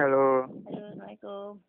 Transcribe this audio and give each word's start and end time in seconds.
Halo, 0.00 0.48
Halo, 0.48 0.80
Assalamualaikum. 0.96 1.60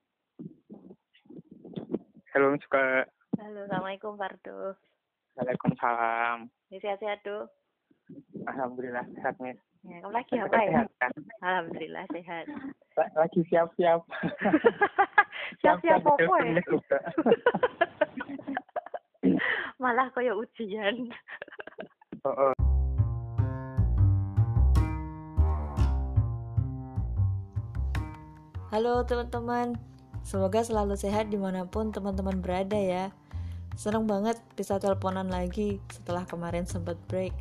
halo 2.31 2.47
juga. 2.63 3.03
Halo, 3.35 3.59
Assalamualaikum 3.67 4.15
Fardo. 4.15 4.79
Waalaikumsalam. 5.35 6.47
Ya, 6.71 6.77
sehat-sehat 6.79 7.27
tuh. 7.27 7.51
Alhamdulillah 8.47 9.03
sehat 9.19 9.35
nih. 9.43 9.59
Ya, 9.83 9.99
kamu 9.99 10.15
lagi 10.15 10.33
apa 10.39 10.57
ya? 10.63 10.63
Sehat, 10.63 10.87
kan? 11.03 11.11
Alhamdulillah 11.43 12.05
sehat. 12.15 12.45
La- 12.95 13.11
Lagi 13.19 13.43
siap-siap. 13.51 13.99
Siap-siap 15.59 15.99
apa 15.99 16.35
ya? 16.39 16.55
Malah 19.83 20.07
kayak 20.15 20.39
ujian. 20.39 21.11
Oh, 22.23 22.31
oh. 22.47 22.60
Halo 28.71 29.03
teman-teman, 29.03 29.75
semoga 30.23 30.63
selalu 30.63 30.95
sehat 30.95 31.27
di 31.27 31.35
mana 31.35 31.67
pun 31.67 31.91
teman-teman 31.91 32.39
berada 32.39 32.79
ya. 32.79 33.11
Senang 33.75 34.07
banget 34.07 34.39
bisa 34.55 34.79
teleponan 34.79 35.27
lagi 35.27 35.83
setelah 35.91 36.23
kemarin 36.23 36.63
sempat 36.63 36.95
break. 37.11 37.35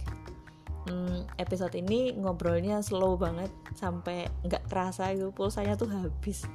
Hmm, 0.91 1.23
episode 1.39 1.79
ini 1.79 2.19
ngobrolnya 2.19 2.83
slow 2.83 3.15
banget 3.15 3.47
sampai 3.79 4.27
nggak 4.43 4.67
kerasa 4.67 5.15
gitu 5.15 5.31
pulsanya 5.31 5.79
tuh 5.79 5.87
habis. 5.95 6.51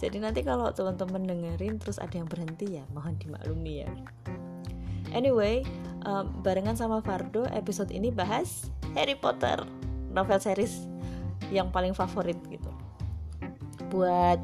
Jadi 0.00 0.16
nanti 0.16 0.40
kalau 0.40 0.72
teman-teman 0.72 1.28
dengerin 1.28 1.76
terus 1.76 2.00
ada 2.00 2.16
yang 2.16 2.24
berhenti 2.24 2.80
ya 2.80 2.88
mohon 2.96 3.20
dimaklumi 3.20 3.84
ya. 3.84 3.92
Anyway, 5.12 5.60
um, 6.08 6.32
barengan 6.40 6.72
sama 6.72 7.04
Fardo 7.04 7.44
episode 7.52 7.92
ini 7.92 8.08
bahas 8.08 8.72
Harry 8.96 9.12
Potter, 9.12 9.60
novel 10.08 10.40
series 10.40 10.88
yang 11.52 11.68
paling 11.68 11.92
favorit 11.92 12.40
gitu 12.48 12.75
buat 13.96 14.38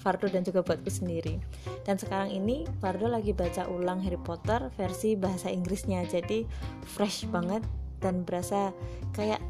Fardo 0.00 0.28
dan 0.28 0.44
juga 0.44 0.60
buatku 0.60 0.88
sendiri. 0.88 1.40
Dan 1.84 1.96
sekarang 1.96 2.28
ini 2.32 2.68
Fardo 2.80 3.08
lagi 3.08 3.32
baca 3.32 3.68
ulang 3.68 4.00
Harry 4.04 4.20
Potter 4.20 4.68
versi 4.76 5.16
bahasa 5.16 5.48
Inggrisnya. 5.48 6.04
Jadi 6.04 6.44
fresh 6.84 7.28
banget 7.28 7.64
dan 8.00 8.24
berasa 8.24 8.72
kayak 9.16 9.40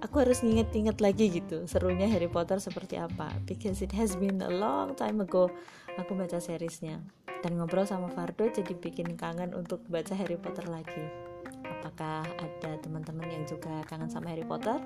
aku 0.00 0.24
harus 0.24 0.40
nginget-nginget 0.40 0.96
lagi 1.04 1.28
gitu 1.28 1.68
serunya 1.68 2.08
Harry 2.08 2.28
Potter 2.28 2.56
seperti 2.56 2.96
apa. 2.96 3.32
Because 3.44 3.84
it 3.84 3.92
has 3.92 4.16
been 4.16 4.40
a 4.40 4.48
long 4.48 4.96
time 4.96 5.20
ago 5.20 5.52
aku 6.00 6.16
baca 6.16 6.40
seriesnya. 6.40 7.00
Dan 7.44 7.60
ngobrol 7.60 7.84
sama 7.84 8.08
Fardo 8.08 8.48
jadi 8.48 8.72
bikin 8.72 9.20
kangen 9.20 9.52
untuk 9.52 9.84
baca 9.92 10.16
Harry 10.16 10.40
Potter 10.40 10.64
lagi. 10.72 11.04
Apakah 11.68 12.24
ada 12.24 12.80
teman-teman 12.80 13.28
yang 13.28 13.44
juga 13.44 13.84
kangen 13.84 14.08
sama 14.08 14.32
Harry 14.32 14.48
Potter? 14.48 14.80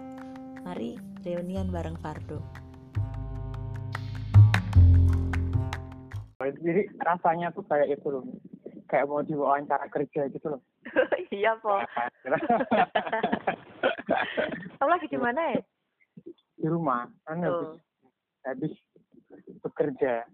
Mari 0.67 0.99
reunian 1.23 1.71
bareng 1.71 1.95
Fardo. 2.03 2.70
Jadi 6.41 6.83
rasanya 7.01 7.53
tuh 7.55 7.65
kayak 7.69 7.89
itu 8.01 8.09
loh. 8.11 8.25
Kayak 8.91 9.07
mau 9.07 9.23
diwawancara 9.23 9.87
kerja 9.87 10.27
gitu 10.35 10.47
loh. 10.57 10.61
iya, 11.37 11.55
Po. 11.63 11.79
Kamu 14.81 14.91
lagi 14.91 15.07
di 15.07 15.19
mana 15.21 15.41
ya? 15.55 15.61
Di 16.59 16.67
rumah. 16.67 17.07
Kan 17.29 17.45
habis, 17.45 17.79
habis 18.45 18.73
bekerja. 19.63 20.27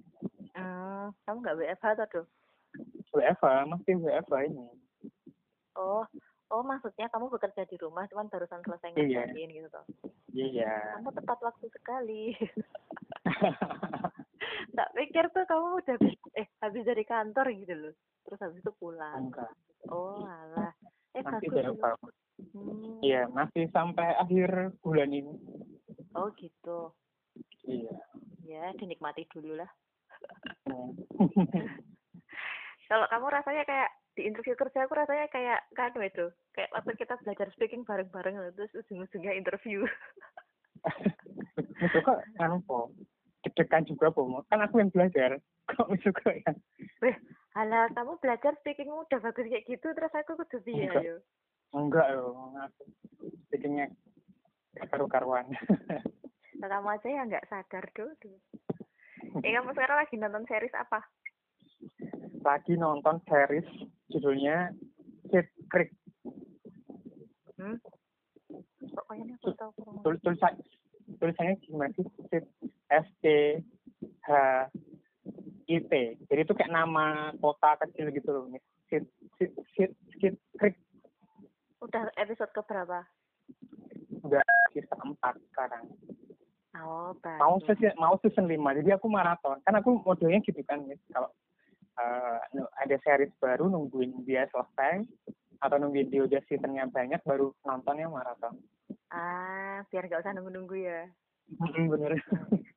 Hmm, 0.56 1.12
kamu 1.28 1.36
nggak 1.44 1.56
WFH 1.60 1.86
atau 2.00 2.06
tuh? 2.08 2.26
WFA, 3.12 3.68
masih 3.68 4.00
WFA 4.00 4.48
ini. 4.48 4.66
Oh, 5.76 6.08
oh 6.48 6.62
maksudnya 6.64 7.12
kamu 7.12 7.28
bekerja 7.28 7.68
di 7.68 7.76
rumah, 7.76 8.08
cuman 8.08 8.32
barusan 8.32 8.64
selesai 8.64 8.96
Iya. 8.96 9.28
ngerjain 9.28 9.52
gitu 9.52 9.68
toh. 9.68 9.84
Iya. 10.32 10.96
Kamu 10.96 11.12
tepat 11.12 11.38
waktu 11.44 11.66
sekali. 11.76 12.32
tak 14.74 14.88
pikir 14.94 15.24
tuh 15.32 15.44
kamu 15.48 15.66
udah 15.82 15.94
habis, 15.96 16.14
eh 16.36 16.46
habis 16.62 16.82
dari 16.86 17.04
kantor 17.04 17.46
gitu 17.54 17.74
loh. 17.74 17.94
Terus 18.26 18.40
habis 18.42 18.60
itu 18.60 18.72
pulang. 18.78 19.30
Enggak. 19.30 19.52
Oh, 19.90 20.26
alah. 20.26 20.72
Eh 21.14 21.22
Masih 21.22 21.48
bagus. 21.52 22.14
Hmm. 22.52 23.00
Iya, 23.00 23.32
masih 23.32 23.72
sampai 23.72 24.12
akhir 24.20 24.76
bulan 24.84 25.08
ini. 25.08 25.32
Oh 26.12 26.28
gitu. 26.36 26.92
Iya. 27.64 27.96
Ya, 28.44 28.76
dinikmati 28.76 29.24
dulu 29.32 29.56
lah. 29.56 29.70
Hmm. 30.68 30.92
Kalau 32.90 33.06
kamu 33.10 33.26
rasanya 33.32 33.64
kayak 33.66 33.90
di 34.16 34.24
interview 34.24 34.56
kerja 34.56 34.88
aku 34.88 34.96
rasanya 34.96 35.28
kayak 35.28 35.60
kan 35.76 35.92
itu 36.00 36.32
kayak 36.56 36.72
waktu 36.72 36.96
kita 36.96 37.20
belajar 37.20 37.52
speaking 37.52 37.84
bareng-bareng 37.84 38.56
terus 38.56 38.72
ujung-ujungnya 38.72 39.36
interview 39.36 39.84
itu 41.84 41.98
kok 42.00 42.24
kan 42.40 42.56
po 42.64 42.88
deg-degan 43.46 43.86
juga 43.86 44.10
po 44.10 44.26
kan 44.50 44.58
aku 44.58 44.82
yang 44.82 44.90
belajar. 44.90 45.38
Kok 45.70 45.94
juga 46.02 46.34
ya 46.34 46.52
weh 47.02 47.16
halah 47.54 47.88
kamu 47.94 48.18
belajar 48.20 48.52
speakingmu 48.60 49.06
udah 49.06 49.20
bagus 49.22 49.46
kayak 49.48 49.66
gitu 49.68 49.86
terus 49.94 50.12
aku 50.12 50.36
kudu 50.36 50.58
piye 50.64 50.86
Enggak. 50.88 51.02
ayo? 51.02 51.16
Enggak 51.72 52.06
loh 52.16 52.52
aku 52.58 52.82
bikinnya 53.54 53.86
karu-karuan. 54.90 55.46
Nah, 56.56 56.72
kamu 56.72 56.88
aja 56.88 57.08
ya 57.12 57.22
nggak 57.28 57.48
sadar 57.52 57.84
tuh 57.92 58.16
eh 59.44 59.52
kamu 59.52 59.76
sekarang 59.76 60.00
lagi 60.00 60.16
nonton 60.16 60.48
series 60.48 60.72
apa? 60.72 61.04
Lagi 62.40 62.80
nonton 62.80 63.20
series 63.28 63.68
judulnya 64.08 64.72
Shit 65.28 65.52
Creek. 65.68 65.92
Hmm? 67.60 67.76
Pokoknya 68.88 69.36
aku 69.36 69.52
tahu 69.52 69.70
kurang 69.76 70.00
tulisannya 71.20 71.60
gimana 71.60 71.92
sih 71.92 72.08
S 72.90 73.06
T 73.20 73.26
H 74.24 74.30
I 75.66 75.76
T 75.82 75.92
jadi 76.30 76.40
itu 76.46 76.52
kayak 76.54 76.72
nama 76.72 77.34
kota 77.38 77.74
kecil 77.82 78.10
gitu 78.14 78.30
loh 78.30 78.46
Shit 78.86 79.04
Shit 79.74 79.92
Shit 80.18 80.34
Creek. 80.56 80.78
Udah 81.82 82.08
episode 82.16 82.50
keberapa? 82.54 83.02
Udah 84.22 84.42
season 84.70 85.18
4 85.18 85.38
sekarang. 85.52 85.84
Oh 86.76 87.16
mau 87.40 87.56
bagus 87.58 87.66
season 87.66 87.94
mau 87.98 88.14
season 88.22 88.46
lima. 88.46 88.76
Jadi 88.76 88.94
aku 88.94 89.10
maraton. 89.10 89.58
Kan 89.66 89.74
aku 89.74 90.00
modelnya 90.06 90.38
gitu 90.44 90.60
kan 90.62 90.86
Miss. 90.86 91.02
kalau 91.10 91.30
nu- 92.52 92.70
ada 92.76 92.96
series 93.00 93.32
baru 93.40 93.66
nungguin 93.72 94.22
dia 94.28 94.44
selesai 94.52 95.02
atau 95.64 95.76
nungguin 95.80 96.12
dia 96.12 96.28
udah 96.28 96.40
seasonnya 96.46 96.84
banyak 96.92 97.20
baru 97.24 97.50
nontonnya 97.64 98.06
maraton. 98.12 98.60
Ah 99.08 99.82
biar 99.88 100.04
nggak 100.06 100.20
usah 100.22 100.32
nunggu-nunggu 100.36 100.76
ya. 100.78 101.08
Mm, 101.58 101.90
bener 101.90 102.12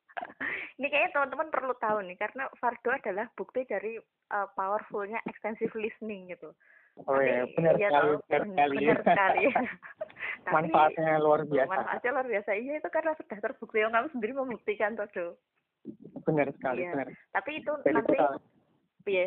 ini 0.79 0.87
kayaknya 0.87 1.11
teman-teman 1.15 1.49
perlu 1.51 1.73
tahu 1.77 1.97
nih 2.05 2.17
karena 2.17 2.47
Fardo 2.57 2.89
adalah 2.93 3.25
bukti 3.35 3.65
dari 3.67 3.97
uh, 4.31 4.47
powerfulnya 4.55 5.19
extensive 5.27 5.73
listening 5.75 6.31
gitu. 6.31 6.51
oh 7.07 7.19
ya 7.23 7.47
benar 7.55 7.79
iya 7.79 7.87
sekali 7.87 8.09
benar 8.11 8.27
ben- 8.27 8.49
sekali 8.51 8.75
benar 8.83 8.99
sekali. 9.07 9.43
Tapi, 10.39 10.51
manfaatnya 10.55 11.19
luar 11.19 11.41
biasa 11.47 11.69
Manfaatnya 11.71 12.11
luar 12.15 12.27
biasa. 12.31 12.49
Iya 12.55 12.73
itu 12.79 12.89
karena 12.91 13.11
sudah 13.19 13.37
terbukti 13.39 13.77
yang 13.79 13.91
kamu 13.91 14.07
sendiri 14.15 14.33
membuktikan 14.35 14.95
Do. 14.95 15.35
benar 16.27 16.47
sekali 16.59 16.83
Iya. 16.83 16.91
benar 16.95 17.07
Tapi 17.31 17.49
itu 17.63 17.71
jadi 17.87 17.95
nanti 17.95 18.15
piye? 19.07 19.25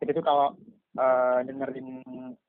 jadi 0.00 0.10
itu 0.16 0.22
kalau 0.24 0.56
eh, 0.96 1.38
dengerin 1.44 1.88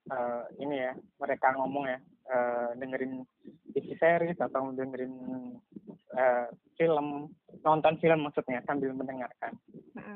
eh, 0.07 0.43
ini 0.63 0.75
ya 0.79 0.93
mereka 1.19 1.51
ngomong 1.59 1.85
ya 1.91 1.99
eh, 2.29 2.69
dengerin 2.77 3.25
isi 3.73 3.93
series 3.97 4.37
atau 4.37 4.71
dengerin 4.71 5.13
eh, 6.15 6.47
film 6.77 7.33
nonton 7.65 7.95
film 7.99 8.29
maksudnya 8.29 8.61
sambil 8.63 8.93
mendengarkan. 8.93 9.57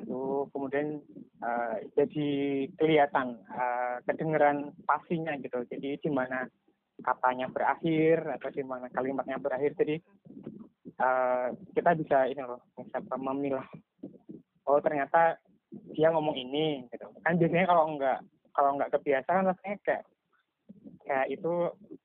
Itu 0.06 0.48
kemudian 0.54 1.02
eh, 1.42 1.76
jadi 1.98 2.30
kelihatan 2.78 3.42
eh, 3.50 3.98
kedengeran 4.06 4.72
pastinya 4.86 5.34
gitu. 5.42 5.66
Jadi 5.68 6.00
di 6.00 6.10
mana 6.14 6.46
katanya 7.04 7.50
berakhir 7.50 8.24
atau 8.40 8.50
di 8.54 8.64
mana 8.64 8.88
kalimatnya 8.94 9.42
berakhir. 9.42 9.74
Jadi 9.76 9.96
eh, 11.02 11.48
kita 11.74 11.92
bisa 11.98 12.30
ini 12.30 12.42
loh 12.46 12.62
bisa 12.78 13.02
memilah 13.18 13.66
oh 14.68 14.80
ternyata 14.80 15.38
dia 15.94 16.14
ngomong 16.14 16.38
ini 16.38 16.86
gitu. 16.94 17.10
Kan 17.26 17.42
biasanya 17.42 17.68
kalau 17.68 17.86
nggak 17.98 18.20
kalau 18.54 18.70
nggak 18.78 18.92
kebiasa 18.94 19.30
kan 19.30 19.50
rasanya 19.50 19.78
kayak 19.82 20.04
kayak 21.04 21.28
itu 21.34 21.54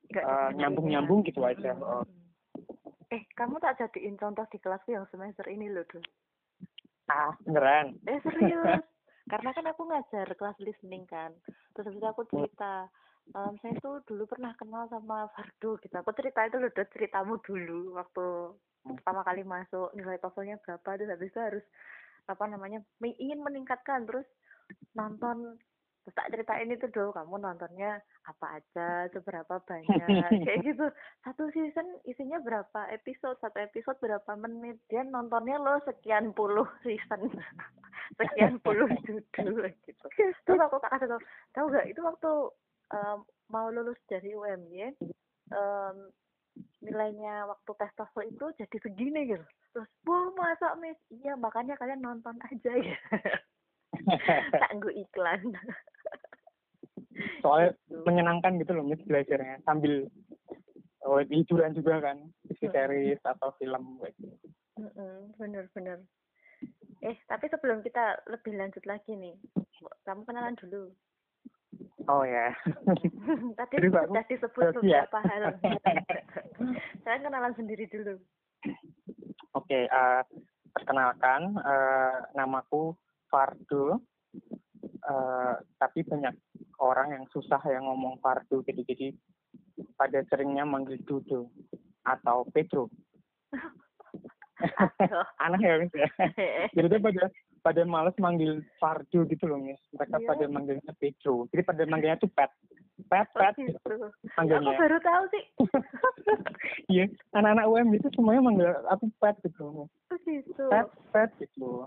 Eh, 0.08 0.50
nyambung-nyambung 0.56 1.20
ya. 1.20 1.26
gitu 1.28 1.40
aja 1.44 1.76
oh, 1.76 2.05
Eh, 3.08 3.25
kamu 3.37 3.56
tak 3.60 3.81
jadiin 3.81 4.20
contoh 4.20 4.44
di 4.52 4.60
kelasku 4.60 4.93
yang 4.93 5.08
semester 5.08 5.49
ini 5.49 5.72
loh, 5.72 5.84
Do. 5.88 6.00
ah 7.08 7.32
beneran 7.40 7.96
Eh 8.05 8.20
serius. 8.20 8.84
Karena 9.32 9.52
kan 9.52 9.64
aku 9.69 9.84
ngajar 9.88 10.28
kelas 10.37 10.56
listening 10.60 11.05
kan. 11.08 11.32
Terus 11.72 11.88
habis 11.93 12.05
aku 12.05 12.25
cerita, 12.28 12.88
ehm, 13.37 13.56
saya 13.60 13.76
tuh 13.81 14.00
dulu 14.08 14.25
pernah 14.28 14.56
kenal 14.56 14.88
sama 14.88 15.28
Fardo 15.37 15.76
gitu. 15.81 15.94
Aku 16.00 16.12
cerita 16.16 16.49
itu 16.49 16.56
loh, 16.56 16.72
Dot, 16.72 16.88
ceritamu 16.93 17.37
dulu 17.44 17.96
waktu 17.96 18.56
pertama 18.96 19.20
kali 19.25 19.44
masuk 19.44 19.93
nilai 19.93 20.16
TOEFL-nya 20.20 20.56
berapa 20.64 20.88
terus 20.96 21.12
habis 21.12 21.28
itu 21.28 21.40
harus 21.40 21.64
apa 22.28 22.44
namanya 22.49 22.81
ingin 23.00 23.40
meningkatkan 23.40 24.05
terus 24.08 24.25
nonton 24.96 25.56
terus 26.05 26.14
tak 26.16 26.28
ceritain 26.32 26.72
itu 26.72 26.88
dong 26.93 27.12
kamu 27.12 27.37
nontonnya 27.40 28.00
apa 28.28 28.60
aja, 28.60 29.08
seberapa 29.16 29.58
banyak, 29.64 29.88
kayak 30.44 30.60
gitu. 30.60 30.86
Satu 31.25 31.48
season 31.56 31.88
isinya 32.04 32.36
berapa 32.44 32.92
episode, 32.92 33.40
satu 33.40 33.56
episode 33.64 33.96
berapa 34.04 34.36
menit. 34.36 34.76
Dia 34.92 35.02
nontonnya 35.08 35.56
lo 35.56 35.80
sekian 35.88 36.36
puluh 36.36 36.69
season, 36.84 37.32
sekian 38.20 38.60
puluh 38.60 38.86
judul 39.08 39.72
gitu. 39.88 40.06
Terus 40.44 40.60
aku 40.60 40.76
kasih 40.84 41.08
tau, 41.08 41.20
tau 41.56 41.66
gak 41.72 41.88
itu 41.88 42.00
waktu 42.04 42.32
um, 42.92 43.19
mau 43.48 43.72
lulus 43.72 43.98
dari 44.12 44.36
UMY, 44.36 44.92
um, 45.56 45.96
nilainya 46.84 47.48
waktu 47.48 47.70
tes 47.81 47.92
TOEFL 47.96 48.28
itu 48.28 48.46
jadi 48.60 48.76
segini 48.84 49.20
gitu. 49.32 49.44
Terus, 49.72 49.88
wah 50.04 50.28
masa 50.36 50.76
miss? 50.76 51.00
Iya 51.08 51.36
makanya 51.40 51.76
kalian 51.81 52.04
nonton 52.04 52.36
aja 52.44 52.72
ya. 52.92 52.98
Tangguh 54.52 54.92
iklan 54.92 55.56
soalnya 57.43 57.75
gitu. 57.88 58.03
menyenangkan 58.06 58.59
gitu 58.62 58.73
loh 58.75 58.85
mis 58.87 59.03
belajarnya 59.06 59.62
sambil 59.67 60.06
oh, 61.06 61.20
hiburan 61.25 61.75
juga 61.75 62.03
kan 62.03 62.19
series 62.59 63.20
atau 63.23 63.55
film 63.59 63.99
gitu. 64.03 64.29
Bener-bener 65.38 66.06
eh 66.99 67.15
tapi 67.31 67.47
sebelum 67.47 67.87
kita 67.87 68.26
lebih 68.26 68.59
lanjut 68.59 68.82
lagi 68.82 69.15
nih 69.15 69.35
kamu 70.03 70.26
kenalan 70.26 70.59
dulu. 70.59 70.91
Oh 72.09 72.25
ya. 72.25 72.50
Tadi 73.61 73.76
Jadi, 73.76 73.87
sudah 73.93 74.25
disebut 74.26 74.65
beberapa 74.81 75.19
hal. 75.29 75.43
Saya 77.05 77.17
kenalan 77.20 77.55
sendiri 77.55 77.85
dulu. 77.93 78.17
Oke 79.55 79.69
okay, 79.69 79.82
uh, 79.93 80.19
eh, 80.19 80.23
perkenalkan 80.73 81.55
uh, 81.61 82.26
namaku 82.35 82.97
Fardo 83.29 84.03
uh, 85.08 85.55
tapi 85.81 86.05
banyak 86.05 86.37
orang 86.78 87.16
yang 87.16 87.25
susah 87.32 87.58
yang 87.66 87.88
ngomong 87.88 88.20
fardu 88.20 88.62
jadi 88.62 88.84
jadi 88.84 89.08
pada 89.96 90.22
seringnya 90.31 90.66
manggil 90.66 90.99
Dudo 91.06 91.50
atau 92.06 92.46
Pedro. 92.50 92.90
Aneh 95.43 95.62
ya 95.62 95.78
mis 95.78 95.94
ya? 95.94 96.10
Jadi 96.75 96.99
pada 96.99 97.31
pada 97.62 97.82
males 97.87 98.16
manggil 98.19 98.58
fardu 98.82 99.22
gitu 99.31 99.46
loh 99.46 99.62
mis 99.62 99.78
mereka 99.94 100.19
yeah. 100.19 100.26
pada 100.26 100.44
manggilnya 100.50 100.93
Pedro. 100.99 101.46
Jadi 101.55 101.62
pada 101.62 101.82
manggilnya 101.87 102.19
tuh 102.19 102.31
Pet. 102.34 102.50
Pet 103.06 103.31
oh, 103.31 103.38
Pet. 103.38 103.55
gitu. 103.55 104.10
manggilnya. 104.34 104.75
Aku 104.75 104.82
baru 104.82 104.99
tahu 104.99 105.25
sih. 105.31 105.44
Iya 106.88 107.05
anak-anak 107.37 107.69
UM 107.69 107.88
itu 107.94 108.08
semuanya 108.16 108.43
manggil 108.43 108.72
aku 108.90 109.06
Pet 109.22 109.37
gitu 109.46 109.87
oh, 109.87 110.19
gitu. 110.26 110.64
Pet 110.66 110.88
Pet 111.14 111.31
gitu. 111.38 111.87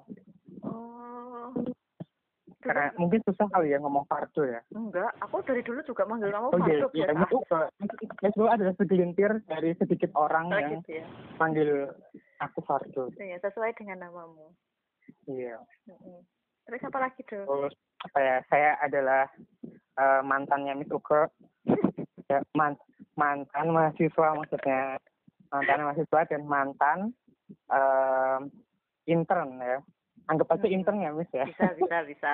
Oh 0.63 1.51
karena 2.61 2.93
mungkin 2.95 3.19
susah 3.25 3.49
kali 3.49 3.73
ya 3.73 3.81
ngomong 3.81 4.05
Fardo 4.05 4.45
ya. 4.45 4.61
Enggak, 4.71 5.11
aku 5.19 5.41
dari 5.43 5.65
dulu 5.65 5.81
juga 5.83 6.05
manggil 6.05 6.29
kamu 6.29 6.47
oh, 6.47 6.53
Fardo. 6.55 6.87
Iya, 6.93 7.09
iya, 7.09 7.25
itu 7.25 7.37
itu 8.21 8.43
adalah 8.45 8.73
segelintir 8.77 9.31
dari 9.49 9.73
sedikit 9.81 10.13
orang 10.13 10.53
oh, 10.53 10.57
yang 10.57 10.81
gitu 10.85 11.01
ya? 11.01 11.05
manggil 11.41 11.69
aku 12.39 12.59
Fardo. 12.63 13.09
Iya, 13.17 13.41
sesuai 13.41 13.73
dengan 13.75 14.07
namamu. 14.07 14.53
Iya. 15.25 15.57
Terus 16.69 16.81
apa 16.85 16.97
lagi 17.01 17.21
tuh? 17.25 17.43
Terus 17.43 17.75
apa 18.05 18.19
ya? 18.21 18.35
Saya 18.47 18.71
adalah 18.79 19.25
uh, 19.97 20.21
mantannya 20.21 20.77
Miss 20.77 20.93
Uke. 20.93 21.27
ya, 22.31 22.39
man, 22.55 22.77
mantan 23.19 23.67
mahasiswa 23.75 24.27
maksudnya 24.37 24.95
mantan 25.51 25.83
mahasiswa 25.83 26.21
dan 26.31 26.41
mantan 26.47 26.99
uh, 27.67 28.39
intern 29.03 29.59
ya 29.59 29.83
anggap 30.31 30.47
aja 30.55 30.67
hmm. 30.71 30.75
intern 30.79 31.03
ya 31.03 31.11
Miss 31.11 31.31
ya. 31.35 31.43
Bisa 31.43 31.67
bisa 31.75 31.97
bisa. 32.07 32.31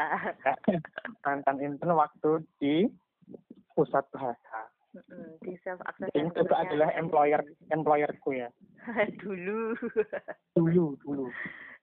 Mantan 1.25 1.57
intern 1.57 1.97
waktu 1.97 2.45
di 2.61 2.85
pusat 3.73 4.05
bahasa. 4.13 4.59
Hmm, 4.93 5.37
di 5.41 5.53
self 5.65 5.81
access 5.85 6.09
itu 6.13 6.53
adalah 6.53 6.93
employer 6.93 7.41
employerku 7.73 8.37
ya. 8.37 8.49
Dulu. 9.21 9.73
Dulu 10.53 10.85
dulu. 11.01 11.25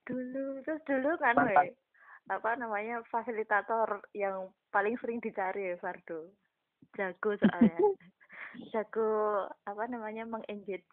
Dulu 0.07 0.45
terus 0.63 0.83
dulu 0.89 1.11
kan 1.21 1.37
we, 1.43 1.73
apa 2.29 2.51
namanya 2.57 3.05
fasilitator 3.13 4.05
yang 4.17 4.51
paling 4.73 4.97
sering 5.03 5.19
dicari 5.19 5.75
ya 5.75 5.77
Fardo. 5.83 6.31
Jago 6.95 7.35
soalnya. 7.43 7.79
Jago 8.73 9.11
apa 9.67 9.85
namanya 9.91 10.23
mengengage 10.31 10.87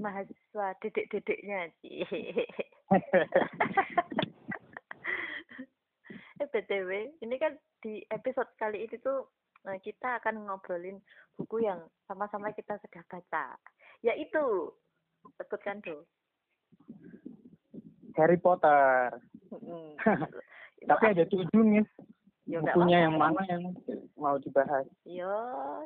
mahasiswa 0.00 0.66
dedek-dedeknya 0.80 1.68
sih 1.84 2.06
btw 6.48 7.14
ini 7.22 7.36
kan 7.38 7.54
di 7.82 8.02
episode 8.10 8.48
kali 8.58 8.86
ini 8.86 8.96
tuh 9.02 9.26
nah, 9.66 9.78
kita 9.78 10.22
akan 10.22 10.46
ngobrolin 10.46 10.98
buku 11.38 11.66
yang 11.66 11.82
sama-sama 12.06 12.50
kita 12.54 12.78
sudah 12.78 13.02
baca 13.06 13.56
yaitu 14.02 14.70
sebutkan 15.38 15.78
tuh 15.82 16.02
Harry 18.18 18.38
Potter 18.38 19.14
hmm. 19.54 19.94
tapi 20.90 21.04
ada 21.14 21.24
tujuh 21.30 21.62
nih 21.62 21.86
ya, 22.46 22.58
bukunya 22.60 23.06
yang 23.06 23.16
mana 23.16 23.42
yang 23.46 23.70
mau 24.18 24.36
dibahas 24.42 24.86
yo 25.06 25.34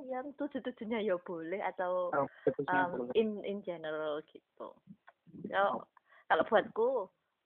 yang 0.08 0.32
tujuh 0.40 0.60
tujuhnya 0.64 1.04
ya 1.04 1.20
boleh 1.20 1.60
atau 1.60 2.10
oh, 2.12 2.26
um, 2.72 2.88
boleh. 2.96 3.12
in 3.14 3.40
in 3.44 3.60
general 3.60 4.20
gitu 4.32 4.72
yo 5.52 5.64
oh. 5.80 5.84
kalau 6.26 6.44
buatku 6.48 6.88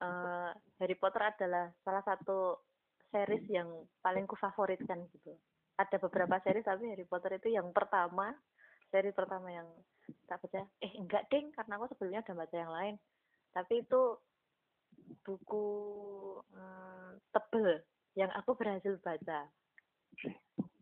uh, 0.01 0.51
Harry 0.81 0.97
Potter 0.97 1.23
adalah 1.23 1.75
salah 1.85 2.03
satu 2.07 2.59
series 3.11 3.45
yang 3.51 3.69
paling 4.01 4.25
ku 4.27 4.39
favoritkan 4.39 5.07
gitu 5.15 5.35
ada 5.79 5.97
beberapa 5.99 6.39
series 6.43 6.67
tapi 6.67 6.91
Harry 6.91 7.07
Potter 7.07 7.37
itu 7.39 7.55
yang 7.55 7.71
pertama 7.75 8.35
seri 8.91 9.15
pertama 9.15 9.51
yang 9.51 9.69
tak 10.27 10.43
baca 10.43 10.67
eh 10.83 10.93
enggak 10.99 11.31
ding 11.31 11.55
karena 11.55 11.79
aku 11.79 11.87
sebelumnya 11.95 12.27
udah 12.27 12.37
baca 12.43 12.57
yang 12.59 12.73
lain 12.75 12.95
tapi 13.55 13.83
itu 13.87 14.03
buku 15.27 15.67
hmm, 16.51 17.19
tebel 17.31 17.83
yang 18.19 18.31
aku 18.35 18.59
berhasil 18.59 18.99
baca 19.03 19.47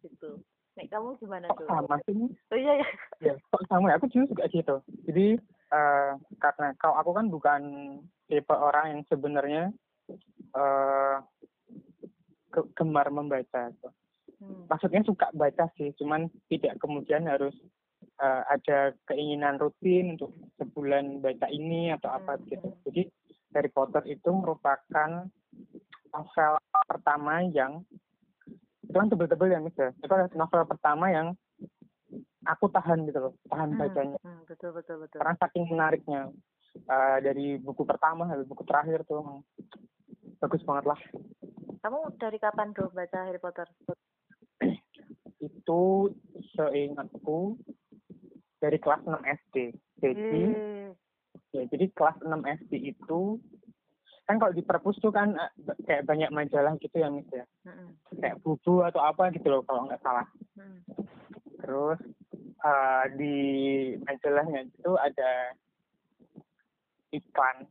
gitu 0.01 0.41
Nek 0.79 0.95
kamu 0.95 1.19
gimana 1.19 1.51
tuh? 1.59 1.67
Sama 1.67 1.99
sih. 2.07 2.15
Oh 2.55 2.55
iya 2.55 2.79
ya. 2.79 2.89
Ya, 3.19 3.35
kok 3.51 3.67
sama 3.67 3.91
ya? 3.91 3.99
Aku 3.99 4.07
juga 4.15 4.47
gitu. 4.47 4.79
Jadi 5.11 5.35
uh, 5.75 6.15
karena 6.39 6.71
kau 6.79 6.95
aku 6.95 7.11
kan 7.19 7.27
bukan 7.27 7.63
tipe 8.31 8.55
orang 8.55 8.95
yang 8.95 9.03
sebenarnya 9.11 9.75
uh, 10.55 11.19
gemar 12.75 13.09
membaca. 13.13 13.71
Hmm. 14.39 14.67
Maksudnya 14.71 15.03
suka 15.03 15.31
baca 15.35 15.67
sih, 15.75 15.93
cuman 15.99 16.31
tidak 16.47 16.79
kemudian 16.79 17.27
harus 17.27 17.55
uh, 18.23 18.43
ada 18.47 18.95
keinginan 19.11 19.59
rutin 19.59 20.15
untuk 20.19 20.35
sebulan 20.59 21.23
baca 21.23 21.47
ini 21.51 21.95
atau 21.95 22.11
apa 22.15 22.39
hmm. 22.39 22.45
gitu. 22.51 22.69
Jadi 22.91 23.03
Harry 23.55 23.71
Potter 23.73 24.05
itu 24.07 24.31
merupakan 24.31 25.27
novel 26.13 26.53
pertama 26.89 27.45
yang 27.49 27.85
itu 28.89 28.97
kan 28.97 29.13
tebel-tebel 29.13 29.53
ya 29.53 29.61
misalnya 29.61 29.93
itu 30.01 30.13
adalah 30.13 30.33
novel 30.33 30.63
pertama 30.65 31.07
yang 31.13 31.27
aku 32.49 32.73
tahan 32.73 33.05
gitu 33.05 33.21
loh 33.21 33.35
tahan 33.53 33.77
hmm, 33.77 33.81
bacanya 33.85 34.19
hmm, 34.25 34.49
betul 34.49 34.73
betul 34.73 34.97
betul 35.05 35.21
karena 35.21 35.37
saking 35.37 35.65
menariknya 35.69 36.33
uh, 36.89 37.19
dari 37.21 37.61
buku 37.61 37.85
pertama 37.85 38.25
sampai 38.25 38.49
buku 38.49 38.65
terakhir 38.65 39.05
tuh 39.05 39.45
bagus 40.41 40.65
banget 40.65 40.85
lah 40.89 41.01
kamu 41.79 41.99
dari 42.19 42.39
kapan 42.43 42.75
tuh 42.75 42.91
baca 42.91 43.19
Harry 43.27 43.41
Potter? 43.41 43.67
itu 45.39 46.11
seingatku 46.59 47.55
dari 48.59 48.79
kelas 48.83 49.03
6 49.07 49.15
SD. 49.23 49.57
Jadi 50.03 50.41
hmm. 50.51 50.89
ya 51.55 51.63
jadi 51.71 51.87
kelas 51.95 52.19
6 52.23 52.35
SD 52.65 52.73
itu 52.95 53.39
kan 54.29 54.37
kalau 54.37 54.53
di 54.53 54.61
perpus 54.61 55.01
tuh 55.01 55.09
kan 55.09 55.33
eh, 55.39 55.53
kayak 55.89 56.05
banyak 56.05 56.29
majalah 56.35 56.77
gitu 56.83 56.97
ya 56.99 57.09
Miss 57.09 57.31
ya. 57.31 57.47
Hmm. 57.65 57.95
Kayak 58.19 58.43
buku 58.43 58.83
atau 58.83 59.01
apa 59.01 59.31
gitu 59.33 59.47
loh 59.49 59.63
kalau 59.65 59.87
nggak 59.87 60.03
salah. 60.03 60.27
Hmm. 60.59 60.83
Terus 61.63 62.01
uh, 62.63 63.05
di 63.15 63.37
majalahnya 64.03 64.67
itu 64.67 64.93
ada 64.99 65.55
iklan 67.15 67.65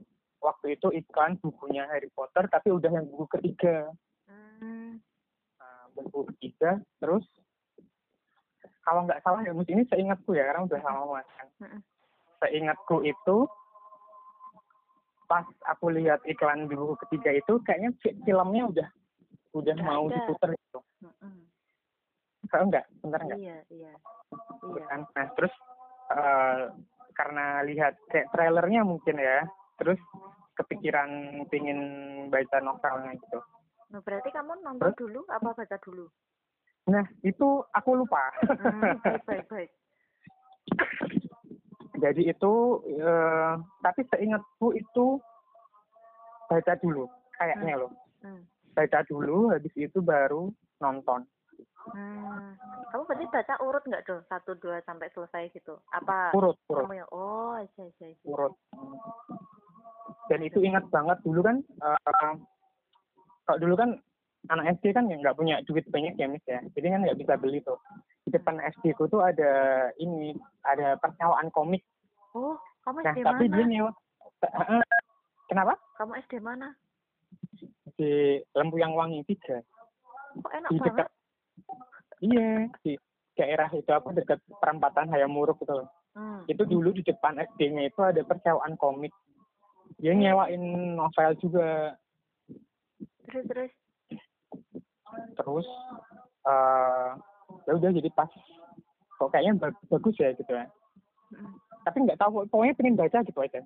waktu 0.48 0.80
itu 0.80 0.88
iklan 0.96 1.36
bukunya 1.44 1.84
Harry 1.92 2.08
Potter 2.16 2.48
tapi 2.48 2.72
udah 2.72 2.88
yang 2.88 3.04
buku 3.12 3.28
ketiga 3.36 3.92
hmm. 4.32 5.04
nah, 5.60 5.84
buku 5.92 6.32
ketiga 6.36 6.80
terus 7.04 7.28
kalau 8.88 9.04
nggak 9.04 9.20
salah 9.20 9.44
ya 9.44 9.52
ini 9.52 9.84
seingatku 9.92 10.32
ya 10.32 10.48
karena 10.48 10.64
udah 10.64 10.80
mas 11.12 11.28
kan 11.36 11.48
hmm. 11.60 11.80
seingatku 12.40 13.04
itu 13.04 13.38
pas 15.28 15.44
aku 15.68 15.92
lihat 15.92 16.24
iklan 16.24 16.72
di 16.72 16.76
buku 16.80 16.96
ketiga 17.04 17.36
itu 17.36 17.60
kayaknya 17.68 17.92
filmnya 18.24 18.64
udah 18.72 18.88
udah 19.60 19.76
gak 19.76 19.84
mau 19.84 20.08
ada. 20.08 20.16
diputer 20.16 20.50
gitu 20.56 20.80
hmm. 21.04 21.44
kalau 22.48 22.64
enggak 22.72 22.86
bentar 23.04 23.20
enggak 23.28 23.40
iya 23.44 23.60
iya 23.68 23.94
iya 24.72 24.84
kan 24.88 25.04
nah 25.12 25.28
terus 25.36 25.54
uh, 26.16 26.72
karena 27.12 27.66
lihat 27.68 28.00
kayak 28.08 28.32
trailernya 28.32 28.88
mungkin 28.88 29.20
ya 29.20 29.44
terus 29.78 30.00
kepikiran 30.58 31.10
pingin 31.54 31.80
baca 32.34 32.58
novelnya 32.60 33.14
gitu 33.18 33.40
nah, 33.94 34.02
berarti 34.02 34.30
kamu 34.34 34.58
nonton 34.66 34.92
terus? 34.94 35.00
dulu 35.00 35.22
apa 35.30 35.54
baca 35.54 35.78
dulu 35.82 36.06
Nah, 36.88 37.04
itu 37.20 37.48
aku 37.76 37.90
lupa. 38.00 38.32
Hmm, 38.48 38.96
baik 39.04 39.24
baik 39.30 39.46
baik. 39.52 39.70
Jadi 41.98 42.32
itu, 42.32 42.54
eh, 42.96 43.54
tapi 43.84 44.02
seingatku 44.08 44.72
itu 44.72 45.20
baca 46.48 46.74
dulu, 46.80 47.12
kayaknya 47.36 47.76
loh. 47.76 47.92
Hmm. 48.24 48.48
Baca 48.72 49.04
dulu, 49.10 49.52
habis 49.52 49.74
itu 49.76 50.00
baru 50.00 50.48
nonton. 50.80 51.28
Hmm. 51.92 52.56
Kamu 52.94 53.04
berarti 53.04 53.26
baca 53.32 53.54
urut 53.66 53.84
nggak 53.84 54.06
tuh 54.08 54.20
satu 54.32 54.56
dua 54.60 54.80
sampai 54.88 55.12
selesai 55.12 55.52
gitu? 55.56 55.80
Apa 55.92 56.32
Urut, 56.36 56.56
urut, 56.72 56.84
kamu 56.88 57.00
yang 57.04 57.10
oh 57.12 57.56
aja 57.58 57.82
aja 57.84 58.06
aja. 58.06 58.24
urut. 58.28 58.54
Dan 60.28 60.40
itu 60.44 60.60
ingat 60.64 60.88
banget 60.90 61.18
dulu 61.24 61.44
kan, 61.44 61.58
eh, 61.62 62.36
kalau 63.44 63.60
dulu 63.60 63.76
kan 63.76 63.96
anak 64.48 64.80
SD 64.80 64.96
kan 64.96 65.12
ya 65.12 65.20
nggak 65.20 65.36
punya 65.36 65.60
duit 65.68 65.84
banyak 65.92 66.16
ya 66.16 66.28
mis 66.28 66.44
ya, 66.48 66.64
jadi 66.72 66.96
kan 66.96 67.02
nggak 67.04 67.20
bisa 67.20 67.34
beli 67.36 67.60
tuh. 67.64 67.76
Di 68.24 68.32
depan 68.32 68.60
SD 68.60 68.96
ku 68.96 69.08
tuh 69.08 69.24
ada 69.24 69.52
ini, 70.00 70.32
ada 70.64 70.96
persewaan 71.00 71.52
komik. 71.52 71.84
Oh 72.36 72.56
kamu 72.84 73.04
Nah, 73.04 73.12
SD 73.12 73.20
tapi 73.24 73.46
dia 73.52 73.64
mana? 73.64 73.72
nyewa. 73.72 73.92
Eh, 74.44 74.84
Kenapa? 75.48 75.74
Kamu 76.00 76.12
SD 76.28 76.34
mana? 76.40 76.76
Di 77.96 78.40
Lempu 78.56 78.80
yang 78.80 78.96
Wangi 78.96 79.24
tiga. 79.28 79.60
Kok 80.38 80.52
enak 80.54 80.70
Di 80.70 80.78
banget? 80.80 80.88
dekat, 80.92 81.08
iya, 82.22 82.52
di 82.84 82.94
daerah 83.34 83.70
itu 83.74 83.90
apa 83.92 84.10
dekat 84.14 84.40
perempatan 84.60 85.08
Hayamuruk 85.10 85.60
gitu 85.64 85.84
loh. 85.84 85.88
Hmm. 86.14 86.42
Itu 86.50 86.66
dulu 86.66 86.94
di 86.94 87.04
depan 87.06 87.38
SD-nya 87.38 87.90
itu 87.90 88.00
ada 88.02 88.22
persewaan 88.26 88.76
komik. 88.78 89.14
Dia 89.98 90.14
nyewain 90.14 90.64
novel 90.94 91.32
juga. 91.40 91.96
Terus 93.28 93.46
terus. 93.48 93.72
Terus 95.36 95.68
eh 96.48 97.10
ya 97.68 97.72
udah 97.76 97.92
jadi 97.92 98.10
pas 98.12 98.32
kok 99.18 99.30
kayaknya 99.34 99.58
ba- 99.58 99.82
bagus 99.90 100.16
ya 100.20 100.32
gitu 100.36 100.52
ya. 100.52 100.68
Hmm. 101.34 101.56
Tapi 101.84 101.98
nggak 102.04 102.20
tahu 102.20 102.44
pokoknya 102.48 102.76
pengen 102.76 103.00
baca 103.00 103.24
gitu 103.24 103.40
aja. 103.40 103.64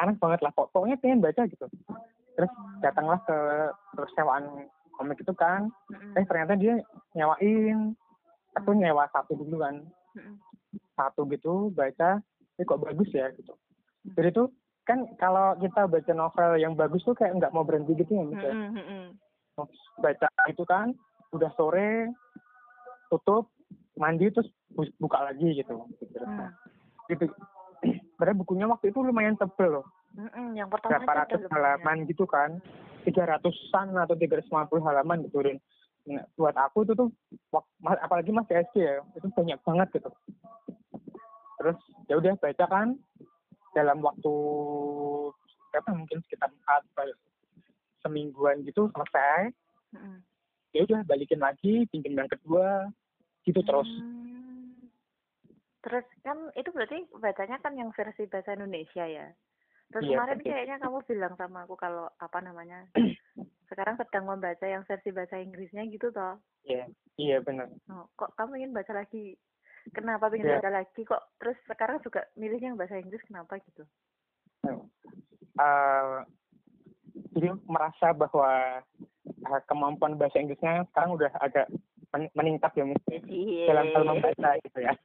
Aneh 0.00 0.16
banget 0.16 0.40
lah 0.40 0.52
pok- 0.52 0.72
pokoknya 0.72 0.96
pengen 1.00 1.20
baca 1.20 1.44
gitu. 1.46 1.66
Terus 2.32 2.52
datanglah 2.80 3.20
ke 3.28 3.36
persewaan 3.96 4.68
komik 4.96 5.20
itu 5.20 5.32
kan. 5.36 5.68
Hmm. 5.92 6.16
Eh 6.16 6.24
ternyata 6.26 6.56
dia 6.56 6.80
nyewain. 7.12 7.94
Aku 8.60 8.76
nyewa 8.76 9.08
satu 9.12 9.36
dulu 9.36 9.60
kan. 9.64 9.84
Hmm. 10.16 10.36
Satu 10.96 11.24
gitu 11.28 11.72
baca. 11.72 12.20
Eh 12.60 12.64
kok 12.64 12.80
bagus 12.80 13.08
ya 13.12 13.32
gitu. 13.32 13.56
Jadi 14.12 14.28
tuh 14.34 14.48
kan 14.82 14.98
kalau 15.14 15.54
kita 15.56 15.86
baca 15.86 16.12
novel 16.12 16.50
yang 16.56 16.74
bagus 16.74 17.02
tuh 17.02 17.14
kayak 17.14 17.36
nggak 17.36 17.50
mau 17.50 17.62
berhenti 17.62 17.94
gitu 17.94 18.12
ya. 18.12 18.24
Mis, 18.24 18.36
ya. 18.36 18.50
Hmm, 18.50 18.70
hmm, 18.72 18.84
hmm. 18.84 19.08
baca 19.96 20.26
itu 20.46 20.64
kan 20.64 20.90
udah 21.30 21.50
sore 21.52 22.10
tutup 23.08 23.52
mandi 23.94 24.28
terus 24.28 24.48
bu- 24.68 24.94
buka 24.98 25.22
lagi 25.22 25.54
gitu 25.54 25.86
Hmm. 26.18 26.50
gitu 27.06 27.28
padahal 28.16 28.36
bukunya 28.36 28.64
waktu 28.64 28.88
itu 28.88 28.98
lumayan 28.98 29.36
tebel 29.36 29.80
loh 29.80 29.86
Hmm, 30.12 30.28
hmm. 30.28 30.52
Yang 30.52 30.68
pertama 30.68 30.92
berapa 30.92 31.08
aja 31.08 31.20
ratus 31.24 31.32
udah 31.32 31.48
lumayan. 31.48 31.56
halaman 31.56 31.96
gitu 32.04 32.24
kan 32.26 32.50
tiga 33.02 33.22
ratusan 33.24 33.96
atau 33.96 34.12
tiga 34.12 34.36
ratus 34.36 34.52
lima 34.52 34.68
puluh 34.68 34.84
halaman 34.84 35.24
gitu 35.24 35.40
dan 35.40 35.56
nah, 36.04 36.24
buat 36.36 36.52
aku 36.52 36.84
itu 36.84 36.92
tuh 36.92 37.08
apalagi 37.80 38.28
masih 38.28 38.60
SD 38.62 38.76
ya 38.76 39.00
itu 39.10 39.24
banyak 39.30 39.56
banget 39.58 39.88
gitu 39.90 40.12
terus 41.56 41.78
ya 42.06 42.14
udah 42.14 42.36
baca 42.36 42.64
kan 42.66 42.88
dalam 43.72 43.98
waktu 44.00 44.32
berapa 45.72 45.90
mungkin 45.92 46.20
sekitar 46.24 46.52
empat 46.52 46.84
atau 46.92 47.12
semingguan 48.00 48.60
gitu 48.62 48.88
selesai 48.92 49.52
Hmm. 49.92 50.24
ya 50.72 50.88
udah 50.88 51.04
balikin 51.04 51.36
lagi 51.36 51.84
pinjam 51.92 52.16
yang 52.16 52.30
kedua 52.32 52.88
gitu 53.44 53.60
terus 53.60 53.84
Hmm. 53.84 54.88
Terus 55.82 56.06
kan 56.22 56.38
itu 56.54 56.70
berarti 56.70 57.10
bacanya 57.18 57.58
kan 57.58 57.74
yang 57.74 57.90
versi 57.90 58.30
bahasa 58.30 58.54
Indonesia 58.54 59.02
ya. 59.02 59.26
Terus 59.90 60.06
Iya, 60.06 60.14
kemarin 60.14 60.38
betul. 60.38 60.48
kayaknya 60.48 60.76
kamu 60.78 60.98
bilang 61.04 61.34
sama 61.34 61.66
aku 61.66 61.74
kalau 61.74 62.06
apa 62.16 62.38
namanya 62.38 62.86
sekarang 63.68 63.98
sedang 63.98 64.30
membaca 64.30 64.62
yang 64.62 64.86
versi 64.86 65.10
bahasa 65.10 65.42
Inggrisnya 65.42 65.82
gitu 65.90 66.08
toh. 66.08 66.38
iya 66.62 66.86
iya 67.18 67.42
benar 67.42 67.66
Oh, 67.90 68.06
kok 68.14 68.30
kamu 68.38 68.62
ingin 68.62 68.72
baca 68.72 68.94
lagi? 68.94 69.34
Kenapa 69.90 70.30
ingin 70.30 70.46
Iya. 70.46 70.58
baca 70.58 70.70
lagi 70.72 71.00
kok? 71.02 71.22
Terus 71.36 71.58
sekarang 71.66 71.98
juga 72.00 72.22
milihnya 72.32 72.70
yang 72.70 72.78
bahasa 72.78 72.96
Inggris 72.96 73.22
kenapa 73.22 73.58
gitu? 73.60 73.82
Eh, 75.52 76.16
jadi 77.34 77.48
merasa 77.66 78.12
bahwa 78.12 78.78
eh, 79.22 79.60
kemampuan 79.66 80.14
bahasa 80.14 80.38
Inggrisnya 80.38 80.86
sekarang 80.88 81.12
udah 81.12 81.30
agak 81.36 81.66
men- 82.10 82.32
meningkat 82.32 82.72
ya 82.72 82.84
mesti 82.84 83.16
Iya. 83.26 83.66
dalam 83.68 83.86
hal 83.90 84.02
membaca 84.06 84.50
gitu 84.60 84.78
ya 84.78 84.92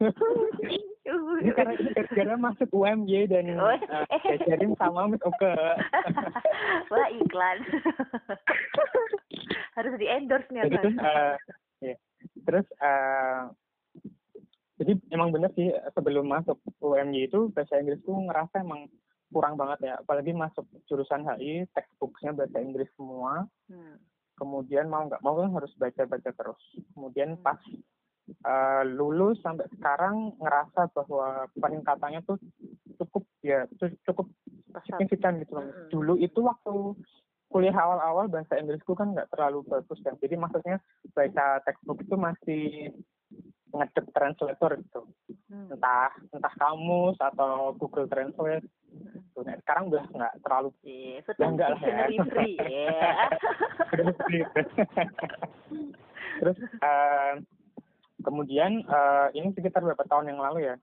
ini 1.07 1.51
karena 1.51 1.74
gara-gara 1.96 2.36
masuk 2.36 2.67
UMY 2.69 3.27
dan 3.27 3.48
Oh. 3.55 3.72
eh, 3.72 3.79
diajarin 4.36 4.75
sama 4.75 5.07
Miss 5.07 5.22
Oke 5.22 5.51
Wah 6.91 7.07
iklan. 7.10 7.57
Harus 9.75 9.93
di 9.96 10.05
endorse 10.05 10.50
nih 10.50 10.65
jadi 10.65 10.75
terus 10.77 10.96
eh, 10.98 11.34
iya. 11.81 11.96
terus 12.43 12.67
eh, 12.77 13.41
jadi 14.77 14.93
emang 15.10 15.34
bener 15.34 15.50
sih 15.53 15.69
sebelum 15.93 16.29
masuk 16.29 16.57
UMY 16.79 17.27
itu 17.27 17.50
bahasa 17.50 17.81
Inggrisku 17.81 18.13
ngerasa 18.13 18.62
emang 18.62 18.86
kurang 19.27 19.60
banget 19.60 19.91
ya 19.91 19.93
apalagi 20.00 20.31
masuk 20.31 20.63
jurusan 20.88 21.27
HI 21.27 21.67
textbooknya 21.75 22.31
bahasa 22.31 22.57
Inggris 22.62 22.88
semua 22.96 23.43
Hmm. 23.67 24.00
kemudian 24.39 24.88
mau 24.88 25.03
nggak 25.03 25.19
mau 25.19 25.36
kan 25.36 25.51
harus 25.51 25.74
baca-baca 25.75 26.31
terus 26.31 26.62
kemudian 26.96 27.36
Hmm. 27.36 27.43
pas 27.43 27.60
eh, 28.27 28.84
lulus 28.88 29.39
sampai 29.39 29.67
sekarang 29.75 30.36
ngerasa 30.39 30.91
bahwa 30.91 31.48
peningkatannya 31.55 32.24
tuh 32.24 32.36
cukup 33.00 33.24
ya 33.39 33.63
cukup 34.03 34.27
signifikan 34.84 35.39
gitu 35.39 35.55
loh 35.55 35.63
Mm-mm. 35.63 35.88
dulu 35.89 36.13
itu 36.19 36.39
waktu 36.43 36.96
kuliah 37.48 37.72
awal-awal 37.72 38.27
bahasa 38.27 38.60
Inggrisku 38.60 39.00
kan 39.00 39.15
nggak 39.15 39.31
terlalu 39.31 39.63
bagus 39.67 40.00
kan 40.03 40.19
jadi 40.19 40.36
maksudnya 40.36 40.84
baca 41.15 41.63
textbook 41.63 42.03
itu 42.03 42.15
masih 42.19 42.63
ngedep 43.67 44.05
translator 44.12 44.71
gitu 44.79 45.01
Hmm. 45.47 45.71
entah 45.71 46.12
entah 46.29 46.53
kamus 46.55 47.17
atau 47.17 47.74
Google 47.74 48.05
Translate 48.05 48.67
Hmm. 48.88 49.24
gitu. 49.24 49.39
nah, 49.43 49.55
sekarang 49.57 49.83
udah 49.88 50.03
nggak 50.07 50.33
terlalu 50.41 50.69
Iya, 50.81 51.13
Ya, 51.13 51.19
sudah 51.24 51.47
enggak 51.47 51.69
lah 51.69 51.79
ya. 51.79 52.24
free 52.25 52.55
ya. 52.57 53.00
Terus 56.38 56.57
eh, 56.62 57.33
kemudian 58.21 58.81
eh, 58.81 59.27
ini 59.33 59.53
sekitar 59.53 59.81
berapa 59.81 60.03
tahun 60.03 60.31
yang 60.31 60.39
lalu 60.39 60.67
ya? 60.67 60.75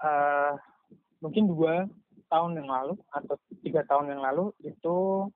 Eh, 0.00 0.52
mungkin 1.20 1.46
dua 1.46 1.86
tahun 2.28 2.56
yang 2.56 2.68
lalu 2.68 2.94
atau 3.10 3.34
tiga 3.60 3.84
tahun 3.84 4.10
yang 4.10 4.20
lalu 4.20 4.50
itu 4.60 5.28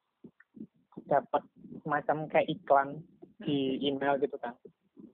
dapat 1.05 1.43
semacam 1.81 2.27
kayak 2.27 2.49
iklan 2.51 2.89
di 3.39 3.79
email 3.83 4.19
gitu 4.19 4.37
kan 4.37 4.55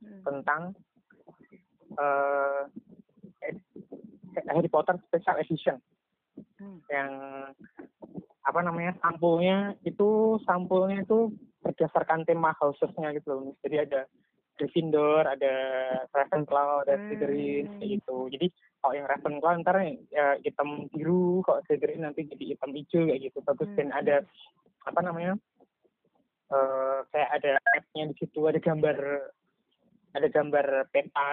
Hmm. 0.00 0.22
tentang 0.22 0.62
eh, 1.96 2.60
Harry 4.50 4.68
Potter 4.68 4.98
Special 5.08 5.38
Edition 5.40 5.78
Hmm. 6.58 6.82
yang 6.90 7.10
apa 8.42 8.58
namanya 8.58 8.98
sampulnya 8.98 9.78
itu 9.86 10.34
sampulnya 10.42 11.06
itu 11.06 11.30
berdasarkan 11.62 12.26
tema 12.26 12.50
housesnya 12.58 13.14
gitu 13.14 13.28
loh 13.30 13.42
jadi 13.62 13.86
ada 13.86 14.00
Gryffindor 14.58 15.30
ada 15.30 15.54
Ravenclaw 16.10 16.82
ada 16.82 16.98
Hmm. 16.98 17.02
Slytherin 17.06 17.64
kayak 17.78 17.90
gitu 18.02 18.16
jadi 18.34 18.46
kalau 18.82 18.94
yang 18.98 19.06
Ravenclaw 19.06 19.54
ntar 19.62 19.76
ya, 20.10 20.34
hitam 20.42 20.90
biru 20.90 21.38
kalau 21.46 21.62
Slytherin 21.70 22.02
nanti 22.02 22.26
jadi 22.26 22.58
hitam 22.58 22.74
hijau 22.74 23.06
kayak 23.06 23.22
gitu 23.30 23.38
bagus 23.46 23.70
Hmm. 23.70 23.78
dan 23.78 23.88
ada 23.94 24.16
apa 24.84 25.00
namanya 25.06 25.38
eh 26.50 26.98
kayak 27.14 27.30
ada 27.30 27.50
map-nya 27.62 28.04
di 28.10 28.14
situ 28.18 28.40
ada 28.42 28.58
gambar 28.58 28.96
ada 30.14 30.26
gambar 30.30 30.88
peta 30.94 31.30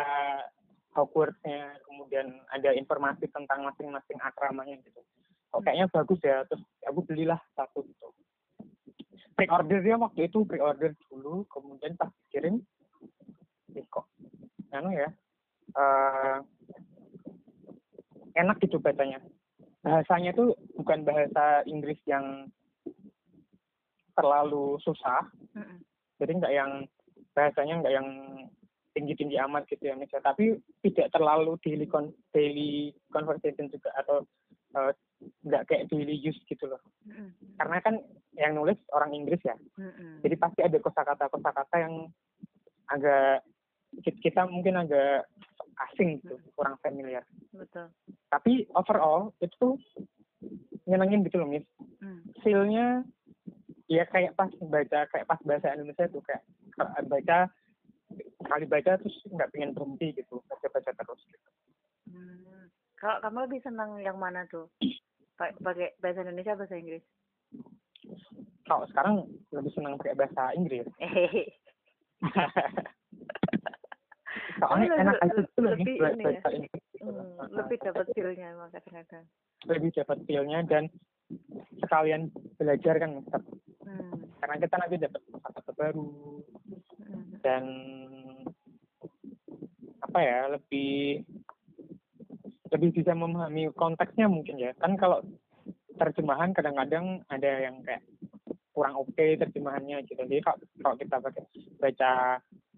Hogwarts-nya 0.92 1.80
kemudian 1.88 2.28
ada 2.52 2.76
informasi 2.76 3.24
tentang 3.32 3.64
masing-masing 3.64 4.20
asramanya 4.20 4.76
gitu. 4.84 5.00
Kok 5.52 5.64
kayaknya 5.64 5.88
bagus 5.88 6.20
ya 6.20 6.44
terus 6.44 6.64
aku 6.84 7.00
belilah 7.08 7.40
satu 7.56 7.88
gitu. 7.88 8.08
Pre-order 9.40 9.80
dia 9.80 9.96
waktu 9.96 10.28
itu 10.28 10.44
pre-order 10.44 10.92
dulu 11.08 11.48
kemudian 11.48 11.96
pas 11.96 12.12
kirim 12.28 12.60
eh 13.72 13.88
kok 13.88 14.04
anu 14.76 14.92
ya 14.92 15.08
eh 15.80 16.38
enak 18.36 18.60
gitu 18.60 18.84
bacanya. 18.84 19.24
Bahasanya 19.82 20.36
tuh 20.36 20.60
bukan 20.76 21.08
bahasa 21.08 21.64
Inggris 21.66 21.98
yang 22.04 22.52
terlalu 24.12 24.76
susah. 24.84 25.24
Mm-mm. 25.56 25.80
jadi 26.20 26.32
nggak 26.38 26.54
yang 26.54 26.72
bahasanya 27.34 27.76
nggak 27.82 27.96
yang 27.96 28.08
tinggi-tinggi 28.92 29.40
amat 29.40 29.68
gitu 29.68 29.88
ya 29.88 29.96
misalnya 29.96 30.32
tapi 30.32 30.60
tidak 30.84 31.12
terlalu 31.12 31.56
daily 31.64 31.86
con 31.86 32.12
daily 32.32 32.92
conversation 33.10 33.68
juga 33.68 33.90
atau 33.96 34.28
eh, 34.76 34.92
nggak 35.46 35.64
kayak 35.66 35.88
daily 35.88 36.16
use 36.18 36.40
gitu 36.46 36.68
loh 36.68 36.82
Mm-mm. 37.06 37.32
karena 37.56 37.78
kan 37.80 37.96
yang 38.36 38.54
nulis 38.54 38.76
orang 38.92 39.12
Inggris 39.12 39.40
ya 39.42 39.56
Mm-mm. 39.76 40.20
jadi 40.22 40.36
pasti 40.36 40.60
ada 40.62 40.78
kosakata 40.78 41.28
kosakata 41.28 41.76
yang 41.80 42.12
agak 42.88 43.46
ki- 44.02 44.20
kita 44.20 44.44
mungkin 44.46 44.76
agak 44.78 45.28
asing 45.90 46.22
gitu, 46.22 46.38
kurang 46.54 46.78
familiar. 46.80 47.24
betul 47.50 47.90
Tapi 48.28 48.70
overall 48.78 49.34
itu 49.40 49.80
nyenengin 50.86 51.26
gitu 51.26 51.42
loh, 51.42 51.50
Miss. 51.50 51.66
hmm. 52.00 52.22
Feel-nya 52.42 53.02
ya 53.88 54.06
kayak 54.06 54.36
pas 54.36 54.52
baca 54.62 55.00
kayak 55.10 55.26
pas 55.26 55.40
bahasa 55.42 55.74
Indonesia 55.74 56.06
tuh 56.08 56.22
kayak 56.24 56.44
kalau 56.76 56.92
baca 57.08 57.50
sekali 58.44 58.66
baca 58.66 58.98
terus 58.98 59.16
nggak 59.26 59.50
pengen 59.52 59.72
berhenti 59.72 60.08
gitu 60.14 60.42
baca 60.46 60.68
baca 60.68 60.92
terus 60.92 61.22
gitu. 61.26 61.50
Hmm. 62.12 62.68
kalau 62.98 63.18
kamu 63.22 63.38
lebih 63.48 63.62
senang 63.64 63.92
yang 64.02 64.18
mana 64.18 64.44
tuh 64.48 64.68
Pa- 65.36 65.56
pakai 65.58 65.96
bahasa 65.98 66.22
Indonesia 66.22 66.54
bahasa 66.54 66.76
Inggris 66.76 67.06
kalau 68.66 68.86
sekarang 68.90 69.26
lebih 69.52 69.72
senang 69.74 69.98
pakai 69.98 70.16
bahasa 70.16 70.54
Inggris 70.54 70.86
Hehehe. 70.98 71.46
soalnya 74.62 74.94
Oh, 74.94 75.02
enak 75.02 75.18
aja 75.22 75.42
tuh 75.58 75.64
lebih 75.66 75.96
ini 75.98 75.98
ya. 75.98 76.14
bahasa 76.22 76.48
Inggris 76.54 76.84
gitu. 76.94 77.10
Hmm, 77.10 77.50
lebih 77.50 77.78
dapat 77.82 78.06
feel-nya 78.14 78.48
emang 78.54 78.70
kadang-kadang 78.70 79.26
lebih 79.66 79.90
dapat 79.94 80.18
feel-nya 80.26 80.60
dan 80.70 80.84
sekalian 81.82 82.28
belajar 82.60 82.96
kan 83.00 83.12
hmm. 83.26 84.14
karena 84.38 84.56
kita 84.60 84.76
nanti 84.78 84.96
dapat 85.00 85.22
kata 85.42 85.72
baru 85.74 86.10
Hmm. 87.02 87.34
dan 87.42 87.64
apa 90.12 90.20
ya 90.20 90.40
lebih 90.52 91.24
lebih 92.72 92.90
bisa 92.92 93.16
memahami 93.16 93.72
konteksnya 93.72 94.28
mungkin 94.28 94.60
ya 94.60 94.76
kan 94.76 95.00
kalau 95.00 95.24
terjemahan 95.96 96.52
kadang-kadang 96.52 97.24
ada 97.32 97.52
yang 97.64 97.80
kayak 97.88 98.04
kurang 98.76 99.00
oke 99.00 99.16
terjemahannya 99.16 100.04
gitu 100.04 100.20
jadi 100.28 100.44
kalau, 100.44 100.60
kalau 100.84 100.96
kita 101.00 101.16
pakai 101.24 101.44
baca 101.80 102.12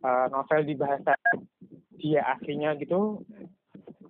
eh, 0.06 0.26
novel 0.30 0.62
di 0.62 0.76
bahasa 0.78 1.18
dia 1.98 2.22
aslinya 2.38 2.78
gitu 2.78 3.26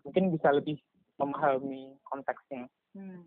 mungkin 0.03 0.35
bisa 0.35 0.51
lebih 0.51 0.75
memahami 1.15 1.95
konteksnya 2.03 2.67
Hmm. 2.93 3.25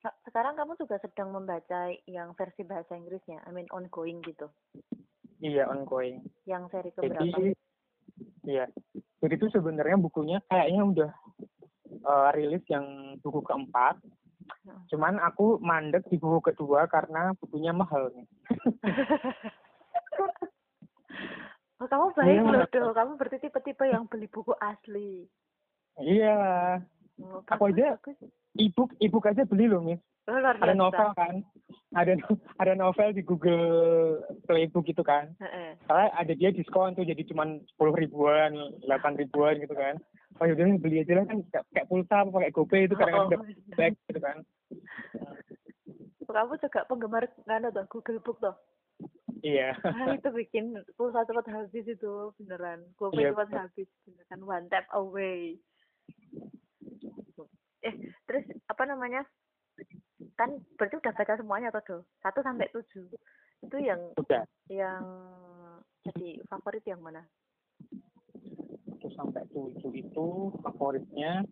Sekarang 0.00 0.56
kamu 0.56 0.76
juga 0.80 0.96
sedang 1.00 1.32
membaca 1.32 1.92
yang 2.08 2.32
versi 2.36 2.64
bahasa 2.64 2.96
Inggrisnya, 2.96 3.44
I 3.44 3.52
mean 3.52 3.68
ongoing 3.72 4.20
gitu. 4.24 4.48
iya 5.40 5.64
ongoing 5.72 6.20
Yang 6.44 6.64
seri 6.68 6.90
keberapa? 6.92 7.16
Jadi 7.24 7.56
iya. 8.44 8.68
Jadi 9.20 9.34
itu 9.36 9.46
sebenarnya 9.52 9.96
bukunya 9.96 10.38
kayaknya 10.46 10.82
udah 10.82 11.10
eh, 11.90 12.28
rilis 12.34 12.64
yang 12.66 13.16
buku 13.20 13.40
keempat. 13.40 14.00
Cuman 14.88 15.20
aku 15.20 15.60
mandek 15.60 16.08
di 16.08 16.16
buku 16.16 16.40
kedua 16.42 16.88
karena 16.88 17.36
bukunya 17.36 17.70
mahal 17.70 18.10
nih. 18.10 18.26
Oh, 21.80 21.88
kamu 21.88 22.12
baik 22.12 22.36
Iya, 22.36 22.44
loh. 22.44 22.64
Do. 22.68 22.92
Kamu 22.92 23.16
berarti 23.16 23.40
tipe-tipe 23.40 23.88
yang 23.88 24.04
beli 24.04 24.28
buku 24.28 24.52
asli. 24.60 25.24
Iya. 25.96 26.76
Oh, 27.24 27.40
Aku 27.40 27.72
aja- 27.72 27.96
bagus. 27.96 28.20
Ebook 28.58 28.90
ebook 28.98 29.30
aja 29.30 29.46
beli 29.46 29.70
loh, 29.70 29.82
Miss. 29.82 30.02
Oh, 30.26 30.38
Ada 30.38 30.74
novel 30.74 31.10
kan. 31.14 31.42
Ada 31.90 32.14
ada 32.62 32.72
novel 32.78 33.10
di 33.14 33.22
Google 33.22 33.66
Playbook 34.46 34.86
gitu 34.86 35.02
kan. 35.02 35.34
Heeh. 35.42 35.74
Soalnya 35.86 36.10
ada 36.14 36.32
dia 36.34 36.50
diskon 36.54 36.94
tuh 36.94 37.02
jadi 37.02 37.22
cuman 37.26 37.62
sepuluh 37.66 37.94
ribuan, 37.98 38.54
delapan 38.86 39.18
ribuan 39.18 39.58
gitu 39.58 39.74
kan. 39.74 39.98
Oh 40.38 40.46
yaudah 40.46 40.78
beli 40.78 41.02
aja 41.02 41.18
lah 41.18 41.26
kan 41.26 41.42
kayak, 41.50 41.86
pulsa 41.90 42.22
apa 42.22 42.30
pakai 42.30 42.54
GoPay 42.54 42.82
itu 42.86 42.94
kadang-kadang 42.94 43.26
Oh, 43.26 43.32
dapat 43.34 43.74
back 43.74 43.94
gitu 44.06 44.20
kan. 44.22 44.36
Kamu 46.30 46.54
juga 46.62 46.80
penggemar 46.86 47.24
kan 47.42 47.66
tuh 47.74 47.84
Google 47.90 48.22
Book 48.22 48.38
tuh. 48.38 48.54
Iya. 49.42 49.74
Ah, 49.82 50.14
itu 50.14 50.30
bikin 50.30 50.78
pulsa 50.94 51.26
cepat 51.26 51.50
habis 51.50 51.86
itu 51.86 52.30
beneran. 52.38 52.86
Gue 52.94 53.10
Iya, 53.18 53.34
cepat 53.34 53.48
habis 53.66 53.88
beneran 54.06 54.40
one 54.46 54.66
tap 54.70 54.86
away. 54.94 55.58
Eh, 57.80 57.96
apa 58.80 58.96
namanya? 58.96 59.20
Kan 60.40 60.56
berarti 60.80 60.96
udah 61.04 61.12
baca 61.12 61.36
semuanya 61.36 61.68
tuh, 61.68 61.84
Do? 61.84 61.96
Satu 62.24 62.40
sampai 62.40 62.72
tujuh. 62.72 63.12
Itu 63.60 63.76
yang 63.76 64.00
Udah. 64.16 64.48
yang 64.72 65.04
jadi 66.08 66.40
favorit 66.48 66.80
yang 66.88 67.04
mana? 67.04 67.20
satu 68.96 69.12
sampai 69.12 69.44
tujuh 69.52 69.92
itu 69.92 70.28
favoritnya 70.64 71.44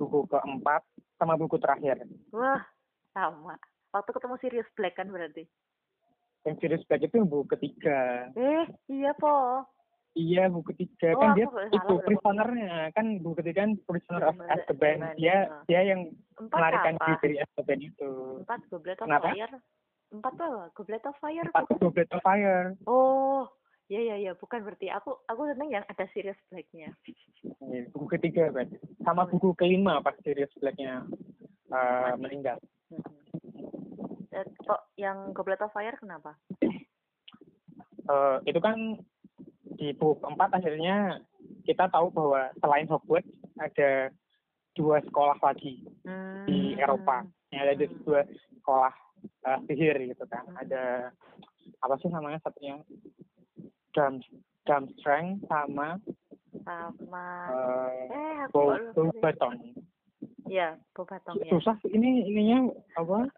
buku 0.00 0.24
keempat 0.24 0.80
sama 1.20 1.36
buku 1.36 1.60
terakhir. 1.60 2.00
Wah, 2.32 2.64
sama. 3.12 3.60
Waktu 3.92 4.10
ketemu 4.16 4.36
Sirius 4.40 4.70
Black 4.72 4.96
kan 4.96 5.12
berarti. 5.12 5.44
Yang 6.48 6.56
Sirius 6.64 6.84
Black 6.88 7.04
itu 7.04 7.28
buku 7.28 7.44
ketiga. 7.60 8.32
Eh, 8.32 8.64
iya 8.88 9.12
po. 9.12 9.68
Iya 10.18 10.50
buku 10.50 10.74
ketiga 10.74 11.14
Oh, 11.14 11.22
kan 11.22 11.38
dia 11.38 11.46
itu 11.70 11.94
prisonernya 12.02 12.90
kan 12.98 13.06
buku 13.22 13.34
ketiga 13.42 13.62
kan 13.62 13.72
prisoner 13.86 14.22
of 14.26 14.36
Azkaban. 14.42 14.98
Dia 15.14 15.46
ya. 15.46 15.62
dia 15.70 15.80
yang 15.94 16.10
Empat 16.34 16.58
melarikan 16.58 16.94
apa? 16.98 17.04
diri 17.06 17.16
dari 17.22 17.36
Azkaban 17.46 17.78
itu. 17.78 18.10
Empat 18.42 18.60
Goblet 18.74 18.98
of 18.98 19.06
Kenapa? 19.06 19.28
Fire. 19.30 19.54
Empat 20.10 20.32
apa? 20.34 20.48
Goblet 20.74 21.04
of 21.06 21.16
Fire. 21.22 21.46
Empat 21.46 21.64
bukan? 21.70 21.78
Goblet 21.86 22.10
of 22.10 22.22
Fire. 22.26 22.68
Oh, 22.90 23.46
iya 23.86 24.00
iya 24.02 24.16
iya, 24.18 24.32
bukan 24.34 24.66
berarti 24.66 24.90
aku 24.90 25.14
aku 25.30 25.42
seneng 25.46 25.70
yang 25.70 25.84
ada 25.86 26.04
Sirius 26.10 26.38
Black-nya. 26.50 26.90
Ini 27.62 27.94
buku 27.94 28.06
ketiga 28.18 28.50
kan. 28.50 28.66
Sama 29.06 29.30
buku 29.30 29.54
kelima 29.54 30.02
pas 30.02 30.18
Sirius 30.26 30.50
Blacknya 30.58 31.06
uh, 31.70 32.18
meninggal. 32.18 32.58
Mhm. 32.90 33.14
Eh, 34.30 34.46
Kok 34.66 34.94
yang 34.98 35.30
Goblet 35.30 35.62
of 35.62 35.70
Fire 35.70 35.94
kenapa? 36.02 36.34
Eh, 38.10 38.36
itu 38.50 38.58
kan 38.58 38.98
di 39.80 39.96
buku 39.96 40.20
keempat 40.20 40.60
akhirnya 40.60 41.24
kita 41.64 41.88
tahu 41.88 42.12
bahwa 42.12 42.52
selain 42.60 42.84
Hogwarts 42.84 43.32
ada 43.56 44.12
dua 44.76 45.00
sekolah 45.00 45.40
lagi 45.40 45.80
Hmm. 46.04 46.44
di 46.44 46.76
Eropa. 46.76 47.24
Ya, 47.48 47.64
ada 47.64 47.72
Hmm. 47.80 47.96
dua 48.04 48.20
sekolah 48.60 48.92
eh, 49.20 49.58
sihir 49.64 49.96
gitu 50.04 50.24
kan. 50.28 50.44
Ada 50.52 51.08
apa 51.80 51.94
sih 51.96 52.12
namanya 52.12 52.44
satunya? 52.44 52.76
Dam 53.96 54.20
Strength 55.00 55.48
sama 55.48 55.96
Sama 56.66 57.26
uh, 57.48 57.88
eh 58.10 58.36
aku. 58.44 58.76
Baton. 59.22 59.54
Iya, 60.50 60.76
Bobaton 60.92 61.38
ya. 61.40 61.50
Susah 61.56 61.78
ini 61.88 62.26
ininya 62.26 62.74
apa? 62.98 63.30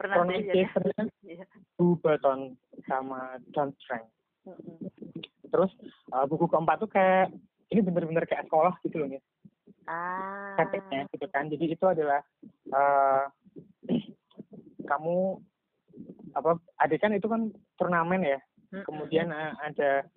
Pronunciation-nya. 0.00 0.92
Pronunciation 1.06 1.06
Iya. 1.22 1.44
Baton 1.78 2.40
sama 2.88 3.36
Dam 3.52 3.70
Strength. 3.78 4.10
Mm-mm. 4.48 4.76
Terus 5.54 5.70
eh, 6.10 6.24
buku 6.26 6.50
keempat 6.50 6.82
tuh 6.82 6.90
kayak 6.90 7.30
ini 7.70 7.80
bener-bener 7.86 8.26
kayak 8.26 8.50
sekolah 8.50 8.74
gitu 8.82 8.98
loh, 8.98 9.08
Miss. 9.14 9.22
Ah. 9.84 10.56
gitu 11.12 11.26
kan 11.28 11.44
jadi 11.52 11.76
itu 11.76 11.84
adalah 11.84 12.24
eh 12.72 13.24
kamu 14.90 15.16
apa 16.34 16.56
adik 16.80 17.04
kan 17.04 17.12
itu 17.12 17.28
kan 17.28 17.52
turnamen 17.76 18.24
ya 18.24 18.40
kemudian 18.88 19.28
eh, 19.28 19.52
ada 19.60 20.08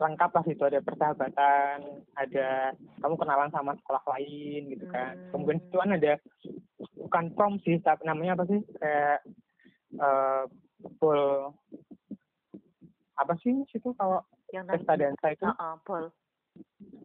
lengkap 0.00 0.30
lah 0.34 0.44
itu 0.48 0.62
ada 0.66 0.80
persahabatan 0.82 1.78
ada 2.18 2.74
kamu 3.04 3.14
kenalan 3.20 3.52
sama 3.52 3.76
sekolah 3.78 4.02
lain 4.16 4.72
gitu 4.72 4.88
kan 4.88 5.14
Hmm. 5.14 5.30
kemudian 5.36 5.60
itu 5.62 5.76
kan 5.76 5.90
ada 5.94 6.12
bukan 6.96 7.24
prom 7.36 7.54
sih 7.62 7.76
tapi 7.84 8.02
namanya 8.08 8.40
apa 8.40 8.44
sih 8.48 8.60
kayak 8.80 9.20
eh 10.00 10.44
ball 10.98 11.54
apa 13.22 13.34
sih 13.38 13.54
situ 13.70 13.94
kalau 13.94 14.20
yang 14.50 14.66
pesta 14.66 14.94
dansa 14.94 15.26
itu 15.30 15.46
Heeh, 15.46 15.74
Paul. 15.86 16.06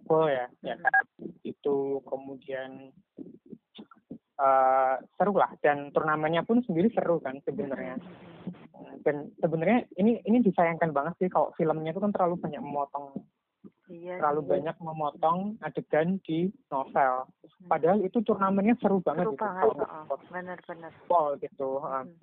ball 0.03 0.27
ya 0.27 0.45
ya 0.59 0.75
Mm. 0.75 0.83
kan 0.83 1.03
itu 1.41 1.75
kemudian 2.03 2.91
eh 4.37 4.95
seru 5.17 5.33
lah 5.33 5.49
dan 5.61 5.89
turnamennya 5.89 6.43
pun 6.43 6.61
sendiri 6.61 6.93
seru 6.93 7.17
kan 7.17 7.41
sebenarnya 7.41 7.97
dan 9.01 9.33
sebenarnya 9.39 9.89
ini 9.95 10.21
ini 10.21 10.43
disayangkan 10.43 10.93
banget 10.93 11.17
sih 11.17 11.29
kalau 11.29 11.49
filmnya 11.55 11.89
itu 11.89 12.01
kan 12.01 12.13
terlalu 12.13 12.37
banyak 12.37 12.61
memotong 12.61 13.17
Iya. 13.87 14.19
terlalu 14.19 14.41
sih. 14.43 14.49
banyak 14.51 14.75
memotong 14.83 15.39
adegan 15.63 16.19
di 16.21 16.51
novel 16.67 17.23
padahal 17.65 18.03
itu 18.03 18.19
turnamennya 18.19 18.75
seru 18.77 18.99
banget 18.99 19.31
Seru 19.31 19.33
gitu 19.33 19.43
banget, 19.47 19.63
Bener-bener. 20.27 20.91
Paul 21.07 21.39
gitu 21.39 21.69
eh, 21.81 22.03
Mm. 22.03 22.15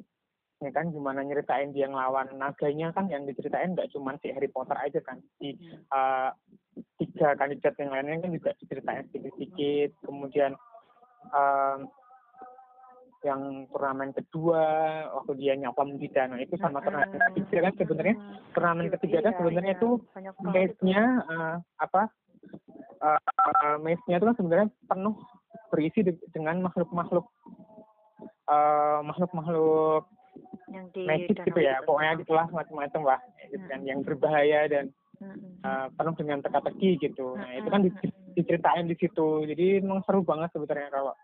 Ya 0.62 0.70
kan 0.70 0.94
gimana 0.94 1.26
nyeritain 1.26 1.74
dia 1.74 1.90
ngelawan 1.90 2.30
naganya 2.38 2.94
kan 2.94 3.10
yang 3.10 3.26
diceritain 3.26 3.74
nggak 3.74 3.90
cuma 3.90 4.14
si 4.22 4.30
Harry 4.30 4.46
Potter 4.46 4.78
aja 4.78 5.02
kan 5.02 5.18
di 5.42 5.58
Mm. 5.58 5.82
eh, 5.90 6.30
tiga 6.98 7.34
kandidat 7.34 7.74
yang 7.78 7.90
lainnya 7.90 8.22
kan 8.22 8.30
juga 8.34 8.50
diceritain 8.62 9.06
sedikit-sedikit 9.10 9.90
kemudian 10.06 10.54
em, 11.30 11.78
yang 13.24 13.64
turnamen 13.72 14.12
kedua 14.12 14.62
waktu 15.16 15.32
dia 15.40 15.56
nyapam 15.56 15.96
di 15.96 16.06
danau 16.12 16.36
itu 16.36 16.54
sama 16.60 16.84
turnamen 16.84 17.08
Mm-mm. 17.18 17.34
ketiga 17.40 17.70
kan 17.70 17.74
sebenarnya 17.80 18.16
turnamen 18.52 18.88
ketiga 18.98 19.18
kan 19.24 19.32
sebenarnya 19.40 19.74
iya. 19.74 19.80
itu 19.80 19.90
maze-nya 20.44 21.02
eh, 21.24 21.56
apa 21.82 22.02
eh, 23.02 23.76
maze-nya 23.82 24.16
itu 24.22 24.26
kan 24.28 24.36
sebenarnya 24.38 24.68
penuh 24.86 25.14
berisi 25.74 26.00
de- 26.06 26.22
dengan 26.30 26.62
makhluk-makhluk 26.62 27.26
makhluk-makhluk 29.02 30.04
yang 30.72 30.86
di 30.92 31.02
magic 31.04 31.36
danau 31.36 31.46
gitu 31.48 31.60
ya 31.60 31.74
itu. 31.76 31.86
pokoknya 31.86 32.12
gitulah 32.24 32.46
macam-macam 32.48 33.02
lah 33.04 33.20
gitu 33.52 33.64
kan 33.68 33.80
yang 33.84 34.00
berbahaya 34.00 34.60
dan 34.68 34.84
uh, 35.64 35.86
penuh 35.94 36.14
dengan 36.18 36.38
teka-teki 36.42 36.90
gitu. 37.00 37.36
Nah 37.38 37.50
itu 37.54 37.68
kan 37.68 37.80
diceritain 38.34 38.86
di 38.88 38.96
situ. 38.98 39.46
Jadi 39.46 39.80
memang 39.84 40.02
seru 40.04 40.26
banget 40.26 40.50
sebenarnya 40.52 40.90
kalau 40.90 41.14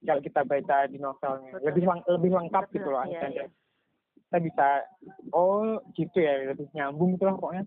kalau 0.00 0.20
kita 0.24 0.40
baca 0.44 0.76
di 0.88 0.98
novelnya. 0.98 1.50
Betul. 1.54 1.66
Lebih 1.70 1.82
lebih 2.08 2.30
lengkap 2.32 2.64
Betul, 2.68 2.74
gitu 2.80 2.88
loh. 2.90 3.04
Iya, 3.06 3.20
iya. 3.30 3.46
Kita 4.30 4.38
bisa 4.40 4.66
oh 5.34 5.78
gitu 5.94 6.18
ya 6.22 6.54
lebih 6.54 6.66
nyambung 6.74 7.18
gitu 7.18 7.24
lah 7.28 7.34
pokoknya. 7.36 7.64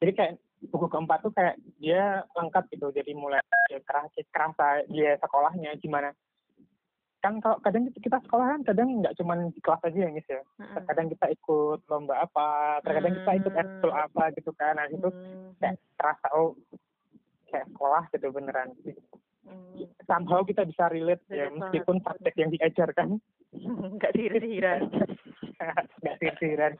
Jadi 0.00 0.12
kayak 0.16 0.32
buku 0.60 0.86
keempat 0.92 1.18
tuh 1.24 1.32
kayak 1.32 1.56
dia 1.80 2.24
lengkap 2.36 2.64
gitu. 2.72 2.86
Jadi 2.92 3.12
mulai 3.16 3.40
ya, 3.70 3.80
kerasa 3.84 4.20
kerasa 4.28 4.66
dia 4.88 5.16
sekolahnya 5.20 5.76
gimana 5.80 6.12
kan 7.20 7.36
kalau 7.44 7.60
kadang 7.60 7.84
kita 7.92 8.18
sekolah 8.24 8.56
kan 8.56 8.60
kadang 8.64 9.04
nggak 9.04 9.16
cuma 9.20 9.36
di 9.36 9.60
kelas 9.60 9.84
aja 9.84 9.98
ya 10.00 10.08
Miss 10.08 10.28
ya. 10.28 10.40
Mm 10.60 10.84
kadang 10.88 11.06
kita 11.12 11.26
ikut 11.36 11.80
lomba 11.86 12.14
apa 12.24 12.80
terkadang 12.82 13.14
kita 13.20 13.32
ikut 13.44 13.54
ekskul 13.54 13.92
apa 13.92 14.22
gitu 14.36 14.50
kan. 14.56 14.80
Nah 14.80 14.86
itu 14.88 15.08
kayak 15.60 15.76
terasa 16.00 16.26
oh 16.32 16.56
kayak 17.52 17.68
sekolah 17.72 18.02
gitu 18.16 18.26
beneran. 18.32 18.72
Mm. 19.40 19.88
somehow 20.06 20.44
kita 20.46 20.62
bisa 20.62 20.86
relate 20.92 21.24
ya 21.32 21.48
meskipun 21.50 22.00
subjek 22.04 22.34
yang 22.36 22.50
diajarkan. 22.52 23.20
Nggak 23.98 24.12
sihir-sihiran 24.14 24.82
nggak 26.00 26.16
sihir-sihiran 26.20 26.72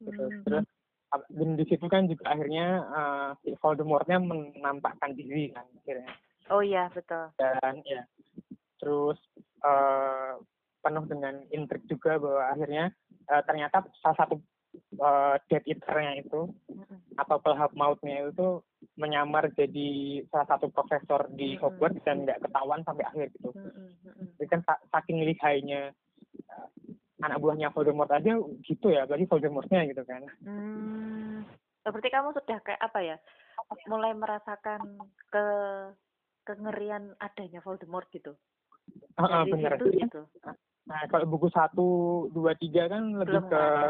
gitu. 0.00 0.22
mm. 0.22 0.42
terus 0.46 0.66
dan 1.10 1.58
di 1.58 1.64
situ 1.66 1.86
kan 1.90 2.06
juga 2.06 2.22
akhirnya 2.30 2.86
uh, 2.86 3.30
Voldemortnya 3.58 4.22
menampakkan 4.22 5.10
diri 5.18 5.50
kan 5.50 5.66
akhirnya. 5.82 6.14
Oh 6.54 6.62
iya 6.62 6.86
betul. 6.94 7.34
Dan 7.34 7.82
ya 7.82 8.06
terus 8.80 9.18
uh, 9.62 10.40
penuh 10.80 11.04
dengan 11.04 11.44
intrik 11.52 11.84
juga 11.84 12.16
bahwa 12.16 12.42
akhirnya 12.48 12.84
uh, 13.28 13.42
ternyata 13.44 13.84
salah 14.00 14.16
satu 14.24 14.40
uh, 14.98 15.36
Death 15.46 15.68
Eater-nya 15.68 16.24
itu 16.24 16.48
atau 17.20 17.36
pelahap 17.44 17.76
mautnya 17.76 18.32
itu 18.32 18.64
menyamar 18.96 19.52
jadi 19.52 20.20
salah 20.32 20.48
satu 20.48 20.72
profesor 20.72 21.28
di 21.36 21.60
Hogwarts 21.60 22.00
dan 22.08 22.24
nggak 22.24 22.40
ketahuan 22.48 22.80
sampai 22.88 23.04
akhir 23.04 23.26
gitu. 23.36 23.52
Jadi 24.40 24.48
kan 24.48 24.60
saking 24.88 25.20
lihainya 25.20 25.92
uh, 26.48 26.68
anak 27.20 27.38
buahnya 27.44 27.68
Voldemort 27.76 28.08
aja 28.08 28.40
gitu 28.64 28.86
ya, 28.88 29.04
bagi 29.04 29.28
Voldemortnya 29.28 29.84
gitu 29.92 30.02
kan. 30.08 30.24
Hmm. 30.40 31.44
Berarti 31.84 32.08
kamu 32.08 32.32
sudah 32.36 32.58
kayak 32.64 32.80
apa 32.80 33.00
ya? 33.04 33.16
Mulai 33.88 34.16
merasakan 34.16 35.04
ke 35.28 35.46
kengerian 36.48 37.12
adanya 37.20 37.60
Voldemort 37.60 38.08
gitu? 38.08 38.32
Uh, 39.18 39.44
benar 39.48 39.76
gitu. 39.78 40.20
Nah, 40.90 41.06
kalau 41.06 41.26
buku 41.30 41.48
satu, 41.54 41.86
dua, 42.34 42.58
tiga 42.58 42.90
kan 42.90 43.14
lebih 43.14 43.38
belum 43.38 43.44
ke 43.46 43.54
kerasa. 43.54 43.88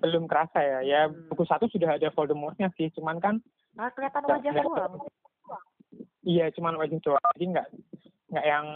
belum 0.00 0.24
kerasa 0.24 0.58
ya. 0.64 0.78
Ya 0.80 1.00
hmm. 1.04 1.28
buku 1.28 1.44
satu 1.44 1.68
sudah 1.68 2.00
ada 2.00 2.08
Voldemortnya 2.16 2.72
sih, 2.80 2.88
cuman 2.96 3.20
kan 3.20 3.34
nah, 3.76 3.92
kelihatan 3.92 4.24
wajah 4.24 4.52
doang. 4.56 5.04
Iya, 6.24 6.48
cuman 6.56 6.80
wajah 6.80 6.98
doang. 7.04 7.24
Jadi 7.36 7.46
nggak 7.52 7.68
nggak 8.30 8.46
yang 8.46 8.66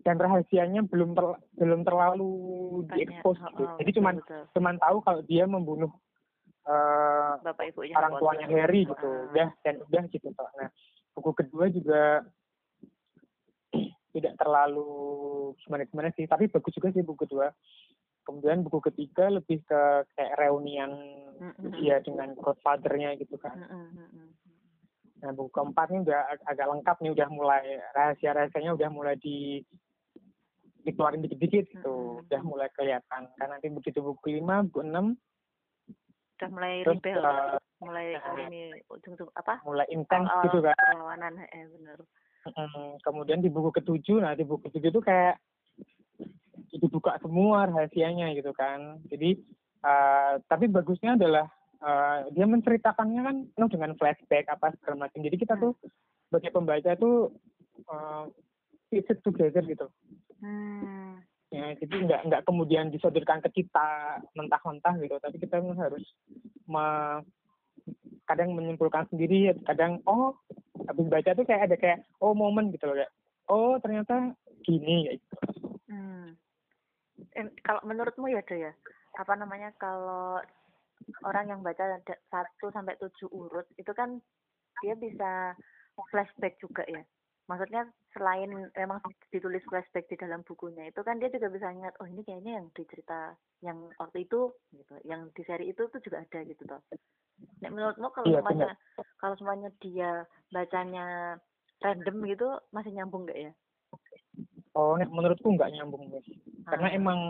dan 0.00 0.16
rahasianya 0.16 0.80
belum 0.88 1.12
ter, 1.12 1.24
belum 1.60 1.80
terlalu 1.84 2.32
diekspos 2.92 3.36
gitu. 3.36 3.64
Oh, 3.64 3.76
Jadi 3.80 3.90
cuman 4.00 4.14
betul. 4.20 4.42
cuman 4.56 4.74
tahu 4.80 4.96
kalau 5.04 5.20
dia 5.28 5.44
membunuh 5.44 5.92
uh, 6.64 7.36
Bapak 7.44 7.72
ibunya 7.72 7.96
orang 7.96 8.16
tuanya 8.16 8.46
Harry 8.48 8.88
gitu. 8.88 9.08
Uh. 9.08 9.28
Udah 9.32 9.48
dan 9.64 9.74
udah 9.84 10.04
gitu. 10.08 10.28
Nah, 10.32 10.68
buku 11.16 11.30
kedua 11.36 11.68
juga 11.68 12.24
tidak 14.10 14.34
terlalu 14.38 15.54
gimana 15.62 15.86
gimana 15.86 16.08
sih 16.14 16.26
tapi 16.26 16.50
bagus 16.50 16.74
juga 16.74 16.90
sih 16.94 17.02
buku 17.02 17.26
kedua. 17.26 17.48
Kemudian 18.20 18.62
buku 18.62 18.78
ketiga 18.92 19.32
lebih 19.32 19.64
ke 19.64 19.82
kayak 20.14 20.36
reunian 20.38 20.92
mm-hmm. 21.40 21.70
dia 21.80 21.98
dengan 22.04 22.36
godfathernya 22.36 23.16
gitu 23.18 23.36
kan. 23.40 23.56
Mm-hmm. 23.56 24.28
nah 25.20 25.36
buku 25.36 25.52
keempat 25.52 25.92
ini 25.92 26.08
udah 26.08 26.32
ag 26.32 26.40
agak 26.48 26.66
lengkap 26.72 26.96
nih 27.04 27.12
udah 27.12 27.28
mulai 27.28 27.64
rahasia 27.92 28.32
rahasianya 28.32 28.72
udah 28.72 28.88
mulai 28.88 29.20
di 29.20 29.60
dikeluarin 30.80 31.20
dikit-dikit 31.20 31.76
gitu. 31.76 31.92
Mm-hmm. 31.92 32.24
udah 32.28 32.40
mulai 32.44 32.68
kelihatan. 32.72 33.22
Kan 33.36 33.48
nanti 33.52 33.68
begitu 33.68 34.00
buku 34.00 34.40
lima 34.40 34.64
buku 34.64 34.80
enam 34.84 35.16
udah 36.40 36.48
mulai 36.56 36.74
terus, 36.80 36.96
rebel 37.04 37.20
uh, 37.20 37.60
mulai 37.84 38.16
uh, 38.16 38.36
ini 38.48 38.72
ujung-ujung 38.88 39.28
apa? 39.36 39.60
mulai 39.60 39.84
intens 39.92 40.24
gitu 40.48 40.64
kan. 40.64 40.72
perlawanan 40.72 41.36
eh 41.36 41.68
benar 41.68 42.00
Hmm, 42.40 42.96
kemudian 43.04 43.44
di 43.44 43.52
buku 43.52 43.68
ketujuh, 43.68 44.24
nah 44.24 44.32
di 44.32 44.48
buku 44.48 44.68
ketujuh 44.68 44.88
itu 44.88 45.02
kayak 45.04 45.36
dibuka 46.72 47.20
semua 47.20 47.68
rahasianya 47.68 48.32
gitu 48.32 48.56
kan. 48.56 48.96
Jadi 49.12 49.36
uh, 49.84 50.40
tapi 50.48 50.70
bagusnya 50.72 51.20
adalah 51.20 51.46
uh, 51.84 52.32
dia 52.32 52.48
menceritakannya 52.48 53.20
kan 53.20 53.36
penuh 53.52 53.70
dengan 53.70 53.92
flashback 54.00 54.48
apa 54.48 54.72
segala 54.80 55.06
macam. 55.08 55.20
Jadi 55.20 55.36
kita 55.36 55.60
tuh 55.60 55.76
sebagai 56.30 56.50
pembaca 56.54 56.90
tuh 56.96 57.36
uh, 57.92 58.24
it 58.88 59.06
together 59.20 59.60
gitu. 59.66 59.86
Hmm. 60.40 61.20
Ya, 61.50 61.74
jadi 61.74 62.06
nggak 62.06 62.20
nggak 62.30 62.42
kemudian 62.46 62.94
disodorkan 62.94 63.42
ke 63.42 63.62
kita 63.62 64.22
mentah-mentah 64.38 64.94
gitu, 65.02 65.18
tapi 65.18 65.36
kita 65.42 65.58
harus 65.58 66.06
me, 66.70 66.86
kadang 68.30 68.54
menyimpulkan 68.54 69.10
sendiri, 69.10 69.50
kadang 69.66 69.98
oh 70.06 70.38
habis 70.86 71.06
baca 71.10 71.34
tuh 71.34 71.42
kayak 71.42 71.66
ada 71.66 71.76
kayak 71.76 71.98
oh 72.22 72.30
momen 72.30 72.70
gitu 72.70 72.86
loh 72.86 72.96
kayak 73.02 73.12
oh 73.50 73.74
ternyata 73.82 74.38
gini 74.62 75.10
kayak 75.10 75.18
gitu. 75.18 75.36
Hmm. 75.90 76.38
Eh, 77.34 77.50
kalau 77.66 77.82
menurutmu 77.82 78.30
ya 78.30 78.40
Do 78.46 78.54
ya 78.54 78.72
apa 79.18 79.34
namanya 79.34 79.74
kalau 79.76 80.38
orang 81.26 81.50
yang 81.50 81.60
baca 81.60 81.98
satu 82.30 82.70
sampai 82.70 82.94
tujuh 83.02 83.26
urut 83.34 83.66
itu 83.74 83.90
kan 83.90 84.22
dia 84.80 84.94
bisa 84.94 85.58
flashback 86.08 86.56
juga 86.62 86.86
ya 86.88 87.02
maksudnya 87.50 87.82
selain 88.14 88.70
memang 88.78 89.02
ditulis 89.34 89.66
flashback 89.66 90.06
di 90.06 90.14
dalam 90.14 90.46
bukunya 90.46 90.86
itu 90.86 91.02
kan 91.02 91.18
dia 91.18 91.34
juga 91.34 91.50
bisa 91.50 91.66
ingat 91.74 91.98
oh 91.98 92.06
ini 92.06 92.22
kayaknya 92.22 92.62
yang 92.62 92.66
dicerita 92.70 93.34
yang 93.66 93.90
waktu 93.98 94.22
itu 94.22 94.54
gitu 94.70 94.94
yang 95.02 95.26
di 95.34 95.42
seri 95.42 95.74
itu 95.74 95.90
tuh 95.90 95.98
juga 95.98 96.22
ada 96.22 96.46
gitu 96.46 96.62
toh 96.62 96.78
Nek 97.60 97.72
menurutmu 97.72 98.08
kalau 98.12 98.26
iya, 98.28 98.38
semuanya 98.40 98.68
bener. 98.72 99.06
kalau 99.20 99.34
semuanya 99.36 99.68
dia 99.80 100.10
bacanya 100.52 101.06
random 101.80 102.16
gitu 102.28 102.48
masih 102.72 102.92
nyambung 102.92 103.24
nggak 103.24 103.40
ya? 103.48 103.52
Oh, 104.76 104.94
nek 104.96 105.10
menurutku 105.10 105.48
nggak 105.56 105.72
nyambung 105.72 106.08
guys. 106.12 106.24
Ah. 106.68 106.76
Karena 106.76 106.88
emang 106.92 107.20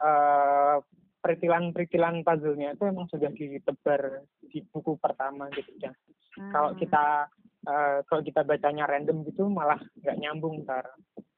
uh, 0.00 0.76
peritilan-peritilan 1.24 2.22
puzzle-nya 2.22 2.76
itu 2.76 2.84
emang 2.86 3.08
sudah 3.10 3.32
ditebar 3.32 4.24
di 4.48 4.62
buku 4.68 4.96
pertama 5.00 5.50
gitu 5.56 5.72
kan. 5.80 5.92
Hmm. 6.38 6.52
Kalau 6.54 6.70
kita 6.78 7.28
uh, 7.66 8.04
kalau 8.06 8.22
kita 8.22 8.46
bacanya 8.46 8.84
random 8.86 9.26
gitu 9.26 9.48
malah 9.48 9.80
nggak 9.98 10.18
nyambung 10.20 10.62
ntar. 10.62 10.84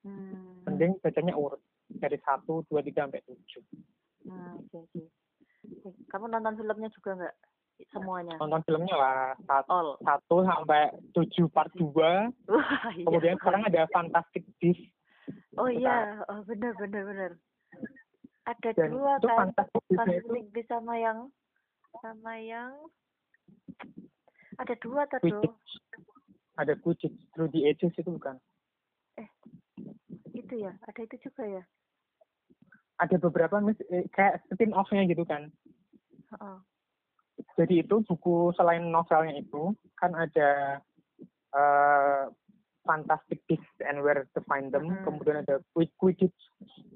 Hmm. 0.04 0.64
Mending 0.68 1.00
bacanya 1.00 1.36
urut 1.36 1.60
dari 1.88 2.20
satu, 2.20 2.64
dua, 2.68 2.84
tiga 2.84 3.08
sampai 3.08 3.24
tujuh. 3.24 3.64
Hmm, 4.28 4.60
okay, 4.68 4.84
okay. 4.84 5.06
Kamu 6.08 6.28
nonton 6.28 6.56
filmnya 6.56 6.88
juga 6.92 7.16
nggak? 7.16 7.36
semuanya 7.88 8.36
nonton 8.36 8.60
filmnya 8.68 8.92
lah 8.92 9.32
satu, 9.48 9.96
satu 10.04 10.36
sampai 10.44 10.92
tujuh 11.16 11.48
part 11.48 11.72
dua 11.72 12.28
Wah, 12.44 12.92
iya. 12.92 13.04
kemudian 13.08 13.36
sekarang 13.40 13.64
ada 13.64 13.88
Fantastic 13.88 14.44
Beasts 14.60 14.92
oh 15.56 15.70
iya 15.72 16.20
oh 16.28 16.44
benar 16.44 16.76
benar 16.76 17.02
benar 17.08 17.30
ada 18.48 18.68
Dan 18.76 18.88
dua 18.92 19.12
itu 19.16 19.26
kan 19.32 19.36
Fantastic 19.48 19.82
Beasts 19.88 20.52
itu... 20.52 20.60
sama 20.68 20.94
yang 21.00 21.18
sama 22.04 22.32
yang 22.36 22.72
ada 24.60 24.74
dua 24.78 25.08
tadi 25.08 25.32
ada 26.60 26.76
Quidditch 26.76 27.16
Through 27.32 27.50
the 27.56 27.64
Ages 27.64 27.96
itu 27.96 28.10
bukan? 28.12 28.36
Eh 29.16 29.28
itu 30.36 30.54
ya? 30.60 30.76
Ada 30.84 31.00
itu 31.08 31.16
juga 31.24 31.48
ya? 31.48 31.62
Ada 33.00 33.16
beberapa 33.16 33.56
eh, 33.88 34.04
kayak 34.12 34.44
spin 34.52 34.76
off-nya 34.76 35.08
gitu 35.08 35.24
kan. 35.24 35.48
Oh 36.36 36.60
jadi 37.56 37.84
itu 37.84 38.04
buku 38.04 38.52
selain 38.56 38.84
novelnya 38.88 39.40
itu 39.40 39.72
kan 39.96 40.12
ada 40.16 40.80
uh, 41.54 42.28
Fantastic 42.84 43.44
Beasts 43.44 43.78
and 43.84 44.00
Where 44.00 44.24
to 44.24 44.40
Find 44.48 44.72
Them, 44.72 44.88
hmm. 44.88 45.04
kemudian 45.04 45.44
ada 45.44 45.60
Quidditch 45.74 46.40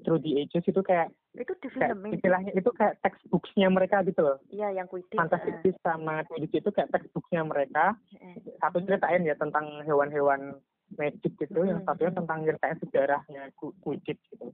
Through 0.03 0.21
the 0.25 0.41
Ages 0.41 0.65
itu 0.65 0.81
kayak 0.81 1.13
itu 1.35 1.51
di 1.59 1.67
film 1.67 1.99
istilahnya 2.09 2.55
itu 2.55 2.71
kayak 2.71 2.95
textbooksnya 3.03 3.67
mereka 3.67 4.01
gitu 4.07 4.21
loh. 4.23 4.37
Iya 4.49 4.81
yang 4.81 4.87
Quidditch. 4.87 5.19
Fantastic 5.19 5.55
uh. 5.57 5.61
Beasts 5.61 5.83
sama 5.85 6.25
Quidditch 6.25 6.55
itu 6.57 6.69
kayak 6.73 6.91
textbooksnya 6.93 7.41
mereka. 7.45 7.93
Uh. 8.17 8.37
Satu 8.59 8.81
ceritain 8.83 9.27
ya 9.27 9.35
tentang 9.37 9.83
hewan-hewan 9.85 10.57
magic 10.95 11.33
gitu, 11.41 11.59
hmm. 11.65 11.69
yang 11.69 11.79
satunya 11.83 12.13
tentang 12.13 12.39
ceritain 12.45 12.77
sejarahnya 12.81 13.41
Quidditch 13.57 14.21
gitu. 14.33 14.53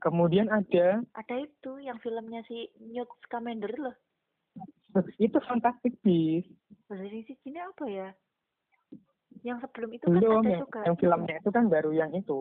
Kemudian 0.00 0.52
ada 0.52 1.00
ada 1.16 1.34
itu 1.40 1.72
yang 1.80 1.96
filmnya 2.00 2.44
si 2.44 2.68
Newt 2.80 3.08
Scamander 3.24 3.72
loh 3.80 3.96
itu 5.18 5.38
Fantastic 5.50 5.98
Beasts. 6.06 6.50
Dari 6.86 7.26
sini 7.26 7.58
apa 7.58 7.84
ya? 7.90 8.08
Yang 9.44 9.58
sebelum 9.68 9.90
itu 9.92 10.04
Belum, 10.08 10.40
kan 10.40 10.48
ada 10.48 10.50
yang, 10.50 10.62
juga. 10.64 10.80
Yang 10.88 10.96
filmnya 11.04 11.36
itu 11.38 11.50
kan 11.52 11.64
baru 11.68 11.90
yang 11.92 12.10
itu. 12.16 12.40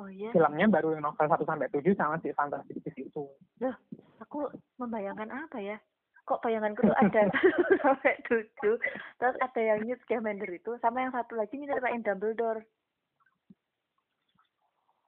Oh 0.00 0.08
iya. 0.08 0.32
Filmnya 0.32 0.66
baru 0.72 0.96
yang 0.96 1.04
novel 1.04 1.28
1 1.28 1.44
sampai 1.44 1.68
7 1.68 1.92
sama 1.92 2.16
si 2.24 2.32
Fantastic 2.32 2.80
Beasts 2.80 2.98
itu. 2.98 3.24
Loh, 3.60 3.76
aku 4.18 4.48
membayangkan 4.80 5.28
apa 5.28 5.60
ya? 5.60 5.76
kok 6.22 6.38
bayanganku 6.38 6.86
tuh 6.86 6.96
ada 6.96 7.22
sampai 7.84 8.14
tujuh? 8.26 8.76
Terus 9.18 9.36
ada 9.42 9.60
yang 9.60 9.82
Newt 9.82 10.00
Scamander 10.06 10.50
itu 10.50 10.78
sama 10.78 11.02
yang 11.02 11.12
satu 11.14 11.34
lagi 11.34 11.58
nyeritain 11.58 12.06
Dumbledore. 12.06 12.62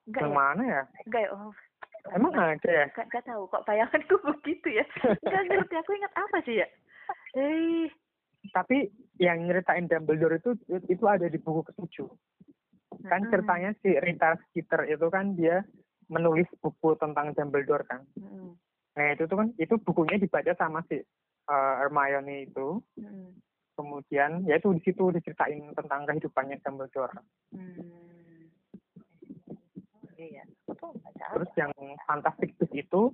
Enggak 0.04 0.22
yang 0.26 0.34
ya? 0.34 0.36
mana 0.36 0.62
ya? 0.62 0.82
Enggak 1.06 1.22
ya? 1.24 1.30
Oh. 1.32 1.54
Emang 2.12 2.36
ada 2.36 2.68
ya? 2.68 2.86
Gak, 2.92 3.08
gak 3.08 3.24
tahu. 3.24 3.48
Kok 3.48 3.64
bayanganku 3.64 4.14
begitu 4.36 4.68
ya? 4.82 4.84
Gak 5.24 5.42
ngerti 5.48 5.74
aku 5.78 5.90
ingat 5.96 6.12
apa 6.18 6.36
sih 6.44 6.60
ya? 6.60 6.66
Eh 7.38 7.88
tapi 8.52 8.92
yang 9.18 9.46
nyeritain 9.46 9.86
Dumbledore 9.86 10.42
itu 10.42 10.58
itu 10.90 11.04
ada 11.06 11.26
di 11.30 11.38
buku 11.38 11.62
ketujuh. 11.70 12.08
Kan 13.06 13.26
mm-mm, 13.26 13.30
ceritanya 13.30 13.70
si 13.82 13.90
Rita 13.94 14.38
Skeeter 14.48 14.86
itu 14.90 15.06
kan 15.10 15.34
dia 15.38 15.62
menulis 16.10 16.46
buku 16.58 16.98
tentang 16.98 17.34
Dumbledore 17.34 17.86
kan. 17.86 18.02
Mm-mm, 18.18 18.54
nah 18.94 19.06
itu 19.10 19.26
tuh 19.26 19.36
kan 19.38 19.48
itu 19.58 19.74
bukunya 19.82 20.18
dibaca 20.18 20.52
sama 20.58 20.82
si 20.90 20.98
uh, 20.98 21.74
Hermione 21.82 22.50
itu. 22.50 22.82
Mm-mm, 22.98 23.38
kemudian 23.74 24.46
ya 24.46 24.56
itu 24.62 24.70
di 24.70 24.82
situ 24.86 25.10
diceritain 25.10 25.74
tentang 25.74 26.06
kehidupannya 26.06 26.62
Dumbledore. 26.62 27.14
Hmm. 27.50 28.50
iya 30.14 30.46
terus 31.34 31.50
yang 31.58 31.74
Fantastic 32.06 32.54
Beasts 32.54 32.74
itu 32.74 33.10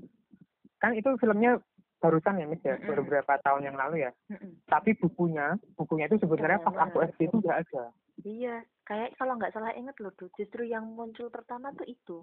kan 0.81 0.93
itu 0.93 1.09
filmnya 1.17 1.61
barusan 2.01 2.41
ya 2.41 2.47
Miss 2.49 2.65
ya 2.65 2.77
Mm-mm. 2.77 2.97
beberapa 2.97 3.37
tahun 3.45 3.69
yang 3.69 3.77
lalu 3.77 4.09
ya 4.09 4.11
Mm-mm. 4.33 4.57
tapi 4.67 4.97
bukunya 4.97 5.55
bukunya 5.77 6.09
itu 6.09 6.17
sebenarnya 6.19 6.65
pas 6.65 6.89
aku 6.89 7.05
SD 7.07 7.29
itu 7.29 7.37
nggak 7.39 7.61
ada 7.69 7.85
Iya, 8.21 8.61
kayak 8.85 9.17
kalau 9.17 9.41
nggak 9.41 9.57
salah 9.57 9.73
inget 9.73 9.97
loh, 9.97 10.13
tuh 10.13 10.29
justru 10.37 10.69
yang 10.69 10.85
muncul 10.93 11.33
pertama 11.33 11.73
tuh 11.73 11.89
itu, 11.89 12.21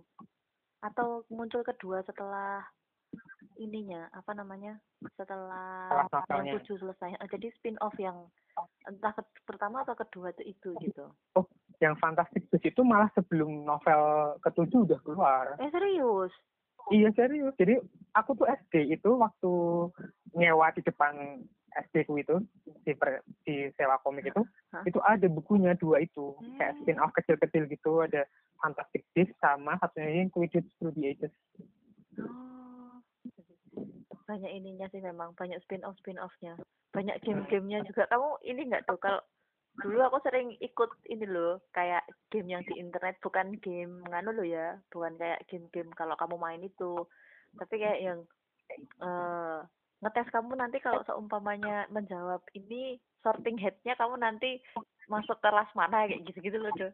atau 0.77 1.25
muncul 1.33 1.65
kedua 1.65 2.05
setelah 2.05 2.61
ininya 3.57 4.05
apa 4.13 4.37
namanya 4.37 4.77
setelah 5.17 6.05
yang 6.29 6.53
tujuh 6.61 6.77
selesai. 6.77 7.17
Eh, 7.17 7.29
Jadi 7.33 7.49
spin 7.57 7.81
off 7.81 7.97
yang 7.97 8.29
entah 8.85 9.09
ke- 9.09 9.41
pertama 9.41 9.81
atau 9.81 9.97
kedua 9.97 10.29
tuh 10.37 10.45
itu 10.45 10.77
gitu. 10.77 11.09
yang 11.81 11.97
Fantastic 11.97 12.45
Beasts 12.49 12.69
itu 12.69 12.81
malah 12.85 13.09
sebelum 13.17 13.65
novel 13.65 14.37
ketujuh 14.45 14.85
udah 14.85 14.99
keluar 15.01 15.45
Eh 15.57 15.69
serius? 15.73 16.33
Iya 16.89 17.10
serius 17.13 17.54
jadi 17.60 17.80
aku 18.15 18.36
tuh 18.36 18.47
SD 18.47 18.93
itu 18.93 19.10
waktu 19.17 19.52
nyewa 20.34 20.71
di 20.73 20.82
depan 20.82 21.43
SD 21.78 22.10
ku 22.10 22.17
itu 22.17 22.41
di, 22.88 22.97
per, 22.97 23.21
di 23.45 23.69
sewa 23.78 24.02
komik 24.02 24.26
itu 24.26 24.41
Hah? 24.73 24.82
itu 24.88 24.97
ada 25.04 25.28
bukunya 25.30 25.78
dua 25.78 26.02
itu 26.02 26.34
kayak 26.58 26.73
Hmm. 26.73 26.82
spin 26.82 26.97
off 26.97 27.13
kecil-kecil 27.13 27.69
gitu 27.69 28.02
ada 28.02 28.26
Fantastic 28.58 29.06
Beasts 29.13 29.38
sama 29.38 29.78
satunya 29.78 30.26
yang 30.26 30.34
Quidditch 30.34 30.65
Through 30.82 30.97
the 30.97 31.13
Ages 31.13 31.34
Oh. 32.17 32.97
Banyak 34.26 34.52
ininya 34.52 34.89
sih 34.89 35.00
memang, 35.00 35.38
banyak 35.38 35.62
spin 35.62 35.86
off 35.86 35.93
spin 36.02 36.17
offnya, 36.17 36.58
banyak 36.91 37.15
game-gamenya 37.21 37.86
juga. 37.86 38.10
Kamu 38.10 38.41
ini 38.43 38.67
nggak 38.67 38.89
tuh 38.89 38.97
kalau 39.00 39.21
dulu 39.77 40.01
aku 40.01 40.17
sering 40.25 40.57
ikut 40.57 40.89
ini 41.05 41.25
loh 41.29 41.61
kayak 41.69 42.01
game 42.33 42.49
yang 42.49 42.65
di 42.65 42.81
internet 42.81 43.21
bukan 43.21 43.53
game 43.61 44.01
nganu 44.09 44.33
loh 44.33 44.47
ya 44.47 44.73
bukan 44.89 45.13
kayak 45.21 45.45
game-game 45.45 45.93
kalau 45.93 46.17
kamu 46.17 46.35
main 46.37 46.61
itu. 46.65 47.05
Tapi 47.57 47.75
kayak 47.77 47.99
yang 48.01 48.19
eh 49.01 49.59
ngetes 50.01 50.29
kamu 50.29 50.53
nanti 50.57 50.77
kalau 50.81 51.01
seumpamanya 51.05 51.89
menjawab 51.89 52.41
ini 52.53 53.01
sorting 53.25 53.57
headnya 53.57 53.97
kamu 53.97 54.17
nanti 54.21 54.61
masuk 55.09 55.41
kelas 55.41 55.69
mana 55.73 56.05
kayak 56.05 56.21
gitu-gitu 56.29 56.57
loh 56.61 56.73
tuh 56.77 56.93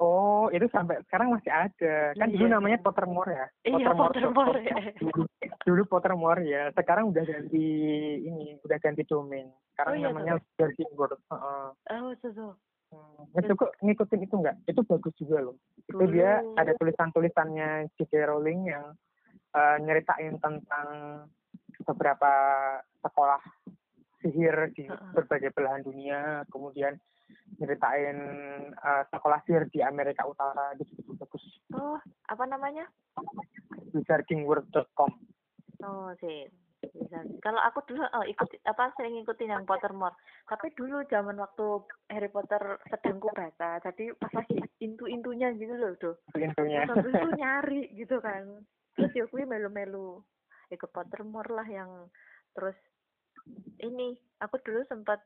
oh 0.00 0.48
itu 0.50 0.64
sampai 0.72 0.98
sekarang 1.06 1.30
masih 1.30 1.52
ada 1.52 2.16
kan 2.16 2.32
dulu 2.32 2.48
Iya. 2.48 2.54
namanya 2.56 2.78
Pottermore 2.80 3.30
ya 3.30 3.46
iya. 3.68 3.92
Pottermore 3.92 4.60
ya 4.64 4.76
dulu, 4.96 5.22
dulu 5.62 5.82
Pottermore 5.86 6.42
ya 6.42 6.72
sekarang 6.72 7.12
udah 7.12 7.22
ganti 7.22 7.66
ini 8.24 8.56
udah 8.64 8.78
ganti 8.80 9.04
domain 9.04 9.46
sekarang 9.76 9.92
Oh 9.92 9.98
iya, 10.00 10.06
namanya 10.08 10.34
Virgin 10.56 10.90
World 10.96 11.20
Heeh. 11.28 11.66
oh 12.00 12.12
susu 12.18 12.56
Hmm, 12.90 13.22
Itu 13.38 13.54
kok 13.54 13.70
ngikutin 13.86 14.26
itu 14.26 14.34
enggak? 14.34 14.58
Itu 14.66 14.82
bagus 14.82 15.14
juga 15.14 15.38
loh. 15.38 15.54
Itu 15.86 16.10
dia 16.10 16.42
Dulu. 16.42 16.58
ada 16.58 16.74
tulisan-tulisannya 16.74 17.86
J.K. 17.94 18.26
Rowling 18.26 18.66
yang 18.66 18.98
eh, 19.54 19.76
nyeritain 19.78 20.34
tentang 20.42 20.86
beberapa 21.86 22.32
sekolah 22.98 23.38
sihir 24.20 24.72
di 24.76 24.86
berbagai 25.16 25.52
belahan 25.56 25.84
dunia, 25.84 26.44
kemudian 26.52 26.96
nyeritain 27.58 28.18
eh, 28.72 29.04
sekolah 29.10 29.40
sihir 29.46 29.68
di 29.70 29.80
Amerika 29.82 30.26
Utara 30.26 30.74
gitu, 30.78 30.90
gitu 30.98 31.14
bagus. 31.18 31.44
oh 31.74 31.98
apa 32.26 32.44
namanya 32.46 32.86
Wizardingworld.com. 33.90 35.10
Oh 35.82 36.10
sih. 36.22 36.46
Kalau 37.44 37.60
aku 37.60 37.84
dulu 37.84 38.00
oh, 38.00 38.24
ikut 38.24 38.48
apa 38.64 38.94
sering 38.96 39.20
ngikutin 39.20 39.52
yang 39.52 39.64
Pottermore. 39.68 40.16
Tapi 40.48 40.72
dulu 40.72 41.04
zaman 41.12 41.36
waktu 41.36 41.84
Harry 42.08 42.32
Potter 42.32 42.80
sedang 42.88 43.20
baca, 43.20 43.82
jadi 43.84 44.16
pas 44.16 44.32
lagi 44.32 44.56
intu-intunya 44.80 45.52
gitu 45.60 45.74
loh 45.76 45.92
tuh. 46.00 46.16
Itu 46.32 46.40
intinya. 46.40 46.88
Terus 46.96 47.36
nyari 47.36 47.92
gitu 47.98 48.16
kan. 48.24 48.64
Terus 48.96 49.12
ya 49.12 49.24
melu-melu 49.28 50.24
ikut 50.72 50.90
Pottermore 50.94 51.52
lah 51.52 51.68
yang 51.68 51.90
terus 52.56 52.76
ini 53.78 54.12
aku 54.38 54.56
dulu 54.60 54.84
sempat 54.86 55.20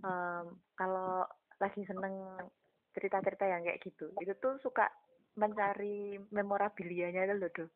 em, 0.00 0.46
kalau 0.74 1.26
lagi 1.56 1.82
seneng 1.84 2.14
cerita-cerita 2.92 3.44
yang 3.44 3.62
kayak 3.62 3.80
gitu, 3.80 4.10
itu 4.18 4.32
tuh 4.36 4.58
suka 4.60 4.90
mencari 5.34 6.20
memorabilianya 6.28 7.24
itu 7.24 7.34
loh 7.36 7.50
tuh. 7.50 7.68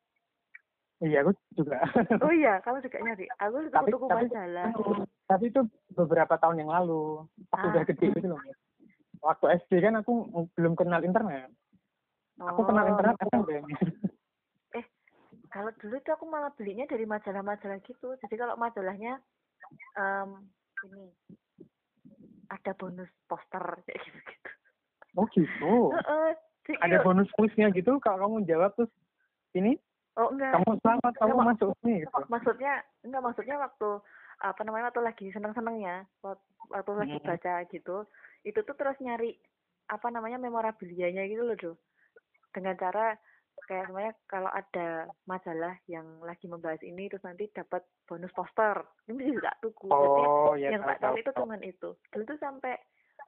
Iya, 0.99 1.25
aku 1.25 1.33
juga. 1.53 1.81
Oh 2.25 2.33
iya, 2.33 2.61
kamu 2.61 2.81
juga 2.81 2.99
nyari. 3.01 3.25
Aku 3.39 3.57
suka 3.65 3.79
Tapi- 3.81 3.93
tuku 3.93 4.07
tapi- 4.07 4.29
majalah. 4.29 4.69
Tapi 5.27 5.45
itu 5.49 5.61
beberapa 5.93 6.35
tahun 6.37 6.61
yang 6.61 6.71
lalu, 6.71 7.25
pas 7.49 7.61
Ah. 7.61 7.69
udah 7.69 7.83
gede 7.85 8.07
gitu 8.13 8.29
loh. 8.29 8.41
Waktu 9.21 9.45
SD 9.61 9.81
kan 9.81 9.97
aku 9.97 10.13
belum 10.55 10.73
kenal 10.73 11.01
internet. 11.01 11.49
Aku 12.39 12.63
kenal 12.65 12.85
Oh, 12.85 12.91
internet 12.93 13.17
SMP. 13.25 13.51
Kalau 15.47 15.73
dulu 15.81 15.97
tuh 16.05 16.13
aku 16.13 16.29
malah 16.29 16.53
belinya 16.53 16.85
dari 16.85 17.09
majalah-majalah 17.09 17.81
gitu. 17.81 18.13
Jadi 18.21 18.35
kalau 18.37 18.61
majalahnya 18.61 19.17
em 19.97 20.31
ini 20.87 21.05
ada 22.53 22.73
bonus 22.79 23.11
poster 23.27 23.65
kayak 23.87 24.01
gitu-gitu. 24.07 24.51
Oh 25.17 25.27
gitu. 25.33 25.75
Heeh. 25.97 26.31
Jadi 26.67 26.83
Ada 26.83 27.07
bonus 27.07 27.31
kuisnya 27.39 27.71
gitu 27.71 27.97
kalau 28.03 28.27
kamu 28.27 28.47
jawab 28.51 28.75
terus 28.75 28.91
ini 29.55 29.79
Oh 30.17 30.33
enggak. 30.33 30.57
kamu 30.57 30.81
selamat 30.81 31.13
kamu 31.21 31.33
Enggak, 31.37 31.49
masuk 31.53 31.69
sini 31.85 31.95
gitu. 32.01 32.21
Maksudnya 32.33 32.73
enggak 33.05 33.23
maksudnya 33.23 33.57
waktu 33.61 33.89
apa 34.41 34.61
namanya 34.65 34.89
waktu 34.93 35.03
lagi 35.05 35.27
seneng-senengnya, 35.33 36.09
waktu, 36.25 36.45
waktu 36.73 36.93
lagi 36.97 37.17
Hmm. 37.21 37.29
baca 37.29 37.55
gitu, 37.69 37.97
itu 38.45 38.59
tuh 38.65 38.77
terus 38.77 38.97
nyari 39.01 39.37
apa 39.93 40.09
namanya 40.09 40.41
memorabilianya 40.41 41.25
gitu 41.29 41.45
loh, 41.45 41.57
tuh. 41.57 41.77
Dengan 42.53 42.77
cara 42.81 43.17
kayak 43.65 43.89
semuanya 43.89 44.13
kalau 44.29 44.51
ada 44.53 45.09
majalah 45.25 45.75
yang 45.89 46.07
lagi 46.23 46.47
membahas 46.47 46.81
ini 46.85 47.09
terus 47.09 47.25
nanti 47.25 47.49
dapat 47.51 47.83
bonus 48.05 48.31
poster. 48.37 48.85
Ini 49.09 49.33
juga 49.33 49.51
tuku. 49.65 49.89
Jadi 49.89 50.23
Oh 50.29 50.55
ya 50.55 50.77
yang 50.77 50.83
tak 50.85 51.01
tahu 51.01 51.17
itu 51.17 51.31
cuman 51.33 51.61
itu. 51.65 51.89
Dulu 52.13 52.23
tuh 52.29 52.39
sampai 52.39 52.77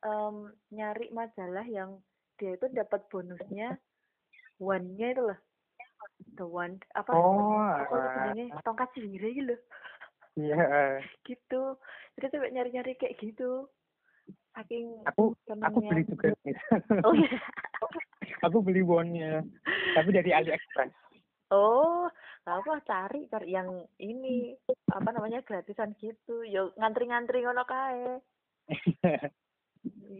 em, 0.05 0.37
nyari 0.71 1.09
majalah 1.11 1.67
yang 1.67 1.99
dia 2.39 2.55
itu 2.55 2.71
dapat 2.71 3.03
bonusnya 3.11 3.81
one-nya 4.63 5.07
itu 5.17 5.23
loh. 5.25 5.39
The 6.39 6.47
one 6.47 6.79
apa? 6.95 7.11
Oh, 7.15 7.59
alah. 7.59 7.87
sebenarnya 7.89 8.47
tongkat 8.63 8.89
sihir 8.95 9.23
gitu 9.35 9.43
loh. 9.55 9.61
Iya, 10.39 10.63
gitu. 11.29 11.63
Jadi 12.15 12.27
sampai 12.31 12.53
nyari-nyari 12.55 12.95
kayak 12.95 13.19
gitu. 13.19 13.67
Saking 14.55 15.03
aku 15.09 15.35
aku 15.63 15.79
beli 15.83 16.03
juga. 16.07 16.31
Oh 17.07 17.15
iya 17.15 17.31
aku 18.41 18.61
beli 18.61 18.83
bonnya, 18.83 19.43
tapi 19.95 20.11
dari 20.13 20.31
AliExpress. 20.33 20.93
oh 21.49 22.09
aku 22.45 22.77
cari 22.85 23.25
cari 23.29 23.49
yang 23.53 23.69
ini 23.97 24.53
apa 24.89 25.09
namanya 25.13 25.41
gratisan 25.41 25.97
gitu 25.97 26.45
yo 26.45 26.73
ngantri-ngantri 26.77 27.41
ngono 27.41 27.65
kae 27.65 28.21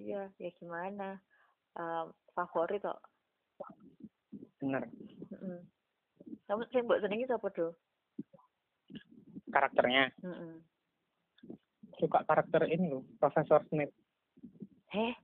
iya 0.01 0.29
ya 0.37 0.51
gimana 0.57 1.21
Em, 1.79 2.11
favorit 2.35 2.83
kok 2.83 2.99
Bener. 4.59 4.89
Mm-mm. 5.31 5.63
kamu 6.49 6.63
sing 6.73 6.83
mbok 6.89 7.01
senengi 7.05 7.29
sapa 7.29 7.49
do 7.55 7.77
Karakternya 9.53 10.11
Mm-mm. 10.25 10.65
suka 11.99 12.23
karakter 12.25 12.67
ini 12.67 12.89
loh, 12.95 13.03
Profesor 13.21 13.63
Snape. 13.69 13.95
heh 14.97 15.15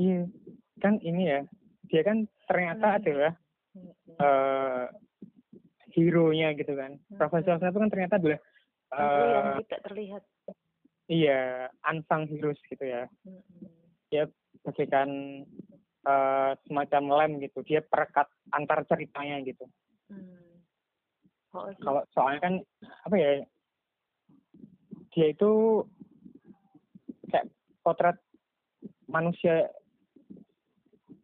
Iya, 0.00 0.32
kan 0.80 0.98
ini 1.04 1.28
ya. 1.28 1.40
Dia 1.92 2.02
kan 2.02 2.24
ternyata 2.48 2.86
Hmm. 2.86 2.98
adalah 2.98 3.32
Mm-mm. 3.70 4.16
eh 4.18 4.84
hero-nya 5.94 6.48
gitu 6.58 6.72
kan. 6.74 6.98
Hmm. 6.98 7.18
Profesor 7.18 7.58
Snape 7.60 7.78
kan 7.78 7.90
ternyata 7.90 8.16
adalah 8.18 8.40
Aku 8.90 9.20
yang 9.22 9.46
eh 9.46 9.58
tidak 9.70 9.80
terlihat 9.86 10.22
iya 11.06 11.40
unsung 11.86 12.26
heroes 12.26 12.58
gitu 12.66 12.82
ya. 12.82 13.06
Mm-mm. 13.22 14.26
bagaikan 14.60 15.08
eh, 16.04 16.52
semacam 16.68 17.02
lem 17.16 17.32
gitu. 17.44 17.62
Dia 17.64 17.80
perekat 17.80 18.28
antar 18.52 18.84
ceritanya 18.88 19.40
gitu. 19.46 19.64
Hmm. 20.10 20.60
Oh, 21.54 21.66
gitu. 21.70 21.82
Kalau 21.82 22.02
soalnya 22.14 22.40
kan 22.42 22.54
apa 23.06 23.16
ya 23.18 23.30
dia 25.10 25.26
itu 25.34 25.82
kayak 27.30 27.50
potret 27.82 28.18
manusia 29.10 29.66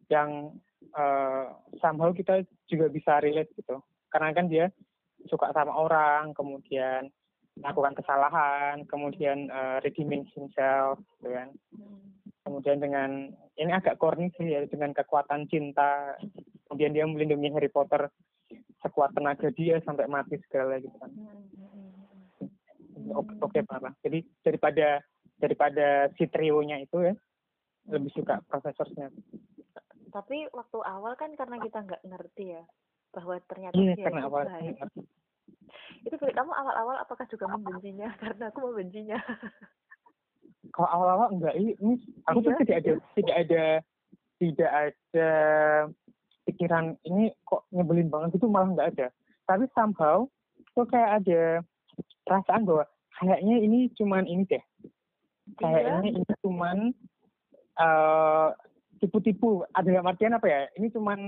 yang 0.07 0.55
uh, 0.95 1.51
somehow 1.79 2.11
kita 2.11 2.43
juga 2.67 2.87
bisa 2.91 3.19
relate 3.19 3.51
gitu. 3.55 3.79
Karena 4.11 4.31
kan 4.31 4.47
dia 4.47 4.71
suka 5.27 5.51
sama 5.51 5.73
orang 5.75 6.31
kemudian 6.37 7.11
melakukan 7.57 7.97
kesalahan 7.97 8.85
kemudian 8.85 9.49
uh, 9.49 9.81
redeeming 9.81 10.23
himself 10.33 11.01
gitu 11.17 11.33
kan. 11.33 11.49
Kemudian 12.47 12.79
dengan 12.79 13.33
ini 13.59 13.71
agak 13.75 13.99
corny 13.99 14.31
sih 14.39 14.55
ya 14.55 14.63
dengan 14.69 14.95
kekuatan 14.95 15.49
cinta. 15.51 16.15
Kemudian 16.69 16.95
dia 16.95 17.03
melindungi 17.03 17.51
Harry 17.51 17.71
Potter 17.71 18.07
sekuat 18.79 19.11
tenaga 19.11 19.51
dia 19.51 19.81
sampai 19.83 20.07
mati 20.07 20.39
segala 20.47 20.79
gitu 20.79 20.95
kan. 20.95 21.11
Oke 23.07 23.33
oke 23.39 23.59
banget 23.63 23.93
jadi 24.03 24.19
daripada 24.43 24.87
daripada 25.37 25.87
si 26.17 26.25
trionya 26.27 26.81
itu 26.81 26.97
ya 27.07 27.13
lebih 27.87 28.11
suka 28.11 28.43
profesornya 28.49 29.13
tapi 30.17 30.49
waktu 30.49 30.77
awal 30.81 31.13
kan 31.13 31.29
karena 31.37 31.61
kita 31.61 31.77
nggak 31.85 32.01
ngerti 32.09 32.57
ya 32.57 32.63
bahwa 33.13 33.37
ternyata 33.45 33.77
iya 33.77 33.93
dia 33.93 34.05
karena 34.09 34.21
itu 34.25 34.29
awal 34.33 34.43
baik. 34.49 34.75
itu 36.09 36.15
Fili, 36.17 36.33
kamu 36.33 36.51
awal-awal 36.57 36.95
apakah 36.97 37.25
juga 37.29 37.45
membencinya 37.53 38.09
karena 38.25 38.49
aku 38.49 38.59
membencinya 38.65 39.19
kalau 40.73 40.89
awal-awal 40.89 41.29
enggak 41.37 41.55
ini, 41.55 42.01
aku 42.27 42.43
tuh 42.43 42.51
Iya. 42.57 42.59
tidak 42.65 42.77
ada 42.81 42.93
tidak 43.13 43.35
ada 43.37 43.63
tidak 44.41 44.71
ada 44.73 45.29
pikiran 46.49 46.85
ini 47.05 47.29
kok 47.45 47.69
nyebelin 47.69 48.09
banget 48.09 48.41
itu 48.41 48.49
malah 48.49 48.73
enggak 48.73 48.89
ada 48.97 49.07
tapi 49.45 49.69
somehow 49.77 50.25
tuh 50.73 50.85
kayak 50.89 51.21
ada 51.21 51.61
perasaan 52.25 52.65
bahwa 52.65 52.89
kayaknya 53.21 53.55
ini 53.61 53.79
cuman 53.93 54.25
ini 54.25 54.49
deh 54.49 54.63
Iya. 55.61 55.61
kayaknya 55.61 56.09
ini 56.09 56.33
cuman 56.41 56.77
eh 57.77 58.49
tipu-tipu. 58.97 59.63
Ada 59.71 59.89
dalam 59.89 60.09
artian 60.09 60.33
apa 60.33 60.47
ya? 60.47 60.61
Ini 60.73 60.91
cuman 60.91 61.19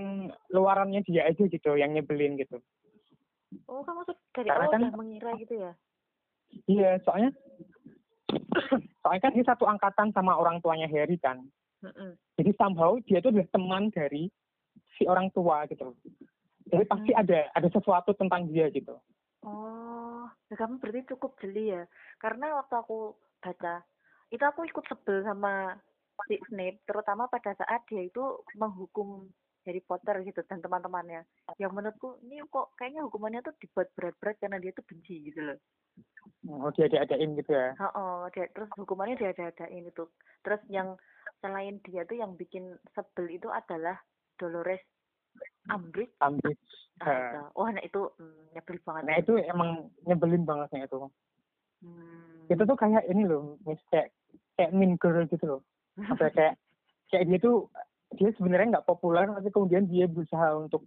luarannya 0.50 1.02
dia 1.04 1.26
aja 1.26 1.44
gitu 1.44 1.74
yang 1.74 1.94
nyebelin 1.94 2.36
gitu. 2.36 2.60
Oh 3.66 3.82
kamu 3.82 4.06
tuh 4.06 4.18
dari 4.34 4.46
Karena 4.46 4.66
awal 4.66 4.74
kan- 4.74 4.84
udah 4.86 4.98
mengira 4.98 5.32
gitu 5.38 5.54
ya? 5.58 5.72
Iya 6.66 6.98
soalnya 7.02 7.30
soalnya 9.02 9.22
kan 9.22 9.34
dia 9.34 9.46
satu 9.46 9.66
angkatan 9.66 10.10
sama 10.14 10.34
orang 10.34 10.62
tuanya 10.62 10.90
Harry 10.90 11.18
kan. 11.18 11.46
Mm-mm. 11.80 12.12
jadi 12.36 12.52
somehow 12.60 13.00
dia 13.08 13.24
itu 13.24 13.32
adalah 13.32 13.48
teman 13.56 13.88
dari 13.96 14.28
si 15.00 15.08
orang 15.08 15.32
tua 15.32 15.64
gitu. 15.72 15.96
Jadi 16.68 16.84
pasti 16.86 17.12
Hmm. 17.16 17.22
ada 17.24 17.40
ada 17.56 17.68
sesuatu 17.72 18.12
tentang 18.14 18.52
dia 18.52 18.68
gitu. 18.68 19.00
Oh, 19.48 20.28
ya 20.52 20.60
kamu 20.60 20.84
berarti 20.84 21.08
cukup 21.08 21.40
jeli 21.40 21.72
ya. 21.72 21.88
Karena 22.20 22.60
waktu 22.60 22.76
aku 22.76 23.16
baca, 23.40 23.80
itu 24.28 24.44
aku 24.44 24.68
ikut 24.68 24.84
sebel 24.92 25.24
sama 25.24 25.80
si 26.28 26.36
Snape, 26.50 26.84
terutama 26.84 27.30
pada 27.30 27.56
saat 27.56 27.82
dia 27.88 28.04
itu 28.04 28.24
menghukum 28.58 29.30
Harry 29.68 29.84
Potter 29.84 30.24
gitu 30.26 30.42
dan 30.48 30.60
teman-temannya. 30.60 31.24
Yang 31.62 31.72
menurutku 31.76 32.10
ini 32.26 32.42
kok 32.48 32.74
kayaknya 32.76 33.06
hukumannya 33.06 33.46
tuh 33.46 33.54
dibuat 33.60 33.92
berat-berat 33.94 34.36
karena 34.42 34.58
dia 34.58 34.72
tuh 34.74 34.86
benci 34.88 35.30
gitu 35.32 35.42
loh. 35.44 35.60
oh 36.48 36.72
dia 36.72 36.88
diadain 36.88 37.36
gitu 37.36 37.52
ya 37.52 37.76
Oh, 37.84 37.92
oh 38.00 38.20
dia 38.32 38.48
terus 38.56 38.72
hukumannya 38.80 39.20
dia 39.20 39.36
ada-adain 39.36 39.84
itu. 39.84 40.08
Terus 40.42 40.62
yang 40.72 40.96
selain 41.44 41.84
dia 41.84 42.08
tuh 42.08 42.18
yang 42.18 42.34
bikin 42.40 42.76
sebel 42.96 43.28
itu 43.30 43.52
adalah 43.52 44.00
Dolores 44.40 44.80
Umbridge. 45.70 46.16
ambil 46.24 46.56
Astaga. 47.00 47.52
Wah, 47.56 47.70
nah 47.72 47.84
itu 47.86 48.12
mm, 48.20 48.56
nyebel 48.56 48.78
banget. 48.84 49.04
nah 49.08 49.16
itu 49.20 49.34
emang 49.48 49.70
nyebelin 50.04 50.44
bangetnya 50.44 50.88
itu 50.88 51.08
Hmm. 51.80 52.44
itu 52.52 52.60
tuh 52.60 52.76
kayak 52.76 53.08
ini 53.08 53.24
loh 53.24 53.56
kayak 53.88 54.12
kayak 54.60 54.76
mean 54.76 55.00
girl 55.00 55.24
gitu 55.32 55.48
loh 55.48 55.62
apa 56.08 56.24
ya, 56.24 56.32
kayak 56.32 56.54
kayak 57.10 57.26
dia 57.28 57.40
tuh 57.40 57.58
dia 58.16 58.30
sebenarnya 58.34 58.78
nggak 58.78 58.88
populer 58.88 59.28
tapi 59.28 59.50
kemudian 59.50 59.86
dia 59.86 60.06
berusaha 60.06 60.48
untuk 60.56 60.86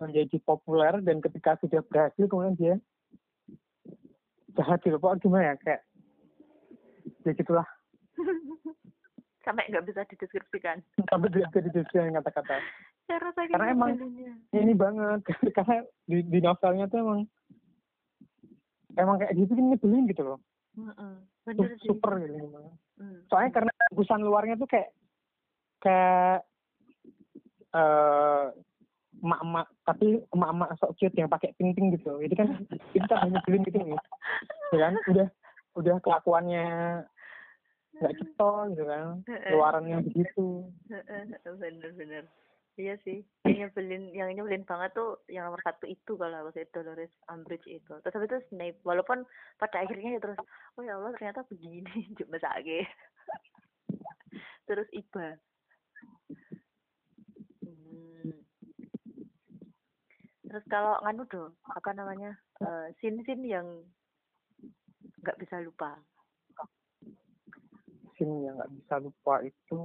menjadi 0.00 0.36
populer 0.40 0.96
dan 1.04 1.20
ketika 1.20 1.60
sudah 1.60 1.84
berhasil 1.84 2.24
kemudian 2.24 2.56
dia 2.56 2.74
jahat 4.56 4.80
gitu. 4.80 4.96
Pokoknya 4.96 5.20
gimana 5.22 5.44
ya 5.44 5.54
kayak 5.60 5.80
ya 7.22 7.32
gitulah. 7.36 7.68
Sampai 9.44 9.68
nggak 9.72 9.86
bisa 9.88 10.00
dideskripsikan. 10.08 10.80
Sampai 11.08 11.28
tidak 11.32 11.48
bisa 11.52 11.60
dideskripsikan 11.68 12.16
kata-kata. 12.20 12.56
Saking 13.10 13.50
Karena 13.56 13.72
emang- 13.74 13.96
nyebelinnya. 13.98 14.32
ini 14.54 14.72
banget. 14.76 15.20
Karena 15.56 15.82
di, 16.06 16.18
di 16.22 16.38
novelnya 16.38 16.86
tuh 16.86 16.98
emang 17.02 17.20
emang 18.98 19.16
kayak 19.18 19.34
gitu 19.38 19.52
kan 19.54 19.64
nyebelin 19.70 20.04
gitu 20.10 20.22
loh. 20.22 20.38
Bener 21.46 21.72
sih. 21.80 21.88
super 21.88 22.20
gitu 22.22 22.46
Mm. 23.00 23.24
soalnya 23.32 23.52
karena 23.56 23.72
bagusan 23.88 24.20
luarnya 24.20 24.60
tuh 24.60 24.68
kayak 24.68 24.92
kayak 25.80 26.44
eh 27.72 28.46
emak-emak 29.20 29.66
tapi 29.84 30.24
emak-emak 30.32 30.70
sok 30.80 30.96
cute 30.96 31.16
yang 31.16 31.28
pakai 31.28 31.52
pink 31.56 31.76
pink 31.76 32.00
gitu. 32.00 32.16
Jadi 32.20 32.34
kan 32.36 32.48
itu 32.96 33.06
kan 33.08 33.28
nyebelin 33.28 33.62
gitu 33.68 33.78
nih. 33.80 34.00
Ya 34.72 34.78
kan? 34.88 34.94
Udah 35.08 35.28
udah 35.76 35.94
kelakuannya 36.02 36.66
nggak 38.00 38.14
cetol 38.16 38.56
gitu 38.72 38.84
kan? 38.88 39.06
Luarannya 39.52 39.96
begitu. 40.04 40.68
Bener-bener 41.44 42.24
iya 42.78 42.94
sih 43.02 43.24
yang 43.48 43.66
nyebelin 43.66 44.04
yang 44.14 44.28
nyebelin 44.30 44.62
banget 44.62 44.94
tuh 44.94 45.18
yang 45.26 45.48
nomor 45.48 45.58
satu 45.66 45.88
itu 45.90 46.14
kalau 46.14 46.46
aku 46.46 46.50
sih 46.54 46.66
Dolores 46.70 47.10
Umbridge 47.26 47.66
itu. 47.66 47.92
Terus 48.02 48.14
habis 48.14 48.30
itu 48.30 48.38
Snape 48.52 48.78
walaupun 48.86 49.26
pada 49.58 49.82
akhirnya 49.82 50.16
ya 50.16 50.20
terus 50.22 50.38
oh 50.78 50.82
ya 50.84 50.94
Allah 50.98 51.12
ternyata 51.18 51.42
begini 51.50 51.90
cuma 52.18 52.38
sakit 52.38 52.86
terus 54.68 54.88
Iba. 54.94 55.34
Hmm. 57.66 58.34
terus 60.46 60.64
kalau 60.66 60.98
nganu 61.02 61.22
dong 61.30 61.52
apa 61.70 61.90
namanya 61.94 62.34
eh 62.62 62.94
sin-sin 63.02 63.42
yang 63.46 63.66
nggak 65.20 65.38
bisa 65.40 65.60
lupa? 65.60 66.00
Scene 68.16 68.44
yang 68.44 68.56
nggak 68.56 68.72
bisa 68.76 68.94
lupa 69.00 69.34
itu 69.44 69.82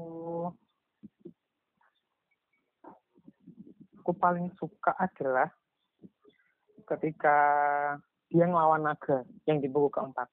aku 4.05 4.13
paling 4.21 4.53
suka 4.61 4.93
adalah 5.01 5.49
ketika 6.85 7.37
dia 8.29 8.45
ngelawan 8.45 8.85
naga 8.85 9.25
yang 9.49 9.57
di 9.57 9.65
buku 9.65 9.89
keempat. 9.89 10.29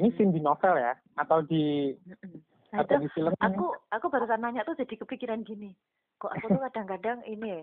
Ini 0.00 0.08
Hmm. 0.08 0.16
scene 0.16 0.32
di 0.32 0.40
novel 0.40 0.80
ya 0.80 0.96
atau 1.20 1.44
di 1.44 1.92
Mm-mm. 2.00 2.40
Nah, 2.72 2.80
atau 2.80 2.96
itu 2.96 3.04
di 3.04 3.08
film 3.12 3.34
aku 3.36 3.76
aku 3.92 4.06
barusan 4.08 4.40
nanya 4.40 4.64
tuh 4.64 4.78
jadi 4.78 5.04
kepikiran 5.04 5.44
gini 5.44 5.76
kok 6.16 6.32
aku 6.32 6.48
tuh 6.48 6.62
kadang-kadang 6.70 7.20
ini 7.28 7.60
ya, 7.60 7.62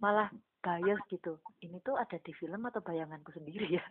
malah 0.00 0.32
bias 0.64 1.00
gitu. 1.12 1.36
Ini 1.60 1.76
tuh 1.84 2.00
ada 2.00 2.16
di 2.16 2.32
film 2.40 2.64
atau 2.64 2.80
bayanganku 2.80 3.36
sendiri 3.36 3.76
ya? 3.76 3.84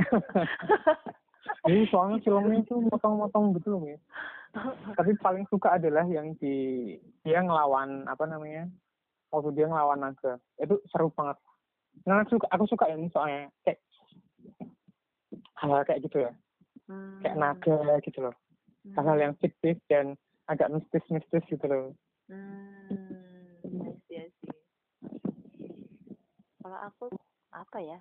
Ini 1.68 1.84
soalnya 1.92 2.24
filmnya 2.24 2.64
itu 2.64 2.78
motong-motong 2.78 3.52
gitu 3.60 3.76
loh 3.76 3.84
ya 3.84 4.00
tapi 4.98 5.12
paling 5.20 5.44
suka 5.52 5.76
adalah 5.76 6.04
yang 6.08 6.32
di 6.40 6.96
dia 7.22 7.44
ngelawan 7.44 8.08
apa 8.08 8.24
namanya 8.24 8.68
waktu 9.30 9.52
dia 9.52 9.66
ngelawan 9.68 10.00
naga. 10.00 10.40
Itu 10.56 10.80
seru 10.90 11.12
banget. 11.12 11.36
Nah 12.04 12.22
aku 12.22 12.38
suka 12.38 12.46
aku 12.52 12.64
suka 12.68 12.84
ini 12.92 13.08
soalnya 13.12 13.52
kayak 13.64 13.80
hal 15.60 15.82
kayak 15.84 16.02
gitu 16.04 16.26
ya. 16.26 16.32
Hmm. 16.86 17.18
kayak 17.18 17.36
naga 17.36 17.78
gitu 18.06 18.18
loh. 18.30 18.34
Hal-hal 18.94 19.18
yang 19.18 19.34
fiktif 19.42 19.74
dan 19.90 20.14
agak 20.46 20.70
mistis-mistis 20.70 21.42
gitu 21.50 21.66
loh. 21.66 21.90
Hmm 22.30 22.86
I 23.66 24.30
see. 24.38 24.50
kalau 26.62 26.78
aku 26.82 27.06
apa 27.50 27.78
ya 27.82 27.98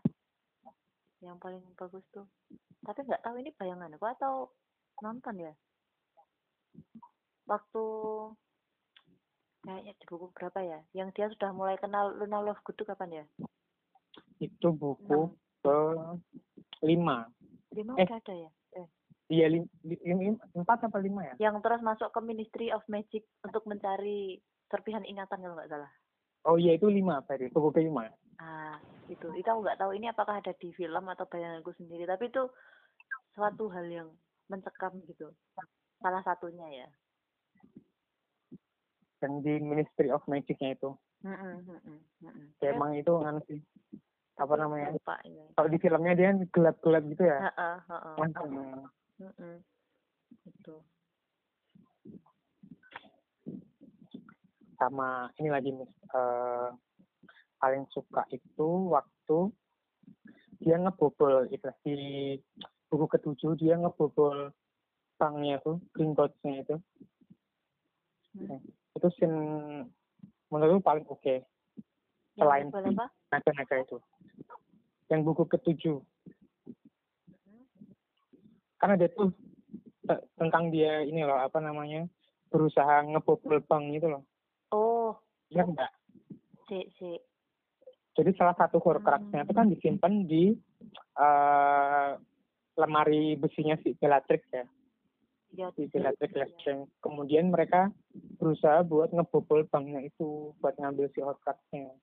yang 1.21 1.41
paling 1.41 1.61
bagus 1.73 2.05
tuh. 2.13 2.29
Tapi 2.85 3.01
nggak 3.01 3.25
tahu 3.25 3.41
ini 3.41 3.49
bayangan 3.57 3.97
aku 3.97 4.05
atau 4.05 4.33
nonton 5.01 5.41
ya 5.41 5.53
waktu 7.45 7.83
kayaknya 9.65 9.93
di 9.97 10.05
buku 10.05 10.25
berapa 10.33 10.59
ya? 10.61 10.79
Yang 10.93 11.09
dia 11.17 11.27
sudah 11.33 11.49
mulai 11.51 11.77
kenal 11.81 12.13
Luna 12.15 12.41
Lovegood 12.41 12.75
tuh 12.77 12.87
kapan 12.87 13.23
ya? 13.23 13.25
Itu 14.39 14.73
buku 14.75 15.33
ke 15.65 15.77
lima 16.85 17.25
lima 17.73 17.91
Eh. 17.97 18.05
udah 18.05 18.17
ada 18.21 18.33
ya? 18.33 18.51
Eh. 18.77 18.87
Iya 19.29 19.45
empat 20.53 20.85
apa 20.85 20.97
lima 21.01 21.25
ya? 21.25 21.33
Yang 21.49 21.65
terus 21.65 21.81
masuk 21.81 22.09
ke 22.13 22.19
Ministry 22.21 22.69
of 22.69 22.85
Magic 22.85 23.25
untuk 23.41 23.65
mencari 23.65 24.37
serpihan 24.69 25.01
ingatan 25.03 25.41
kalau 25.41 25.57
nggak 25.57 25.71
salah. 25.71 25.91
Oh 26.45 26.61
iya 26.61 26.77
itu 26.77 26.85
lima 26.85 27.25
tadi 27.25 27.49
buku 27.49 27.73
ke 27.73 27.81
lima 27.81 28.05
ah 28.39 28.75
itu 29.07 29.27
itu 29.37 29.47
aku 29.47 29.63
nggak 29.63 29.79
tahu 29.79 29.91
ini 29.95 30.11
apakah 30.11 30.43
ada 30.43 30.51
di 30.59 30.69
film 30.75 31.05
atau 31.07 31.25
bayanganku 31.29 31.71
sendiri 31.79 32.03
tapi 32.03 32.27
itu 32.27 32.43
suatu 33.31 33.71
hal 33.71 33.87
yang 33.87 34.09
mencekam 34.51 34.99
gitu 35.07 35.31
salah 36.05 36.21
satunya 36.21 36.85
ya 36.85 36.89
dan 39.17 39.41
di 39.41 39.57
Ministry 39.57 40.13
of 40.13 40.21
Magic-nya 40.29 40.77
itu 40.77 40.93
ya, 41.25 41.33
Eh, 42.61 42.69
emang 42.69 42.93
itu 42.93 43.09
kan 43.09 43.41
sih 43.49 43.57
apa 44.37 44.53
namanya 44.53 44.93
lupa 44.93 45.17
ini 45.25 45.49
kalau 45.57 45.65
di 45.73 45.81
filmnya 45.81 46.13
dia 46.13 46.29
gelap-gelap 46.53 47.01
gitu 47.09 47.25
ya 47.25 47.49
Heeh, 47.49 47.77
heeh. 47.89 48.15
Hmm. 48.37 48.85
Mm-mm. 49.17 49.55
Gitu. 50.45 50.75
sama 54.77 55.31
ini 55.41 55.49
lagi 55.49 55.73
mis 55.73 55.89
eh, 55.89 56.69
paling 57.57 57.89
suka 57.89 58.29
itu 58.29 58.93
waktu 58.93 59.49
dia 60.61 60.77
ngebobol 60.77 61.49
itu 61.49 61.65
di 61.81 61.97
buku 62.93 63.09
ketujuh 63.09 63.57
dia 63.57 63.79
ngebobol 63.79 64.53
banknya 65.15 65.61
tuh 65.63 65.79
Gringotts-nya 65.95 66.63
itu. 66.63 66.75
Hmm. 68.35 68.59
itu 68.95 69.07
scene 69.15 69.39
menurutku 70.51 70.83
paling 70.83 71.07
oke. 71.07 71.43
Yang 72.35 72.39
Selain 72.39 72.67
naga-naga 73.31 73.75
itu. 73.79 73.97
Yang 75.07 75.21
buku 75.23 75.43
ketujuh. 75.47 75.97
Karena 78.75 78.95
dia 78.99 79.07
tuh 79.15 79.31
te- 80.03 80.25
tentang 80.35 80.67
dia 80.71 81.03
ini 81.03 81.23
loh 81.23 81.39
apa 81.39 81.63
namanya 81.63 82.07
berusaha 82.51 83.07
ngebobol 83.07 83.63
bank 83.63 83.95
itu 83.95 84.07
loh. 84.11 84.23
Oh, 84.71 85.15
ya 85.47 85.63
enggak 85.63 85.91
si 86.67 86.79
si. 86.97 87.09
jadi 88.15 88.31
salah 88.39 88.55
satu 88.57 88.79
horcruxnya 88.79 89.43
itu 89.45 89.53
kan 89.53 89.67
disimpan 89.69 90.13
di 90.25 90.55
eh, 91.19 92.09
lemari 92.75 93.35
besinya 93.39 93.75
si 93.83 93.93
Bellatrix 93.95 94.41
ya 94.51 94.65
Ya, 95.55 95.71
si 95.71 95.87
Bellatrix 95.87 96.35
Lestrange 96.35 96.91
kemudian 96.99 97.47
mereka 97.47 97.87
berusaha 98.37 98.83
buat 98.83 99.15
ngebobol 99.15 99.63
banknya 99.71 100.03
itu 100.03 100.51
buat 100.59 100.75
ngambil 100.75 101.07
si 101.15 101.23
horcruxnya 101.23 101.95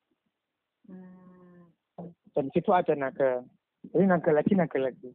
Hmm. 0.82 1.70
dan 2.34 2.48
di 2.48 2.52
situ 2.56 2.72
ada 2.74 2.96
naga 2.96 3.44
jadi 3.92 4.08
naga 4.08 4.32
lagi 4.32 4.56
naga 4.56 4.78
lagi 4.80 5.12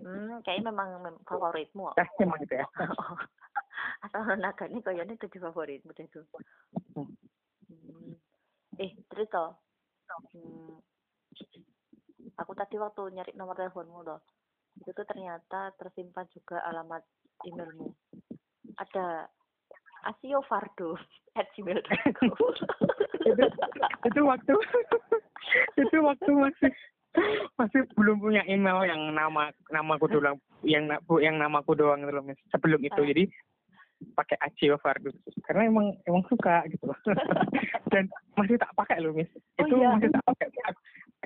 Hmm, 0.00 0.40
kayaknya 0.42 0.72
memang 0.72 0.88
mem- 1.04 1.22
favoritmu. 1.28 1.94
eh 2.00 2.08
emang 2.18 2.40
gitu 2.42 2.58
ya 2.58 2.66
Asal 4.08 4.24
naganya 4.40 4.80
kayaknya 4.80 5.14
jadi 5.20 5.36
favoritmu 5.36 5.92
deh 5.92 6.08
tuh. 6.08 6.24
Hmm. 6.96 7.12
Hmm. 7.68 8.16
Eh, 8.80 8.96
terus 9.12 9.28
toh. 9.28 9.56
Hmm. 10.32 10.80
Aku 12.40 12.52
tadi 12.56 12.76
waktu 12.80 13.02
nyari 13.12 13.32
nomor 13.36 13.56
teleponmu 13.56 14.00
loh. 14.00 14.20
Itu 14.80 14.92
tuh 14.92 15.06
ternyata 15.06 15.72
tersimpan 15.76 16.28
juga 16.32 16.60
alamat 16.64 17.04
emailmu. 17.46 17.94
Ada 18.76 19.30
asiofardo 20.06 20.98
at 21.38 21.46
gmail.com 21.52 22.30
itu 23.26 23.44
itu 24.06 24.20
waktu 24.22 24.52
itu 25.82 25.96
waktu 26.00 26.30
masih 26.32 26.70
masih 27.56 27.80
belum 27.96 28.20
punya 28.20 28.42
email 28.46 28.84
yang 28.84 29.12
nama 29.12 29.50
namaku 29.72 30.06
doang 30.08 30.38
yang 30.62 30.88
bu 31.04 31.20
yang 31.20 31.36
namaku 31.40 31.76
doang 31.76 32.04
Miss. 32.24 32.40
sebelum 32.52 32.80
itu 32.84 33.00
jadi 33.02 33.24
pakai 34.12 34.36
Acio 34.44 34.76
Fardu 34.76 35.08
karena 35.48 35.72
emang 35.72 35.96
emang 36.04 36.24
suka 36.28 36.64
gitu 36.68 36.92
dan 37.92 38.08
masih 38.36 38.60
tak 38.60 38.72
pakai 38.76 39.00
loh 39.00 39.16
Miss. 39.16 39.32
Oh, 39.60 39.64
itu 39.64 39.74
iya? 39.80 39.88
masih 39.96 40.08
tak 40.12 40.24
pakai. 40.28 40.48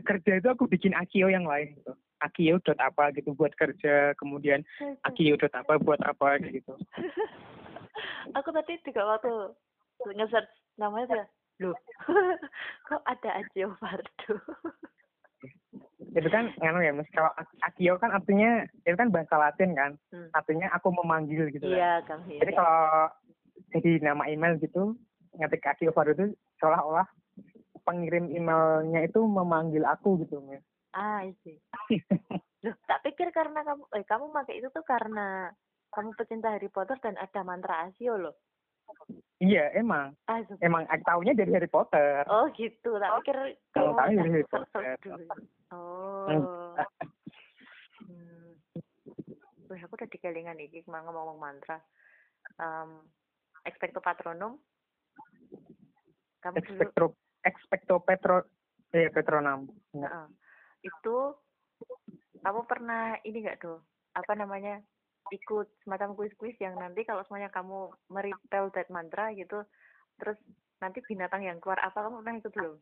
Kerja 0.00 0.32
itu 0.40 0.48
aku 0.48 0.64
bikin 0.70 0.96
Akio 0.96 1.28
yang 1.28 1.44
lain 1.44 1.76
gitu 1.76 1.92
Akio 2.20 2.60
dot 2.62 2.78
apa 2.80 3.10
gitu 3.16 3.32
buat 3.34 3.52
kerja 3.56 4.12
kemudian 4.20 4.64
Akio 5.04 5.36
dot 5.40 5.52
apa 5.56 5.80
buat 5.80 6.00
apa 6.04 6.40
gitu 6.44 6.76
aku 8.38 8.48
tadi 8.52 8.76
juga 8.84 9.16
waktu 9.16 9.32
nge-search 10.16 10.52
namanya 10.80 11.06
tuh 11.08 11.16
ya, 11.16 11.26
loh 11.66 11.76
kok 12.88 13.02
ada 13.04 13.30
asiofardo 13.44 14.34
itu 16.10 16.28
kan 16.28 16.50
anu 16.58 16.82
ya 16.82 16.90
Miss 16.90 17.06
kalau 17.14 17.30
Akio 17.62 17.94
kan 18.00 18.10
artinya 18.10 18.66
itu 18.82 18.96
kan 18.98 19.14
bahasa 19.14 19.34
Latin 19.38 19.72
kan 19.78 19.92
Hmm. 20.10 20.26
artinya 20.34 20.66
aku 20.74 20.90
memanggil 20.90 21.54
gitu 21.54 21.70
kan. 21.70 21.78
iya 21.78 22.02
kang 22.02 22.26
Hira. 22.26 22.42
Jadi 22.42 22.52
kalau 22.58 22.82
jadi 23.70 23.90
nama 24.02 24.26
email 24.26 24.58
gitu, 24.58 24.98
ngetik 25.38 25.62
Akio 25.62 25.94
Faru 25.94 26.10
itu 26.18 26.34
seolah-olah 26.58 27.06
pengirim 27.86 28.26
emailnya 28.34 29.06
itu 29.06 29.22
memanggil 29.22 29.86
aku 29.86 30.18
gitu. 30.26 30.42
Miss. 30.42 30.66
Ah 30.92 31.22
isi 31.22 31.54
loh 32.64 32.76
tak 32.84 33.00
pikir 33.02 33.30
karena 33.30 33.62
kamu 33.62 33.82
eh 33.94 34.04
kamu 34.04 34.24
pakai 34.30 34.58
itu 34.58 34.68
tuh 34.68 34.82
karena 34.82 35.48
kamu 35.90 36.14
pecinta 36.14 36.50
Harry 36.50 36.68
Potter 36.68 36.98
dan 36.98 37.14
ada 37.16 37.40
mantra 37.42 37.86
asio 37.86 38.14
loh 38.14 38.34
iya 39.38 39.70
emang, 39.72 40.12
ah 40.26 40.42
su- 40.44 40.58
emang 40.58 40.82
aku 40.90 41.02
taunya 41.06 41.30
dari 41.30 41.54
Harry 41.54 41.70
Potter. 41.70 42.26
oh 42.26 42.50
gitu 42.52 42.98
tak 42.98 43.22
pikir 43.22 43.54
Kalau 43.70 43.94
kamu 43.94 43.98
tahu 43.98 44.10
dari 44.10 44.30
Harry 44.34 44.46
Potter. 44.52 44.82
oh 45.70 46.74
hmm. 48.02 48.50
Wih, 49.70 49.80
aku 49.86 49.94
udah 49.94 50.10
dikelingan 50.10 50.58
iki 50.58 50.82
mau 50.90 51.06
ngomong 51.06 51.38
mantra 51.38 51.78
um, 52.58 53.06
expecto 53.62 54.02
patronum 54.02 54.58
kamu 56.40 56.56
dulu 56.58 56.72
Expecto, 56.72 57.04
expecto 57.44 57.94
Petro, 58.00 58.36
eh 58.90 59.12
Petronam. 59.12 59.68
Nggak. 59.92 60.08
Heeh. 60.08 60.26
Itu 60.80 61.16
kamu 62.40 62.60
pernah 62.64 63.16
ini 63.24 63.44
enggak 63.44 63.60
tuh 63.60 63.78
apa 64.16 64.32
namanya 64.34 64.80
ikut 65.30 65.68
semacam 65.84 66.16
kuis-kuis 66.18 66.56
yang 66.58 66.74
nanti 66.80 67.04
kalau 67.06 67.22
semuanya 67.28 67.52
kamu 67.52 67.92
meripel 68.10 68.72
that 68.72 68.88
mantra 68.88 69.30
gitu 69.36 69.62
terus 70.18 70.36
nanti 70.80 71.04
binatang 71.04 71.44
yang 71.44 71.60
keluar 71.60 71.78
apa 71.84 72.08
kamu 72.08 72.24
pernah 72.24 72.40
ikut 72.40 72.54
belum 72.56 72.76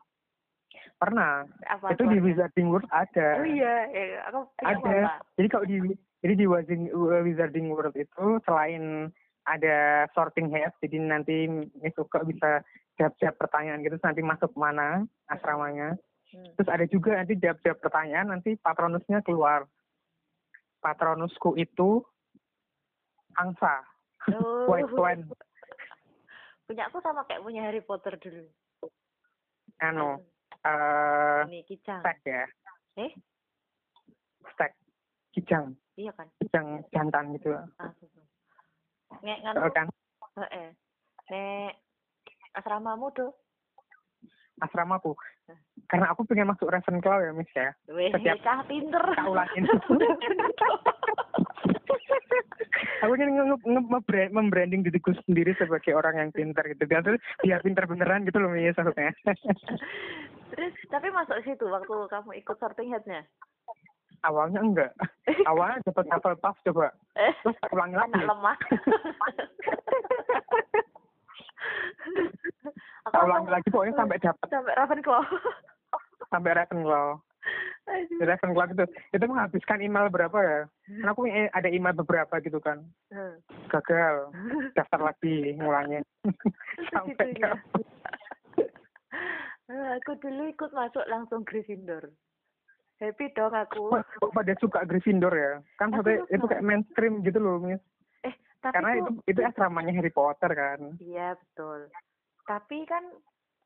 Pernah. 1.00 1.48
apa 1.64 1.96
itu 1.96 2.04
di? 2.12 2.18
Wizarding 2.20 2.68
World 2.68 2.88
ada. 2.92 3.40
oh 3.40 3.46
iya 3.48 3.88
ya, 3.88 4.04
aku 4.28 4.40
ada. 4.60 4.76
apa 4.76 5.24
Jadi 5.40 5.48
kalau 5.48 5.64
di 5.64 5.76
jadi 6.18 6.34
di 6.34 6.46
Wizarding, 6.50 6.90
Wizarding 7.24 7.66
World 7.70 7.94
itu 7.94 8.42
selain 8.42 9.08
ada 9.48 10.04
sorting 10.12 10.52
hat, 10.52 10.76
jadi 10.82 11.00
nanti 11.00 11.48
Miss 11.80 11.96
Uka 11.96 12.20
bisa 12.26 12.60
jawab-jawab 13.00 13.36
pertanyaan 13.38 13.80
gitu, 13.80 13.96
nanti 14.02 14.20
masuk 14.20 14.52
mana 14.58 15.08
asramanya. 15.30 15.96
Hmm. 16.28 16.52
Terus 16.60 16.68
ada 16.68 16.84
juga 16.84 17.16
nanti 17.16 17.40
jawab-jawab 17.40 17.78
pertanyaan, 17.80 18.28
nanti 18.28 18.52
patronusnya 18.60 19.24
keluar. 19.24 19.64
Patronusku 20.78 21.56
itu 21.56 22.04
angsa, 23.34 23.80
Oh. 24.28 24.68
white 24.68 24.90
swan, 24.92 25.24
punya 26.68 26.84
aku 26.86 27.00
sama 27.00 27.24
kayak 27.24 27.40
punya 27.40 27.64
Harry 27.64 27.80
Potter 27.80 28.18
dulu. 28.20 28.44
Anu, 29.80 30.20
eh 30.66 31.40
ini 31.48 31.64
kijang. 31.64 32.02
stek 32.04 32.18
ya, 32.26 32.44
eh? 33.00 33.10
Stek, 34.52 34.76
kijang, 35.32 35.72
iya 35.96 36.12
kan? 36.12 36.28
Kijang 36.42 36.82
jantan 36.92 37.32
gitu. 37.40 37.56
ah 37.56 37.90
nek 39.24 39.38
Tahu 39.40 39.54
nganu 39.56 39.70
kan? 39.72 39.86
heeh. 40.44 40.68
Nek 41.32 41.72
asramamu 42.52 43.08
tuh 43.16 43.32
Asramaku. 44.58 45.14
Karena 45.86 46.08
aku 46.08 46.22
pengen 46.22 46.46
masuk 46.46 46.66
Ravenclaw 46.66 47.18
ya, 47.20 47.30
Miss 47.32 47.50
ya. 47.50 47.72
weh 47.88 48.10
Setiap- 48.10 48.40
cah 48.40 48.62
pinter 48.64 49.00
Tak 49.00 49.26
ulangin. 49.26 49.64
aku 52.98 53.12
kan 53.14 53.26
nge 53.26 53.42
nge 53.42 53.56
nge- 53.64 54.30
membranding 54.30 54.80
diriku 54.82 55.10
sendiri 55.24 55.54
sebagai 55.54 55.92
orang 55.92 56.14
yang 56.18 56.28
pintar 56.30 56.66
gitu 56.66 56.84
kan 56.84 57.00
terus 57.00 57.18
biar 57.40 57.58
pintar 57.60 57.86
beneran 57.86 58.22
gitu 58.22 58.36
loh 58.36 58.50
Miss 58.50 58.74
maksudnya 58.74 59.10
Terus 60.48 60.72
tapi 60.88 61.06
masuk 61.08 61.38
situ 61.42 61.64
waktu 61.64 61.94
kamu 62.06 62.28
ikut 62.36 62.56
sorting 62.56 62.90
headnya. 62.90 63.22
awalnya 64.20 64.58
enggak 64.58 64.90
awalnya 65.44 65.78
dapat 65.84 66.04
apel 66.10 66.34
puff 66.36 66.56
coba 66.62 66.90
Eh, 67.14 67.32
terus 67.40 67.54
tak 67.56 67.70
ulangi 67.70 67.94
lagi 67.94 68.12
anak 68.12 68.26
lemah. 68.26 68.56
Aku 73.06 73.18
ulangi 73.20 73.50
lagi 73.50 73.68
pokoknya 73.68 73.94
sampai 73.94 74.18
dapat 74.18 74.46
sampai 74.46 74.74
Ravenclaw. 74.74 75.22
sampai 76.28 76.52
Ravenclaw 76.54 77.08
Aduh. 77.88 78.20
Ravenclaw 78.20 78.66
itu 78.68 78.84
itu 79.10 79.24
menghabiskan 79.24 79.80
email 79.80 80.06
berapa 80.06 80.36
ya 80.36 80.60
kan 80.68 81.08
aku 81.08 81.24
punya- 81.24 81.48
ada 81.50 81.68
email 81.68 81.94
beberapa 81.94 82.36
gitu 82.38 82.58
kan 82.58 82.84
Hmm. 83.08 83.40
gagal 83.68 84.28
daftar 84.76 85.00
lagi 85.02 85.54
ngulangin 85.54 86.04
sampai 86.92 87.16
Segitunya. 87.32 87.56
dapat. 87.56 87.84
Eh, 89.66 89.88
aku 89.96 90.16
dulu 90.18 90.48
ikut 90.48 90.70
masuk 90.70 91.04
langsung 91.06 91.40
Gryffindor. 91.42 92.08
Happy 92.98 93.28
dong 93.30 93.52
aku. 93.52 93.88
Kok 93.90 94.00
kok 94.18 94.32
pada 94.32 94.52
suka 94.58 94.80
Gryffindor 94.82 95.30
ya 95.30 95.60
kan 95.76 95.88
Aku 95.90 96.00
suka. 96.02 96.24
itu 96.26 96.44
kayak 96.46 96.64
mainstream 96.66 97.20
gitu 97.20 97.38
loh 97.38 97.56
Miss 97.58 97.80
tapi 98.58 98.74
karena 98.74 98.90
itu 98.98 99.10
itu 99.30 99.40
asramanya 99.42 99.92
Harry 99.94 100.10
Potter 100.10 100.50
kan 100.50 100.98
Iya 100.98 101.38
betul. 101.38 101.90
Tapi 102.48 102.78
kan 102.88 103.04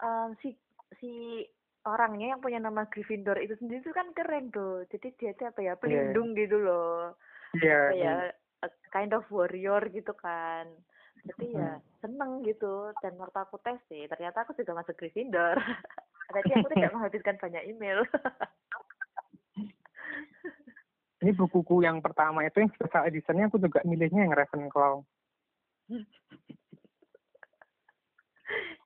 em, 0.02 0.30
si 0.44 0.52
si 1.00 1.42
orangnya 1.82 2.36
yang 2.36 2.40
punya 2.42 2.62
nama 2.62 2.86
Gryffindor 2.86 3.38
itu 3.42 3.56
sendiri 3.58 3.82
tuh 3.82 3.96
kan 3.96 4.12
keren 4.14 4.52
tuh. 4.52 4.84
Jadi 4.92 5.14
dia 5.18 5.32
tuh 5.34 5.50
apa 5.50 5.60
ya 5.62 5.74
pelindung 5.78 6.34
gitu 6.36 6.58
loh. 6.60 7.16
iya 7.58 7.80
Apa 7.88 7.94
ya 7.96 8.14
a 8.62 8.68
kind 8.94 9.12
of 9.16 9.26
warrior 9.32 9.82
gitu 9.90 10.12
kan. 10.14 10.68
Jadi 11.26 11.56
ya 11.56 11.78
seneng 12.02 12.42
gitu. 12.46 12.90
Dan 13.02 13.18
waktu 13.18 13.38
aku 13.38 13.58
tes 13.62 13.78
sih 13.90 14.06
ternyata 14.06 14.46
aku 14.46 14.54
juga 14.58 14.76
masuk 14.78 14.98
Gryffindor. 14.98 15.56
Tapi 16.34 16.50
aku 16.54 16.66
tidak 16.74 16.92
menghabiskan 16.94 17.36
banyak 17.40 17.62
email. 17.70 18.04
ini 21.22 21.30
bukuku 21.38 21.86
yang 21.86 22.02
pertama 22.02 22.42
itu 22.42 22.66
yang 22.66 22.70
special 22.74 23.06
editionnya 23.06 23.46
aku 23.46 23.62
juga 23.62 23.78
milihnya 23.86 24.26
yang 24.26 24.34
Ravenclaw. 24.34 25.06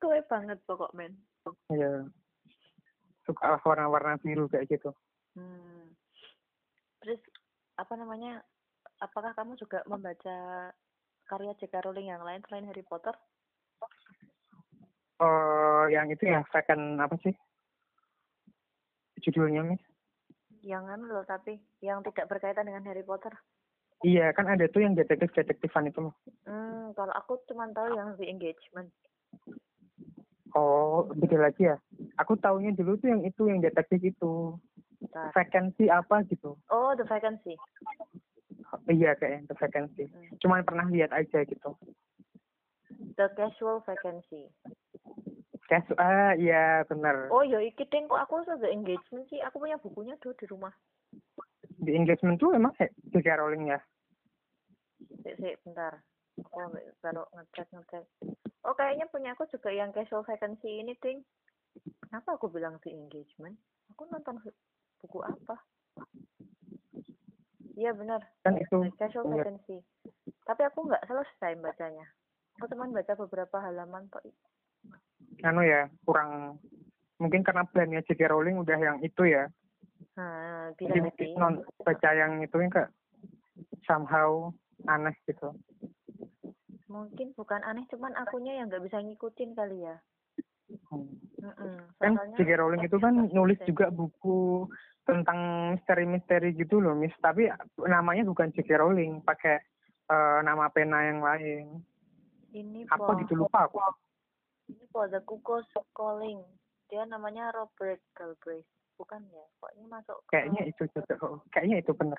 Kowe 0.01 0.20
banget 0.28 0.61
pokok 0.68 0.93
men. 0.93 1.16
Iya. 1.72 2.05
Suka 3.24 3.57
warna-warna 3.64 4.20
biru 4.20 4.47
kayak 4.53 4.68
gitu. 4.68 4.93
Hmm. 5.32 5.97
Terus 7.01 7.18
apa 7.80 7.97
namanya? 7.97 8.45
Apakah 9.01 9.32
kamu 9.37 9.57
juga 9.61 9.84
membaca 9.84 10.37
karya 11.28 11.53
J.K. 11.61 11.84
Rowling 11.84 12.09
yang 12.09 12.24
lain 12.24 12.41
selain 12.47 12.64
Harry 12.68 12.84
Potter? 12.87 13.12
Oh, 15.20 15.84
yang 15.89 16.12
itu 16.12 16.28
ya 16.28 16.45
second 16.53 17.01
apa 17.01 17.16
sih? 17.24 17.32
Judulnya, 19.24 19.64
Miss? 19.64 19.80
Yang 20.67 20.85
anu 20.99 21.05
loh 21.14 21.23
tapi 21.23 21.62
yang 21.79 22.03
tidak 22.03 22.27
berkaitan 22.27 22.67
dengan 22.67 22.83
Harry 22.91 23.07
Potter. 23.07 23.31
Iya, 24.03 24.35
kan 24.35 24.51
ada 24.51 24.67
tuh 24.69 24.83
yang 24.83 24.99
detektif-detektifan 24.99 25.89
itu 25.89 26.11
loh. 26.11 26.14
Hmm, 26.45 26.93
kalau 26.99 27.14
aku 27.14 27.39
cuma 27.49 27.71
tahu 27.71 27.95
yang 27.95 28.19
The 28.19 28.27
Engagement. 28.29 28.91
Oh, 30.53 31.07
beda 31.14 31.49
lagi 31.49 31.71
ya. 31.71 31.79
Aku 32.21 32.37
taunya 32.37 32.75
dulu 32.75 32.99
tuh 33.01 33.09
yang 33.14 33.23
itu, 33.25 33.47
yang 33.49 33.62
detektif 33.62 34.03
itu. 34.03 34.59
Bentar. 35.01 35.33
Vacancy 35.33 35.87
apa 35.87 36.27
gitu. 36.29 36.59
Oh, 36.69 36.93
The 36.99 37.07
Vacancy. 37.09 37.55
Iya, 38.91 39.14
kayak 39.17 39.49
The 39.49 39.55
Vacancy. 39.55 40.11
Hmm. 40.11 40.35
Cuman 40.43 40.67
pernah 40.67 40.91
lihat 40.91 41.14
aja 41.14 41.47
gitu. 41.47 41.79
The 43.17 43.33
Casual 43.39 43.81
Vacancy. 43.87 44.51
Kayak, 45.67 45.99
ah, 45.99 46.33
iya 46.39 46.87
benar. 46.87 47.27
Oh, 47.35 47.43
ya 47.43 47.59
iki 47.59 47.83
ding 47.91 48.07
kok 48.07 48.23
aku 48.23 48.47
sudah 48.47 48.71
Engagement 48.71 49.27
sih. 49.27 49.43
Aku 49.43 49.59
punya 49.59 49.75
bukunya 49.83 50.14
tuh 50.23 50.31
di 50.39 50.47
rumah. 50.47 50.71
Di 51.83 51.93
engagement 51.93 52.39
tuh 52.39 52.55
emang 52.55 52.73
J.K. 53.11 53.27
Rowling 53.37 53.75
ya. 53.75 53.81
Sik, 55.27 55.35
sik, 55.43 55.55
bentar. 55.67 56.01
Aku 56.39 56.71
baru 57.03 57.27
ngecek 57.35 57.69
ngecek. 57.75 58.05
Oh, 58.62 58.75
kayaknya 58.79 59.11
punya 59.11 59.35
aku 59.35 59.47
juga 59.51 59.75
yang 59.75 59.91
Casual 59.91 60.23
Vacancy 60.23 60.83
ini, 60.83 60.95
Ding. 61.03 61.23
Kenapa 62.07 62.39
aku 62.39 62.49
bilang 62.49 62.79
The 62.81 62.95
Engagement? 62.95 63.59
Aku 63.95 64.07
nonton 64.09 64.39
buku 65.03 65.19
apa? 65.23 65.59
Iya 67.77 67.93
benar. 67.93 68.25
Kan 68.41 68.57
itu. 68.57 68.89
Casual. 68.97 69.29
Vacancy. 69.37 69.85
Tapi 70.47 70.62
aku 70.64 70.89
nggak 70.89 71.05
selesai 71.05 71.59
bacanya. 71.61 72.07
Aku 72.57 72.73
cuma 72.73 72.89
baca 72.89 73.12
beberapa 73.21 73.57
halaman 73.61 74.09
kok. 74.09 74.25
Anu 75.45 75.61
ya, 75.61 75.91
kurang 76.07 76.61
mungkin 77.16 77.41
karena 77.45 77.64
brandnya 77.68 78.05
J.K. 78.05 78.28
Rowling 78.28 78.61
udah 78.61 78.78
yang 78.78 78.99
itu 79.01 79.24
ya. 79.28 79.49
Nah, 80.16 80.72
Jadi 80.76 80.99
bisa 81.01 81.16
jadi. 81.16 81.37
non 81.37 81.61
baca 81.84 82.11
yang 82.12 82.41
itu 82.41 82.57
kayak 82.57 82.93
somehow 83.84 84.53
aneh 84.89 85.12
gitu. 85.28 85.53
Mungkin 86.87 87.34
bukan 87.37 87.61
aneh, 87.66 87.84
cuman 87.91 88.14
akunya 88.16 88.57
yang 88.57 88.70
nggak 88.70 88.84
bisa 88.84 89.01
ngikutin 89.03 89.51
kali 89.57 89.84
ya. 89.84 89.97
Hmm. 90.93 91.09
Mm-mm. 91.43 91.76
Kan 92.01 92.12
J.K. 92.37 92.51
Rowling 92.59 92.82
itu 92.84 92.97
kan 92.99 93.14
nulis 93.30 93.61
juga 93.68 93.93
buku 93.93 94.66
tentang 95.07 95.72
misteri-misteri 95.76 96.57
gitu 96.57 96.82
loh, 96.82 96.97
Miss. 96.97 97.14
Tapi 97.22 97.49
namanya 97.84 98.26
bukan 98.26 98.51
J.K. 98.53 98.70
Rowling, 98.80 99.22
pakai 99.22 99.61
eh, 100.11 100.39
nama 100.43 100.66
pena 100.72 101.07
yang 101.07 101.20
lain. 101.22 101.84
Ini 102.57 102.89
Apa 102.89 103.20
gitu 103.20 103.37
lupa 103.37 103.68
aku. 103.68 103.78
Ini 104.67 104.85
po 104.91 105.07
The 105.07 105.23
Cuckoo's 105.23 105.67
Calling. 105.95 106.43
Dia 106.87 107.03
namanya 107.07 107.51
Robert 107.55 108.03
Galbraith. 108.14 108.67
Bukan 108.97 109.23
ya? 109.29 109.45
Kok 109.61 109.73
ini 109.77 109.87
masuk 109.91 110.17
ke... 110.27 110.33
Kayaknya 110.39 110.62
itu 110.73 110.83
oh, 111.21 111.39
Kayaknya 111.53 111.77
itu 111.85 111.93
bener. 111.93 112.19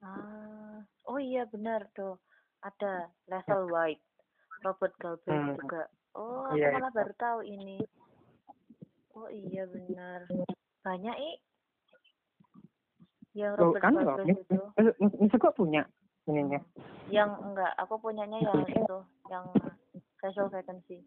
Ah, 0.00 0.78
oh 1.10 1.18
iya 1.20 1.44
benar 1.50 1.84
tuh. 1.92 2.16
Ada 2.64 3.12
Leslie 3.28 3.68
White, 3.68 4.04
Robert 4.64 4.94
Galbraith 4.98 5.44
Hmm. 5.44 5.56
juga. 5.60 5.82
Oh, 6.16 6.48
Iya, 6.56 6.72
aku 6.72 6.76
malah 6.80 6.90
itu. 6.90 6.98
baru 6.98 7.12
tahu 7.20 7.40
ini. 7.44 7.78
Oh 9.12 9.28
iya 9.28 9.68
benar. 9.68 10.24
Banyak 10.80 11.16
i. 11.20 11.32
Yang 13.36 13.52
Robert 13.60 13.82
kan 13.84 13.92
loh, 13.92 14.04
Galbraith 14.16 14.40
itu. 14.40 14.60
Miss 15.20 15.34
kok 15.36 15.56
punya 15.60 15.82
ininya. 16.24 16.60
Yang 17.12 17.30
enggak, 17.44 17.72
aku 17.76 17.94
punyanya 18.00 18.40
yang 18.40 18.64
itu, 18.64 18.98
yang 19.28 19.44
casual 20.24 20.48
vacancy. 20.48 21.04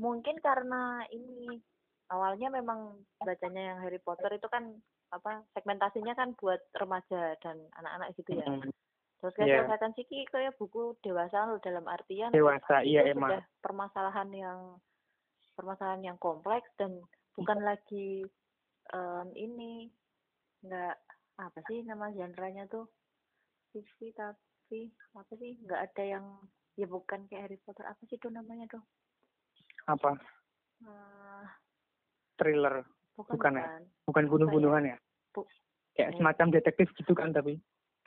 Mungkin 0.00 0.42
karena 0.42 1.06
ini 1.14 1.62
awalnya 2.10 2.50
memang 2.50 3.02
bacanya 3.22 3.74
yang 3.74 3.78
Harry 3.82 4.02
Potter 4.02 4.34
itu 4.34 4.46
kan 4.50 4.74
apa 5.14 5.46
segmentasinya 5.54 6.18
kan 6.18 6.34
buat 6.34 6.58
remaja 6.74 7.38
dan 7.38 7.62
anak-anak 7.78 8.18
gitu 8.18 8.34
ya. 8.34 8.48
Terus 9.22 9.34
Iya. 9.40 9.64
casual 9.64 9.70
vacancy 9.72 10.02
ki 10.04 10.26
kayak 10.28 10.58
buku 10.58 10.98
dewasa 11.00 11.48
loh 11.48 11.62
dalam 11.62 11.86
artian 11.88 12.34
Dewasa, 12.34 12.82
iya 12.84 13.08
emang. 13.08 13.30
sudah 13.32 13.42
permasalahan 13.62 14.28
yang 14.34 14.60
permasalahan 15.54 16.02
yang 16.02 16.18
kompleks 16.18 16.66
dan 16.76 16.98
bukan 17.38 17.62
lagi 17.62 18.26
em, 18.92 19.28
ini 19.38 19.88
enggak 20.66 20.98
apa 21.38 21.58
sih 21.70 21.86
nama 21.86 22.10
genrenya 22.10 22.66
tuh 22.68 22.90
fiksi 23.70 24.12
tapi 24.14 24.90
apa 25.14 25.32
sih 25.38 25.56
nggak 25.62 25.80
ada 25.90 26.02
yang 26.04 26.26
ya 26.74 26.86
bukan 26.90 27.26
kayak 27.30 27.48
Harry 27.48 27.58
Potter 27.62 27.86
apa 27.86 28.02
sih 28.10 28.18
tuh 28.18 28.34
namanya 28.34 28.66
tuh 28.70 28.82
Apa? 29.84 30.16
Ah, 30.84 31.46
Thriller. 32.34 32.84
bukan 33.14 33.32
Bukan 33.36 33.52
ya? 33.54 33.62
bukan 33.62 33.80
Bukan 34.04 34.24
bunuh-bunuhan 34.26 34.84
ya? 34.86 34.96
Bu- 35.30 35.48
Kayak 35.94 36.10
Hmm. 36.10 36.18
semacam 36.18 36.46
detektif 36.50 36.88
gitu 36.96 37.12
kan 37.12 37.30
tapi. 37.30 37.60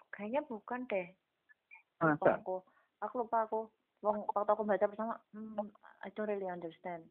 kayaknya 0.07 0.41
bukan 0.43 0.82
deh 0.89 1.13
Masa? 2.01 2.41
aku 2.41 2.63
aku 2.97 3.15
lupa 3.21 3.45
aku 3.45 3.69
waktu 4.01 4.49
aku 4.49 4.63
baca 4.65 4.86
pertama 4.89 5.13
hmm, 5.30 5.69
I 6.01 6.09
don't 6.15 6.25
really 6.25 6.49
understand 6.49 7.05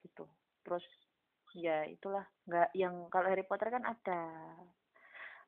gitu 0.00 0.24
terus 0.64 0.80
ya 1.52 1.84
itulah 1.84 2.24
nggak 2.48 2.72
yang 2.72 3.12
kalau 3.12 3.28
Harry 3.28 3.44
Potter 3.44 3.68
kan 3.68 3.84
ada 3.84 4.20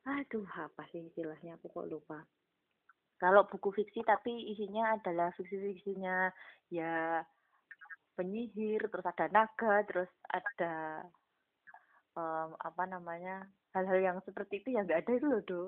aduh 0.05 0.45
apa 0.53 0.85
sih 0.93 1.09
istilahnya 1.09 1.57
aku 1.57 1.65
kok 1.71 1.89
lupa 1.89 2.21
kalau 3.17 3.49
buku 3.49 3.73
fiksi 3.73 4.05
tapi 4.05 4.53
isinya 4.53 4.93
adalah 4.93 5.33
fiksi-fiksinya 5.33 6.29
ya 6.69 7.25
penyihir 8.17 8.81
terus 8.89 9.05
ada 9.05 9.29
naga 9.29 9.85
terus 9.85 10.09
ada 10.33 11.05
em, 12.17 12.49
apa 12.57 12.83
namanya 12.89 13.45
hal-hal 13.77 14.01
yang 14.01 14.17
seperti 14.25 14.65
itu 14.65 14.73
ya 14.73 14.81
nggak 14.81 15.05
ada 15.05 15.11
itu 15.13 15.27
loh 15.29 15.41
do 15.45 15.63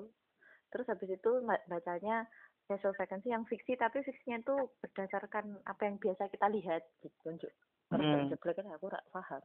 terus 0.74 0.90
habis 0.90 1.14
itu 1.14 1.30
ba- 1.46 1.62
bacanya 1.70 2.26
casual 2.66 2.94
vacancy 2.98 3.30
yang 3.30 3.46
fiksi 3.46 3.78
tapi 3.78 4.02
fiksinya 4.02 4.42
itu 4.42 4.56
berdasarkan 4.82 5.62
apa 5.66 5.82
yang 5.86 5.96
biasa 5.98 6.30
kita 6.30 6.46
lihat 6.50 6.82
gitu 7.02 7.26
Njuk. 7.30 7.54
Terus 7.90 8.06
Hmm. 8.06 8.54
kan 8.54 8.66
aku 8.74 8.86
rak 8.90 9.06
paham 9.10 9.42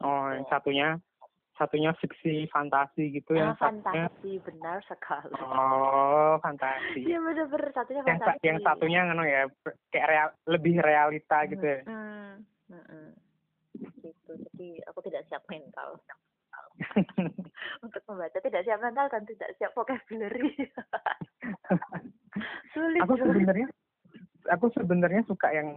Oh, 0.00 0.32
yang 0.32 0.48
satunya 0.48 0.96
satunya 1.60 1.92
fiksi 2.00 2.48
fantasi 2.48 3.20
gitu 3.20 3.36
ah, 3.36 3.38
yang 3.38 3.52
satunya 3.60 4.08
fantasi 4.08 4.40
benar 4.40 4.80
sekali 4.88 5.36
Oh, 5.36 6.40
fantasi. 6.40 7.04
iya 7.04 7.20
bener-bener 7.20 7.68
satunya 7.76 8.00
yang 8.00 8.16
fantasi 8.16 8.44
yang 8.48 8.60
satunya 8.64 9.00
ngono 9.04 9.24
ya 9.28 9.44
kayak 9.92 10.08
real, 10.08 10.28
lebih 10.48 10.80
realita 10.80 11.44
gitu 11.52 11.60
ya. 11.60 11.84
Hmm, 11.84 12.40
hmm, 12.72 12.84
hmm. 12.88 13.12
gitu 14.00 14.32
jadi 14.48 14.68
aku 14.88 15.04
tidak 15.04 15.28
siap 15.28 15.44
mental 15.52 16.00
untuk 17.84 18.00
membaca 18.08 18.40
tidak 18.40 18.64
siap 18.64 18.80
mental 18.80 19.04
dan 19.12 19.28
tidak 19.28 19.52
siap 19.60 19.76
vocabulary 19.76 20.56
sulit 22.72 23.04
aku 23.04 23.20
sebenarnya 23.20 23.68
aku 24.48 24.72
sebenarnya 24.72 25.28
suka 25.28 25.52
yang 25.52 25.68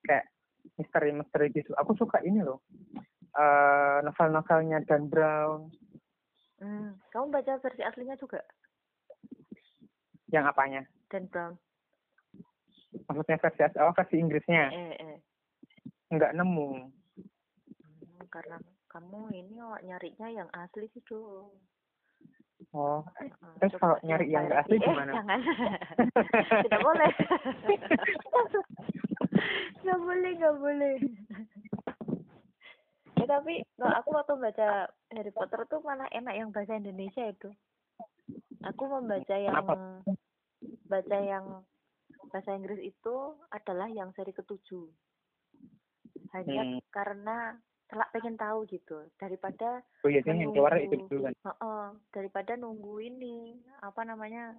kayak 0.00 0.32
misteri-misteri 0.80 1.52
gitu. 1.52 1.76
Aku 1.76 1.92
suka 1.96 2.24
ini 2.24 2.40
loh. 2.40 2.64
Eh 3.30 3.98
novel-novelnya 4.02 4.82
Dan 4.84 5.06
Brown. 5.06 5.70
Hmm, 6.60 6.92
kamu 7.08 7.32
baca 7.32 7.56
versi 7.58 7.80
aslinya 7.80 8.16
juga 8.16 8.42
Yang 10.28 10.44
apanya? 10.50 10.82
Dan 11.08 11.24
Brown 11.28 11.54
Maksudnya 13.06 13.38
versi 13.38 13.60
as- 13.62 13.78
oh, 13.78 13.94
versi 13.94 14.18
Inggrisnya? 14.18 14.68
eh 14.70 14.94
eh 14.98 15.16
Nggak 16.10 16.34
nemu. 16.34 16.90
Hmm, 17.80 18.22
karena 18.28 18.58
kamu 18.90 19.30
ini 19.32 19.54
oh, 19.62 19.78
nyarinya 19.80 20.26
yang 20.28 20.48
asli 20.50 20.90
sih 20.90 21.02
tuh 21.06 21.54
Oh, 22.76 23.00
terus 23.56 23.72
kalau 23.80 23.96
nyari 24.04 24.28
yang 24.28 24.44
nggak 24.46 24.68
asli 24.68 24.76
eh, 24.76 24.84
gimana? 24.84 25.12
jangan 25.16 25.40
tidak 26.68 26.80
boleh 26.84 27.10
nggak 29.82 29.98
boleh 29.98 30.30
nggak 30.36 30.56
boleh 30.60 30.94
ya 33.20 33.26
tapi 33.28 33.54
kalau 33.76 33.94
aku 34.00 34.08
waktu 34.16 34.34
baca 34.40 34.68
Harry 35.12 35.32
Potter 35.32 35.60
tuh 35.68 35.80
malah 35.84 36.08
enak 36.10 36.34
yang 36.34 36.48
bahasa 36.50 36.80
Indonesia 36.80 37.28
itu 37.28 37.50
aku 38.64 38.82
membaca 38.88 39.36
yang 39.36 39.56
Kenapa? 39.56 39.76
baca 40.88 41.18
yang 41.20 41.44
bahasa 42.32 42.50
Inggris 42.56 42.80
itu 42.80 43.16
adalah 43.52 43.88
yang 43.92 44.10
seri 44.16 44.32
ketujuh 44.32 44.88
hanya 46.34 46.62
Hmm. 46.62 46.80
karena 46.94 47.36
telak 47.90 48.10
pengen 48.14 48.38
tahu 48.38 48.62
gitu 48.70 49.10
daripada 49.18 49.82
oh 50.06 50.08
iya 50.08 50.22
sih 50.22 50.30
yang 50.30 50.54
keluar 50.54 50.78
itu 50.78 50.94
dulu 51.10 51.26
kan 51.26 51.34
Oh, 51.42 51.56
oh, 51.64 51.84
daripada 52.14 52.54
nunggu 52.54 53.02
ini 53.02 53.58
apa 53.82 54.06
namanya 54.06 54.54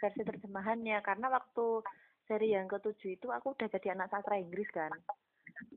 versi 0.00 0.24
terjemahannya 0.24 0.96
karena 1.04 1.28
waktu 1.28 1.84
seri 2.24 2.56
yang 2.56 2.70
ketujuh 2.70 3.20
itu 3.20 3.28
aku 3.28 3.52
udah 3.52 3.68
jadi 3.68 3.92
anak 3.92 4.08
sastra 4.08 4.40
Inggris 4.40 4.70
kan 4.72 4.92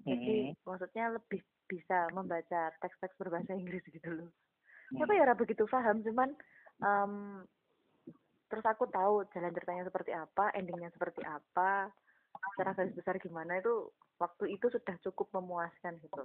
jadi 0.08 0.56
Hmm. 0.56 0.64
maksudnya 0.64 1.06
lebih 1.12 1.42
bisa 1.66 2.10
membaca 2.14 2.72
teks-teks 2.82 3.18
berbahasa 3.18 3.54
Inggris 3.54 3.84
gitu 3.96 4.10
loh. 4.10 4.30
Hmm. 4.94 5.02
apa 5.02 5.14
ya 5.18 5.34
begitu 5.34 5.66
paham 5.66 6.06
cuman 6.06 6.30
em, 6.78 7.42
terus 8.46 8.62
aku 8.70 8.86
tahu 8.94 9.26
jalan 9.34 9.50
ceritanya 9.50 9.82
seperti 9.90 10.14
apa 10.14 10.54
endingnya 10.54 10.94
seperti 10.94 11.26
apa 11.26 11.90
secara 12.54 12.78
garis 12.78 12.94
besar 12.94 13.18
gimana 13.18 13.58
itu 13.58 13.90
waktu 14.22 14.54
itu 14.54 14.70
sudah 14.70 14.96
cukup 15.02 15.28
memuaskan 15.42 15.98
gitu. 16.00 16.24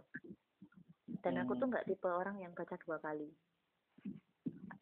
Dan 1.25 1.41
aku 1.41 1.57
tuh 1.57 1.67
Hmm. 1.67 1.73
nggak 1.73 1.87
tipe 1.89 2.07
orang 2.07 2.37
yang 2.39 2.53
baca 2.53 2.77
dua 2.85 3.01
kali. 3.01 3.29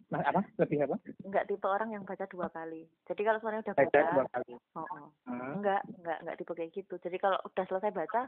Nah, 0.09 0.25
apa? 0.25 0.41
Lebih 0.57 0.89
apa? 0.89 0.97
Nggak 1.25 1.47
tipe 1.53 1.67
orang 1.69 1.91
yang 1.93 2.05
baca 2.05 2.25
dua 2.27 2.49
kali. 2.49 2.89
Jadi 3.07 3.21
kalau 3.25 3.39
soalnya 3.41 3.63
udah 3.65 3.75
baca 3.77 3.91
baca 3.93 4.13
dua 4.13 4.27
kali. 4.33 4.53
oh, 4.75 4.81
oh. 4.83 5.09
Ah, 5.29 5.53
enggak 5.55 5.83
enggak 6.01 6.19
enggak 6.25 6.37
tipe 6.41 6.53
kayak 6.57 6.73
gitu. 6.73 6.95
Jadi 6.99 7.17
kalau 7.21 7.39
udah 7.45 7.65
selesai 7.69 7.93
baca 7.93 8.23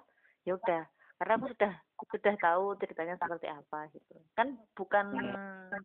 ya 0.44 0.52
udah 0.56 0.82
karena 1.20 1.36
aku 1.36 1.52
sudah 1.52 1.72
sudah 2.16 2.34
tahu 2.40 2.64
ceritanya 2.80 3.20
seperti 3.20 3.52
apa 3.52 3.92
gitu. 3.92 4.16
Kan 4.32 4.56
bukan 4.72 5.06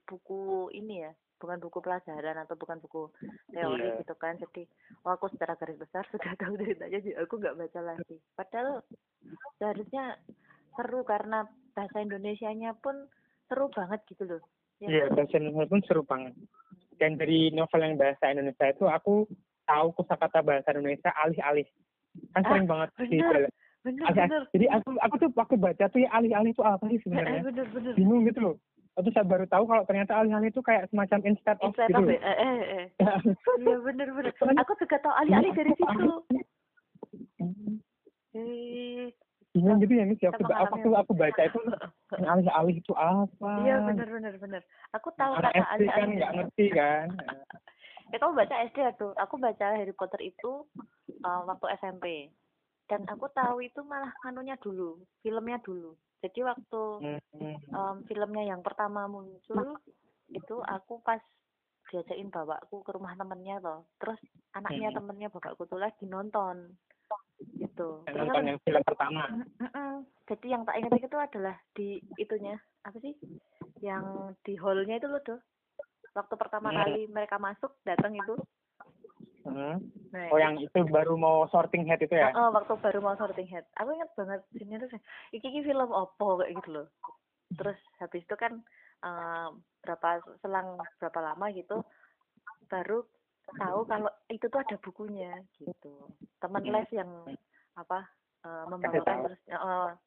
buku 0.07 0.71
ini 0.71 1.03
ya 1.03 1.11
bukan 1.43 1.59
buku 1.59 1.83
pelajaran 1.83 2.39
atau 2.39 2.55
bukan 2.55 2.79
buku 2.79 3.11
teori 3.51 3.83
Iya. 3.83 3.99
gitu 3.99 4.15
kan. 4.15 4.39
Jadi 4.39 4.63
oh, 5.03 5.11
aku 5.11 5.27
secara 5.35 5.59
garis 5.59 5.75
besar 5.75 6.07
sudah 6.07 6.31
tahu 6.39 6.55
ceritanya 6.55 7.03
jadi 7.03 7.19
aku 7.19 7.35
nggak 7.35 7.59
baca 7.59 7.81
lagi. 7.83 8.15
Padahal 8.39 8.79
seharusnya 9.59 10.15
seru 10.79 11.03
karena 11.03 11.43
bahasa 11.75 11.99
Indonesianya 11.99 12.71
pun 12.79 12.95
seru 13.51 13.67
banget 13.75 13.99
gitu 14.07 14.23
loh 14.23 14.41
ya 14.79 14.87
Iya, 14.87 15.03
bahasa 15.11 15.35
Indonesia 15.35 15.67
pun 15.67 15.81
seru 15.83 16.01
banget. 16.07 16.33
Dan 16.95 17.19
dari 17.19 17.51
novel 17.51 17.83
yang 17.83 17.99
bahasa 17.99 18.31
Indonesia 18.31 18.71
itu 18.71 18.87
aku 18.87 19.27
tahu 19.67 19.87
kosakata 19.99 20.39
bahasa 20.39 20.71
Indonesia 20.71 21.11
alih-alih. 21.11 21.67
Kan 22.31 22.47
Ah, 22.47 22.55
sering 22.55 22.67
banget 22.71 22.89
di 23.11 23.19
bener. 23.85 24.01
bener 24.01 24.09
Alih- 24.09 24.25
bener 24.25 24.43
Jadi 24.49 24.65
aku 24.67 24.89
aku 24.97 25.15
tuh 25.21 25.29
waktu 25.37 25.55
baca 25.55 25.85
tuh 25.87 25.99
ya 26.01 26.09
alih-alih 26.11 26.51
itu 26.51 26.63
apa 26.65 26.83
sih 26.89 26.97
Eh, 26.97 27.01
sebenarnya? 27.05 27.41
bener 27.45 27.65
bener 27.69 27.93
Bingung 27.93 28.25
gitu 28.25 28.39
loh. 28.41 28.55
Terus 28.95 29.11
saya 29.11 29.27
baru 29.27 29.45
tahu 29.45 29.63
kalau 29.67 29.83
ternyata 29.85 30.11
alih-alih 30.15 30.49
itu 30.49 30.59
kayak 30.59 30.89
semacam 30.89 31.19
instead 31.27 31.57
of 31.59 31.69
Instead 31.69 31.89
gitu 31.91 31.99
of 31.99 32.07
loh. 32.07 32.15
it, 32.15 32.21
eh, 32.23 32.37
eh, 32.39 32.57
eh. 32.79 32.85
Iya 33.59 33.75
bener 33.79 34.07
bener. 34.09 34.33
Aku 34.33 34.73
juga 34.79 34.97
tahu 34.97 35.13
alih-alih 35.13 35.51
dari 35.53 35.71
situ. 35.75 36.05
Eh, 38.35 39.07
Bingung 39.55 39.79
gitu 39.79 39.93
ya 39.95 40.03
Miss. 40.03 40.19
ya. 40.19 40.31
Waktu, 40.35 40.43
mengalami 40.43 40.67
waktu 40.67 40.89
aku 40.99 41.11
baca 41.15 41.41
itu 41.47 41.59
alih-alih 42.11 42.75
itu 42.75 42.93
apa? 42.95 43.51
Iya 43.63 43.75
bener 43.83 44.07
bener 44.09 44.33
bener. 44.35 44.61
Aku 44.91 45.11
tahu 45.15 45.31
Anak 45.39 45.55
kata 45.55 45.63
SD 45.63 45.63
kan 45.63 45.75
alih-alih. 45.79 46.15
nggak 46.19 46.31
ngerti 46.35 46.65
kan. 46.75 47.07
Ya 48.11 48.17
kamu 48.19 48.33
baca 48.35 48.55
SD 48.67 48.79
tuh. 48.95 49.11
Aku 49.15 49.35
baca 49.39 49.65
Harry 49.75 49.95
Potter 49.95 50.21
itu 50.21 50.67
uh, 51.23 51.41
waktu 51.47 51.65
SMP. 51.79 52.05
Dan 52.85 53.01
aku 53.09 53.25
tahu 53.33 53.65
itu 53.65 53.81
malah 53.81 54.13
anunya 54.21 54.53
dulu, 54.61 55.01
filmnya 55.19 55.57
dulu. 55.61 55.97
Jadi 56.21 56.39
waktu 56.41 56.81
Hmm. 57.01 57.55
um, 57.69 57.95
filmnya 58.05 58.45
yang 58.45 58.61
pertama 58.61 59.05
muncul 59.05 59.77
itu 60.29 60.55
aku 60.61 61.01
pas 61.01 61.21
diajakin 61.89 62.29
bapakku 62.29 62.81
ke 62.81 62.91
rumah 62.93 63.13
temennya 63.13 63.61
loh. 63.61 63.89
Terus 63.97 64.17
anaknya 64.53 64.89
Hmm. 64.89 64.97
temennya 65.01 65.29
bapakku 65.29 65.65
tuh 65.65 65.77
lagi 65.77 66.05
nonton 66.05 66.77
gitu. 67.57 68.05
Terus 68.05 68.17
nonton 68.25 68.41
aku- 68.41 68.49
yang 68.49 68.59
film 68.61 68.83
pertama. 68.85 69.23
Mm-mm. 69.61 69.93
Jadi 70.25 70.47
yang 70.49 70.61
tak 70.65 70.77
ingat 70.81 70.97
itu 70.97 71.17
adalah 71.17 71.55
di 71.73 71.87
itunya 72.17 72.57
apa 72.81 72.97
sih? 73.01 73.13
Yang 73.81 74.05
di 74.41 74.53
hallnya 74.57 74.97
itu 74.97 75.07
loh 75.09 75.21
tuh. 75.21 75.39
Waktu 76.15 76.33
pertama 76.37 76.69
Hmm. 76.69 76.79
kali 76.79 77.01
mereka 77.05 77.37
masuk 77.37 77.75
datang 77.81 78.13
itu. 78.13 78.33
Hmm. 79.45 79.77
Nah, 80.09 80.27
Oh 80.33 80.41
yang 80.41 80.57
itu 80.57 80.73
baru 80.89 81.13
mau 81.15 81.45
sorting 81.53 81.85
head 81.85 82.01
itu 82.01 82.17
ya? 82.17 82.33
Oh, 82.33 82.49
waktu 82.49 82.73
baru 82.81 82.99
mau 82.99 83.13
sorting 83.13 83.45
head. 83.45 83.65
Aku 83.77 83.93
ingat 83.93 84.09
banget 84.17 84.41
sini 84.57 84.81
tuh. 84.81 84.89
Iki, 85.29 85.47
iki 85.53 85.61
film 85.69 85.93
opo 85.93 86.41
kayak 86.41 86.57
gitu 86.57 86.69
loh. 86.81 86.87
Terus 87.53 87.77
habis 88.01 88.25
itu 88.25 88.35
kan 88.35 88.57
eh, 89.05 89.47
berapa 89.85 90.09
selang 90.41 90.81
berapa 90.97 91.19
lama 91.21 91.45
gitu 91.53 91.85
baru 92.65 93.05
tahu 93.61 93.85
kalau 93.85 94.09
itu 94.33 94.49
tuh 94.49 94.59
ada 94.65 94.75
bukunya 94.81 95.37
gitu. 95.61 96.09
Teman 96.41 96.65
Hmm. 96.65 96.73
les 96.73 96.89
yang 96.89 97.11
apa 97.77 98.09
membawakan 98.45 99.25
terus 99.25 99.41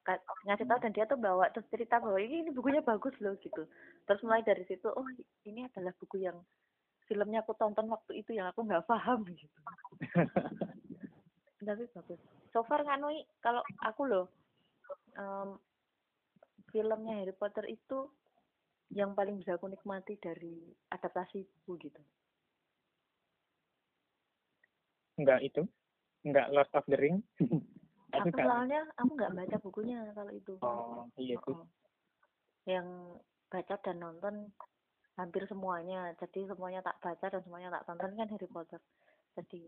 ka- 0.06 0.22
ngasih 0.46 0.66
tahu 0.70 0.78
dan 0.78 0.92
dia 0.94 1.10
tuh 1.10 1.18
bawa 1.18 1.50
terus 1.50 1.66
cerita 1.74 1.98
bahwa 1.98 2.22
ini, 2.22 2.46
ini 2.46 2.50
bukunya 2.54 2.82
bagus 2.82 3.14
loh 3.18 3.34
gitu. 3.42 3.66
Terus 4.06 4.22
mulai 4.22 4.46
dari 4.46 4.62
situ 4.66 4.86
oh 4.86 5.06
ini 5.42 5.66
adalah 5.66 5.90
buku 5.98 6.22
yang 6.22 6.38
filmnya 7.08 7.40
aku 7.42 7.56
tonton 7.56 7.88
waktu 7.88 8.20
itu 8.20 8.36
yang 8.36 8.52
aku 8.52 8.62
nggak 8.68 8.84
paham 8.84 9.24
gitu. 9.32 9.58
tapi 11.58 11.84
bagus 11.90 12.20
so 12.54 12.62
far 12.64 12.86
nganui 12.86 13.26
kalau 13.42 13.60
aku 13.82 14.06
loh 14.06 14.26
em, 15.18 15.58
filmnya 16.70 17.18
Harry 17.18 17.34
Potter 17.34 17.66
itu 17.66 18.06
yang 18.94 19.12
paling 19.12 19.36
bisa 19.36 19.58
aku 19.58 19.66
nikmati 19.68 20.16
dari 20.16 20.64
adaptasi 20.94 21.44
buku 21.44 21.90
gitu 21.90 22.02
Enggak 25.18 25.42
itu. 25.42 25.66
Enggak 26.22 26.46
Lord 26.54 26.70
of 26.78 26.86
the 26.86 26.94
Ring. 26.94 27.18
Itu 27.42 27.50
aku 28.22 28.38
soalnya 28.38 28.86
aku 28.94 29.10
nggak 29.18 29.34
baca 29.34 29.56
bukunya 29.58 29.98
kalau 30.14 30.30
itu 30.30 30.54
Oh, 30.62 31.10
iya. 31.18 31.34
Oh, 31.42 31.66
oh. 31.66 31.66
yang 32.70 32.86
baca 33.50 33.74
dan 33.82 33.98
nonton 33.98 34.54
hampir 35.18 35.42
semuanya. 35.50 36.14
Jadi 36.22 36.46
semuanya 36.46 36.80
tak 36.80 37.02
baca 37.02 37.26
dan 37.26 37.42
semuanya 37.42 37.74
tak 37.74 37.84
tonton 37.90 38.14
kan 38.14 38.30
Harry 38.30 38.48
Potter. 38.48 38.80
Jadi 39.34 39.66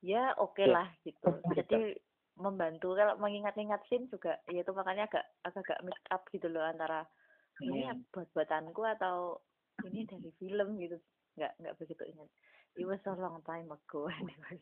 ya 0.00 0.32
oke 0.40 0.64
Ya, 0.64 0.72
lah 0.80 0.88
gitu. 1.04 1.28
Jadi 1.52 2.00
membantu. 2.40 2.96
Kalau 2.96 3.14
mengingat-ingat 3.20 3.84
scene 3.86 4.08
juga 4.08 4.40
ya 4.50 4.64
itu 4.64 4.72
makanya 4.72 5.06
agak 5.06 5.24
agak 5.44 5.78
mix 5.84 6.00
up 6.10 6.24
gitu 6.32 6.48
loh 6.50 6.64
antara 6.64 7.04
ini 7.62 7.86
Hmm. 7.86 8.02
buat 8.10 8.26
buatanku 8.34 8.82
atau 8.98 9.38
ini 9.86 10.08
dari 10.08 10.32
film 10.40 10.80
gitu. 10.80 10.98
Nggak 11.38 11.52
nggak 11.60 11.76
begitu 11.78 12.02
ingat. 12.08 12.30
It 12.74 12.88
was 12.88 13.04
a 13.06 13.14
long 13.14 13.44
time 13.46 13.70
ago 13.70 14.10
anyway. 14.18 14.58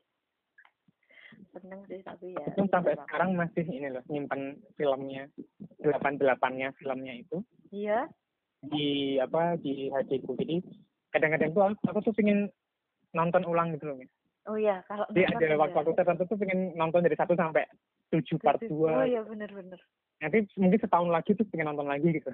Seneng 1.55 1.81
sih 1.89 2.05
tapi 2.05 2.37
ya 2.37 2.45
Itu 2.53 2.69
sampai 2.69 2.93
sekarang 2.93 3.39
masih 3.39 3.65
ini 3.65 3.89
loh 3.89 4.05
nyimpan 4.11 4.61
filmnya 4.77 5.33
delapan 5.81 6.21
delapannya 6.21 6.69
filmnya 6.77 7.15
itu. 7.17 7.41
Iya 7.73 8.11
di 8.63 9.19
apa 9.19 9.59
di 9.59 9.91
HD 9.91 10.23
ku. 10.23 10.39
Jadi 10.39 10.63
kadang-kadang 11.11 11.51
tuh 11.51 11.63
aku, 11.67 11.75
aku 11.91 11.99
tuh 12.11 12.15
pengen 12.15 12.49
nonton 13.13 13.43
ulang 13.45 13.75
gitu 13.75 13.91
loh. 13.91 13.99
Oh 14.51 14.59
iya 14.59 14.83
kalau 14.91 15.07
Jadi 15.15 15.23
ada 15.39 15.47
iya. 15.55 15.59
waktu-waktu 15.59 15.93
tertentu 15.95 16.23
tuh 16.27 16.39
pengen 16.39 16.75
nonton 16.75 17.07
dari 17.07 17.15
satu 17.15 17.39
sampai 17.39 17.63
tujuh 18.11 18.43
part 18.43 18.59
oh 18.59 18.69
dua. 18.69 19.07
iya 19.07 19.23
bener-bener 19.23 19.79
Nanti 20.23 20.47
mungkin 20.55 20.79
setahun 20.79 21.11
lagi 21.11 21.35
tuh 21.35 21.47
pengen 21.51 21.75
nonton 21.75 21.87
lagi 21.91 22.11
gitu. 22.15 22.31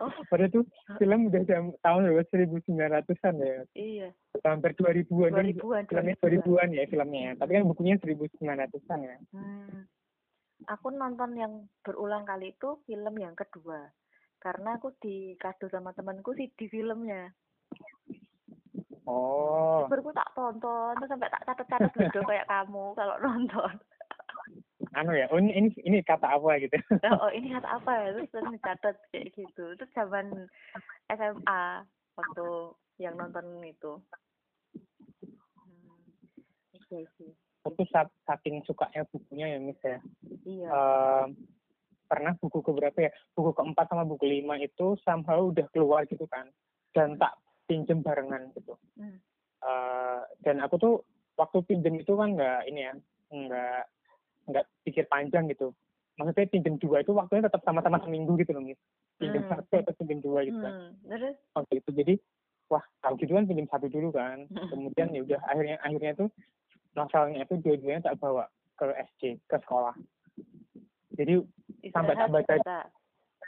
oh 0.00 0.12
Padahal 0.32 0.52
tuh 0.52 0.64
film 0.96 1.28
udah 1.28 1.42
jam 1.44 1.72
tahun 1.80 2.08
berapa 2.08 2.28
seribu 2.28 2.56
sembilan 2.64 2.90
ratusan 3.00 3.34
ya, 3.40 3.56
iya 3.76 4.08
hampir 4.42 4.74
dua 4.74 4.90
ribuan 4.90 5.30
dua 5.30 5.38
kan 5.38 5.46
ribuan 5.46 5.82
filmnya 5.86 6.14
dua 6.18 6.30
ribuan 6.32 6.68
ya 6.72 6.84
filmnya. 6.88 7.36
Tapi 7.36 7.50
kan 7.56 7.64
bukunya 7.68 7.94
seribu 8.00 8.24
sembilan 8.36 8.58
ratusan 8.68 8.98
ya. 9.04 9.16
Hmm. 9.36 9.84
Aku 10.72 10.88
nonton 10.92 11.30
yang 11.36 11.52
berulang 11.84 12.24
kali 12.24 12.56
itu 12.56 12.80
film 12.88 13.14
yang 13.16 13.36
kedua. 13.36 13.92
Karena 14.42 14.74
aku 14.74 14.90
dikado 14.98 15.70
sama 15.70 15.94
temanku 15.94 16.34
sih 16.34 16.50
di 16.58 16.66
filmnya. 16.66 17.30
Oh, 19.06 19.86
Baru 19.86 20.10
tak 20.10 20.34
tonton, 20.34 20.98
terus 20.98 21.10
sampai 21.10 21.30
tak 21.30 21.46
catat-catat 21.46 21.90
dulu 21.94 22.26
kayak 22.26 22.50
kamu 22.50 22.84
kalau 22.98 23.16
nonton. 23.22 23.74
anu 24.98 25.14
ya, 25.14 25.30
oh 25.30 25.38
ini 25.38 25.54
ini, 25.54 25.68
ini 25.86 25.98
kata 26.02 26.26
apa 26.36 26.58
gitu. 26.58 26.74
oh 27.22 27.30
ini 27.30 27.54
kata 27.54 27.68
apa 27.78 27.90
ya? 28.02 28.08
Terus 28.18 28.28
terus 28.34 28.50
dicatat 28.50 28.96
kayak 29.14 29.30
gitu. 29.34 29.64
Terus 29.78 29.90
zaman 29.94 30.26
SMA 31.06 31.86
waktu 32.18 32.46
yang 32.98 33.14
nonton 33.14 33.46
itu. 33.62 34.02
Hmm. 35.62 36.02
Sih. 36.90 37.06
Aku 37.62 37.86
sa- 37.94 38.10
saking 38.26 38.58
sukanya 38.66 39.06
bukunya 39.06 39.54
ya 39.54 39.58
Miss 39.62 39.78
ya. 39.82 39.98
Iya. 40.42 40.68
Ehm, 40.70 41.26
pernah 42.12 42.36
buku 42.36 42.60
keberapa 42.60 43.08
ya? 43.08 43.10
Buku 43.32 43.56
keempat 43.56 43.88
sama 43.88 44.04
buku 44.04 44.28
lima 44.28 44.60
itu 44.60 45.00
somehow 45.00 45.48
udah 45.48 45.64
keluar 45.72 46.04
gitu 46.04 46.28
kan. 46.28 46.52
Dan 46.92 47.16
tak 47.16 47.40
pinjem 47.64 48.04
barengan 48.04 48.52
gitu. 48.52 48.76
Hmm. 49.00 49.16
Eh, 49.64 50.20
dan 50.44 50.60
aku 50.60 50.76
tuh 50.76 50.94
waktu 51.40 51.64
pinjem 51.64 52.04
itu 52.04 52.12
kan 52.12 52.36
nggak 52.36 52.68
ini 52.68 52.80
ya, 52.84 52.92
nggak 53.32 53.82
nggak 54.52 54.64
pikir 54.84 55.08
panjang 55.08 55.48
gitu. 55.48 55.72
Maksudnya 56.20 56.52
pinjem 56.52 56.76
dua 56.76 57.00
itu 57.00 57.16
waktunya 57.16 57.48
tetap 57.48 57.64
sama-sama 57.64 57.96
seminggu 58.04 58.36
gitu 58.36 58.52
loh. 58.52 58.60
Pinjem 59.16 59.48
Hmm. 59.48 59.56
satu 59.56 59.80
atau 59.80 60.04
pinjem 60.04 60.20
dua 60.20 60.44
gitu 60.44 60.60
kan. 60.60 60.92
Hmm. 61.08 61.32
Waktu 61.56 61.80
itu 61.80 61.90
jadi 61.96 62.14
wah 62.72 62.84
kalau 63.04 63.20
gitu 63.20 63.36
kan 63.36 63.44
pinjam 63.44 63.68
satu 63.68 63.86
dulu 63.92 64.16
kan 64.16 64.48
kemudian 64.72 65.12
ya 65.12 65.20
udah 65.20 65.40
akhirnya 65.44 65.76
akhirnya 65.84 66.12
tuh 66.16 66.28
novelnya 66.96 67.44
itu 67.44 67.60
dua-duanya 67.60 68.00
tak 68.08 68.16
bawa 68.16 68.48
ke 68.80 68.88
SC 69.12 69.36
ke 69.44 69.56
sekolah 69.60 69.92
jadi 71.16 71.34
Sampai 71.92 72.14
tak 72.16 72.28
istirahat 72.30 72.30
baca. 72.32 72.78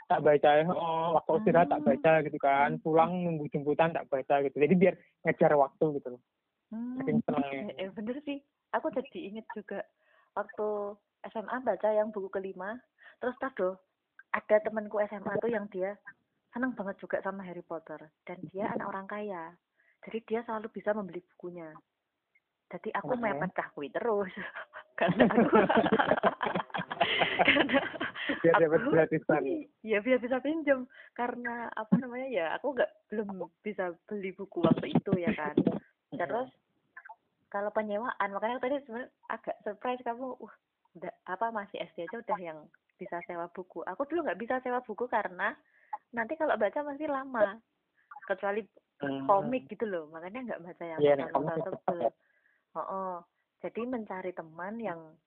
tak 0.05 0.19
baca 0.21 0.49
oh, 0.69 1.07
waktu 1.17 1.31
istirahat 1.41 1.69
tak 1.71 1.81
Hmm. 1.81 1.89
baca 1.89 2.11
gitu 2.21 2.37
kan 2.37 2.69
pulang 2.83 3.11
nunggu 3.25 3.49
jemputan 3.49 3.89
tak 3.95 4.05
baca 4.11 4.35
gitu 4.45 4.57
jadi 4.57 4.73
biar 4.77 4.93
ngejar 5.25 5.51
waktu 5.57 5.85
gitu 5.97 6.17
loh 6.17 6.21
Hmm. 6.73 6.97
saking 6.97 7.21
senengnya 7.29 7.77
Eh, 7.77 7.85
eh, 7.85 7.89
bener 7.93 8.17
sih. 8.25 8.41
Aku 8.73 8.89
jadi 8.89 9.19
inget 9.31 9.45
juga 9.53 9.85
waktu 10.33 10.97
SMA 11.29 11.61
baca 11.61 11.89
yang 11.93 12.09
buku 12.09 12.27
kelima. 12.33 12.75
Terus 13.21 13.37
tado 13.37 13.77
ada 14.33 14.55
temanku 14.59 14.97
SMA 15.05 15.37
tuh 15.39 15.53
yang 15.53 15.69
dia 15.69 15.93
seneng 16.51 16.73
banget 16.73 16.97
juga 16.99 17.21
sama 17.21 17.45
Harry 17.45 17.61
Potter 17.61 18.01
dan 18.25 18.37
dia 18.49 18.65
anak 18.73 18.89
orang 18.89 19.07
kaya. 19.07 19.53
Jadi 20.09 20.25
dia 20.25 20.41
selalu 20.43 20.73
bisa 20.73 20.91
membeli 20.91 21.21
bukunya. 21.37 21.69
Jadi 22.73 22.89
aku 22.97 23.13
Oke. 23.13 23.21
mepet 23.21 23.51
kahwi 23.53 23.87
terus 23.93 24.33
karena 24.99 25.23
aku 26.49 26.64
karena 27.39 27.79
biar 28.41 28.53
dapat 28.57 28.79
aku- 28.81 28.93
gratisan. 28.93 29.43
Ya 29.81 29.99
biar 30.01 30.19
bisa 30.19 30.37
pinjam. 30.39 30.85
Karena 31.11 31.69
apa 31.71 31.93
namanya 31.95 32.27
ya 32.27 32.45
aku 32.55 32.73
nggak 32.73 32.91
belum 33.09 33.27
bisa 33.61 33.93
beli 34.05 34.31
buku 34.31 34.61
waktu 34.61 34.91
itu 34.91 35.11
ya 35.15 35.31
kan. 35.33 35.55
Terus 36.11 36.49
kalau 37.49 37.71
penyewaan 37.71 38.29
makanya 38.29 38.59
tadi 38.59 38.81
sebenarnya 38.83 39.09
agak 39.29 39.55
surprise 39.61 40.01
kamu 40.01 40.35
uh 40.35 40.53
udah 40.95 41.11
apa 41.27 41.51
masih 41.51 41.83
SD 41.91 42.07
aja 42.07 42.23
udah 42.23 42.39
yang 42.39 42.59
bisa 42.95 43.19
sewa 43.23 43.51
buku. 43.51 43.83
Aku 43.83 44.07
dulu 44.07 44.23
nggak 44.23 44.39
bisa 44.39 44.63
sewa 44.63 44.79
buku 44.79 45.05
karena 45.05 45.51
nanti 46.09 46.35
kalau 46.35 46.55
baca 46.55 46.79
masih 46.81 47.07
lama. 47.07 47.59
Kecuali 48.25 48.63
Hmm. 48.95 49.27
komik 49.27 49.67
gitu 49.67 49.83
loh 49.83 50.07
makanya 50.07 50.39
nggak 50.47 50.61
baca 50.63 50.83
yang 50.87 50.99
Iya, 51.03 51.27
komik 51.27 51.59
tebel 51.59 51.99
oh, 52.71 52.79
oh. 52.79 53.15
jadi 53.59 53.83
mencari 53.83 54.31
teman 54.31 54.79
yang 54.79 55.19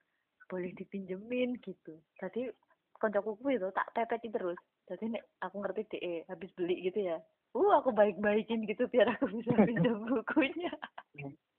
boleh 0.48 0.72
dipinjemin 0.74 1.60
gitu. 1.62 2.00
Jadi 2.18 2.48
koncoku 2.96 3.38
kuwi 3.38 3.60
itu 3.60 3.68
tak 3.76 3.92
pepeti 3.94 4.32
terus. 4.32 4.58
Jadi 4.88 5.14
nek 5.14 5.24
aku 5.44 5.60
ngerti 5.60 5.82
DE 5.94 6.14
habis 6.26 6.50
beli 6.56 6.88
gitu 6.88 7.04
ya 7.04 7.20
uh 7.56 7.70
aku 7.80 7.90
baik-baikin 7.94 8.68
gitu 8.68 8.84
biar 8.90 9.08
aku 9.16 9.30
bisa 9.32 9.52
pinjam 9.68 10.04
bukunya. 10.04 10.72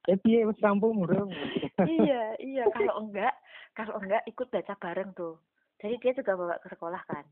Ya 0.08 0.16
piye 0.22 0.46
wis 0.46 0.60
rampung 0.62 1.06
urung 1.06 1.30
iya 1.86 2.34
iya 2.42 2.64
kalau 2.74 3.06
enggak 3.06 3.34
kalau 3.78 3.98
enggak 4.02 4.22
ikut 4.30 4.48
baca 4.50 4.74
bareng 4.78 5.12
tuh. 5.18 5.38
Jadi 5.80 5.96
dia 6.04 6.12
juga 6.18 6.36
bawa 6.36 6.60
ke 6.60 6.68
sekolah 6.70 7.02
kan. 7.08 7.26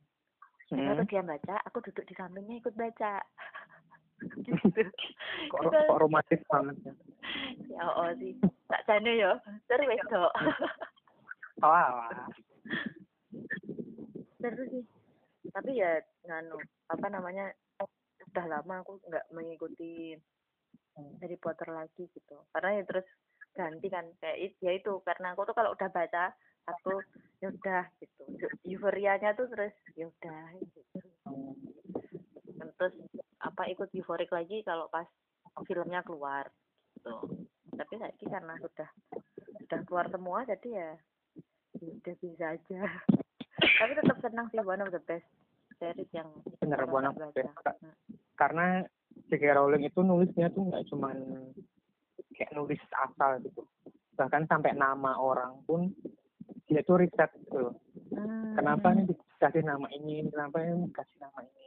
Hmm. 0.68 1.00
dia 1.08 1.24
baca 1.24 1.64
aku 1.64 1.80
duduk 1.80 2.04
di 2.08 2.14
sampingnya 2.16 2.60
ikut 2.60 2.76
baca. 2.76 3.22
Gitu. 4.18 4.82
Kok, 5.54 5.70
Kita- 5.70 5.86
kok 5.94 6.02
romantis 6.02 6.42
banget 6.50 6.74
ya. 6.82 6.94
Ya 7.70 7.86
oh 7.86 8.10
sih. 8.18 8.34
Tak 8.66 8.82
jane 8.90 9.14
yo 9.14 9.38
dari 9.70 9.86
wedok 9.86 10.34
terus 14.38 14.68
sih. 14.72 14.86
Tapi 15.48 15.72
ya 15.80 15.98
nganu 16.28 16.58
apa 16.92 17.08
namanya 17.10 17.50
udah 18.32 18.46
lama 18.46 18.84
aku 18.84 19.00
nggak 19.08 19.26
mengikuti 19.34 20.14
Harry 21.22 21.38
Potter 21.40 21.70
lagi 21.74 22.06
gitu. 22.14 22.38
Karena 22.54 22.82
ya 22.82 22.84
terus 22.86 23.08
ganti 23.58 23.88
kan 23.90 24.06
kayak 24.22 24.54
ya 24.62 24.72
itu 24.78 25.02
karena 25.02 25.34
aku 25.34 25.50
tuh 25.50 25.56
kalau 25.58 25.74
udah 25.74 25.90
baca 25.90 26.30
aku 26.70 27.02
ya 27.42 27.50
udah 27.50 27.84
gitu. 27.98 28.24
Euforianya 28.68 29.34
tuh 29.34 29.50
terus 29.50 29.74
ya 29.98 30.06
udah 30.10 30.46
gitu. 30.62 30.80
Terus 32.78 32.94
apa 33.42 33.66
ikut 33.74 33.90
euforik 33.98 34.30
lagi 34.30 34.62
kalau 34.62 34.86
pas 34.94 35.08
filmnya 35.66 36.06
keluar 36.06 36.46
gitu. 36.94 37.46
Tapi 37.74 37.96
lagi 37.98 38.26
karena 38.30 38.54
sudah 38.62 38.90
sudah 39.66 39.80
keluar 39.90 40.06
semua 40.14 40.46
jadi 40.46 40.70
ya 40.70 40.92
udah 41.80 42.16
bisa 42.18 42.46
aja 42.54 42.82
tapi 43.78 43.92
tetap 43.94 44.18
senang 44.20 44.48
sih 44.50 44.60
one 44.60 44.82
of 44.82 44.90
the 44.90 45.02
best 45.04 45.26
series 45.78 46.10
yang 46.12 46.30
bener 46.58 46.82
one 46.86 47.06
of 47.06 47.14
the 47.14 47.28
best. 47.34 47.54
Hmm. 47.66 47.94
karena 48.36 48.86
J.K. 49.28 49.44
Rowling 49.52 49.84
itu 49.84 50.00
nulisnya 50.00 50.48
tuh 50.50 50.70
nggak 50.70 50.86
cuman 50.90 51.18
kayak 52.32 52.54
nulis 52.54 52.78
asal 52.94 53.42
gitu 53.42 53.66
bahkan 54.14 54.46
sampai 54.46 54.74
nama 54.74 55.18
orang 55.18 55.58
pun 55.64 55.90
dia 56.66 56.82
tuh 56.82 57.00
riset 57.00 57.30
gitu 57.42 57.70
loh 57.70 57.76
Hmm. 58.08 58.56
kenapa 58.56 58.96
nih 58.96 59.04
dikasih 59.04 59.62
nama 59.62 59.84
ini 59.92 60.26
kenapa 60.26 60.64
ini 60.64 60.88
dikasih 60.88 61.18
nama 61.20 61.40
ini 61.44 61.66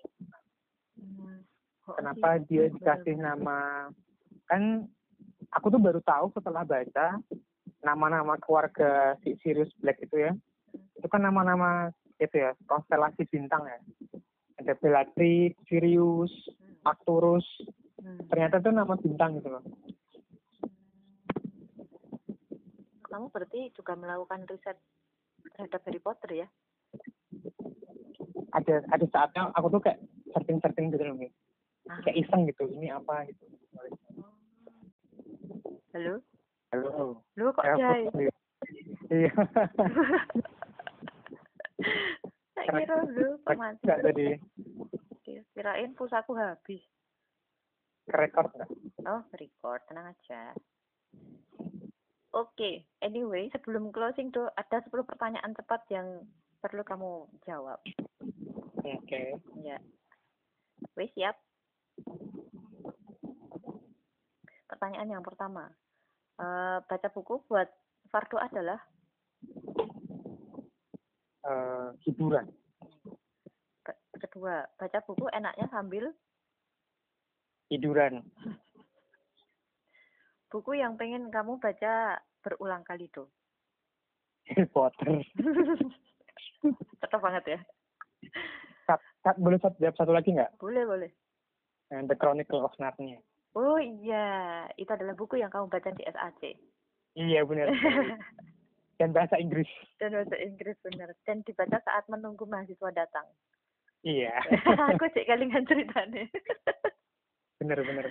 Hmm. 0.97 1.41
Oh, 1.85 1.95
kenapa 1.95 2.37
gitu. 2.41 2.47
dia 2.49 2.65
dikasih 2.71 3.15
bener. 3.15 3.27
nama 3.37 3.59
kan 4.45 4.85
aku 5.51 5.67
tuh 5.69 5.79
baru 5.79 6.01
tahu 6.01 6.29
setelah 6.31 6.63
baca 6.63 7.21
nama-nama 7.81 8.37
keluarga 8.41 9.17
si 9.25 9.37
Sirius 9.41 9.73
Black 9.81 10.01
itu 10.01 10.17
ya. 10.17 10.33
Itu 10.97 11.07
kan 11.09 11.25
nama-nama 11.25 11.91
itu 12.21 12.37
ya 12.37 12.53
konstelasi 12.69 13.25
bintang 13.29 13.65
ya. 13.65 13.81
Ada 14.61 14.77
Bellatrix, 14.77 15.57
Sirius, 15.69 16.33
Arcturus. 16.85 17.47
Hmm. 18.01 18.17
ternyata 18.33 18.65
itu 18.65 18.73
nama 18.73 18.97
bintang 18.97 19.37
gitu 19.37 19.53
loh 19.53 19.61
kamu 23.11 23.27
berarti 23.35 23.75
juga 23.75 23.99
melakukan 23.99 24.47
riset 24.47 24.79
terhadap 25.53 25.83
Harry 25.83 26.01
Potter 26.01 26.31
ya? 26.47 26.49
Ada 28.55 28.87
ada 28.87 29.07
saatnya 29.11 29.51
aku 29.59 29.67
tuh 29.75 29.83
kayak 29.83 29.99
searching 30.31 30.63
searching 30.63 30.95
gitu 30.95 31.05
loh. 31.05 31.19
Ah. 31.91 31.99
kayak 32.07 32.23
iseng 32.23 32.47
gitu 32.47 32.71
ini 32.71 32.87
apa 32.95 33.27
gitu. 33.27 33.45
Halo 35.91 36.23
halo 36.71 37.19
lu 37.35 37.51
kok 37.51 37.65
Ya, 37.67 37.75
jai 37.77 38.07
sendiri. 38.11 38.31
iya 39.11 39.33
tak 42.55 42.65
kira 42.71 42.97
lu 43.11 43.29
pemandu 43.43 43.83
nggak 43.83 44.01
tadi 44.07 44.27
kirain 45.55 45.91
pulsaku 45.99 46.39
habis 46.39 46.83
record 48.07 48.55
nggak 48.55 48.71
oh 49.07 49.23
record 49.35 49.83
tenang 49.91 50.15
aja 50.15 50.55
Oke, 52.31 52.87
anyway, 53.03 53.51
sebelum 53.51 53.91
closing 53.91 54.31
tuh 54.31 54.47
ada 54.55 54.79
10 54.87 55.03
pertanyaan 55.03 55.51
cepat 55.51 55.83
yang 55.91 56.23
perlu 56.63 56.87
kamu 56.87 57.27
jawab. 57.43 57.83
oke 58.87 59.23
Ya. 59.59 59.83
Wes 60.95 61.11
siap? 61.19 61.35
Pertanyaan 64.71 65.11
yang 65.11 65.27
pertama. 65.27 65.75
Eh, 66.41 66.79
baca 66.89 67.09
buku 67.13 67.45
buat 67.53 67.69
Fardo 68.09 68.41
adalah? 68.41 68.81
Eh, 71.45 71.89
hiburan. 72.09 72.49
Ke- 73.85 74.01
kedua, 74.17 74.65
baca 74.81 74.99
buku 75.05 75.29
enaknya 75.37 75.69
sambil? 75.69 76.09
Hiburan. 77.69 78.25
Buku 80.49 80.81
yang 80.81 80.97
pengen 80.97 81.29
kamu 81.29 81.61
baca 81.61 82.19
berulang 82.41 82.83
kali 82.89 83.13
tuh. 83.13 83.29
Harry 84.49 84.65
Potter. 84.65 85.21
Cocok 87.05 87.21
banget 87.21 87.45
ya. 87.47 87.59
Sat, 88.89 89.01
sat, 89.23 89.37
boleh 89.37 89.61
satu, 89.61 89.77
satu 89.93 90.11
lagi 90.11 90.33
nggak? 90.35 90.57
Boleh, 90.57 90.89
boleh. 90.89 91.11
Eh, 91.93 92.03
The 92.09 92.17
Chronicle 92.17 92.65
of 92.65 92.75
Narnia 92.81 93.21
Oh 93.53 93.77
iya, 93.77 94.27
itu 94.75 94.87
adalah 94.87 95.13
buku 95.13 95.35
yang 95.37 95.51
kamu 95.51 95.67
baca 95.67 95.91
di 95.91 96.07
SAC. 96.07 96.55
iya 97.13 97.43
benar 97.43 97.67
dan 99.03 99.11
bahasa 99.11 99.35
Inggris 99.35 99.67
Dan 99.99 100.15
bahasa 100.15 100.37
Inggris 100.37 100.79
benar. 100.81 101.11
Dan 101.25 101.43
dibaca 101.43 101.81
saat 101.81 102.07
menunggu 102.07 102.47
mahasiswa 102.47 102.91
datang. 102.93 103.27
iya 104.03 104.39
Aku 104.95 105.05
cek 105.09 105.27
kalingan 105.27 105.67
ceritanya. 105.67 106.25
bener 107.61 107.77
bener 107.85 108.07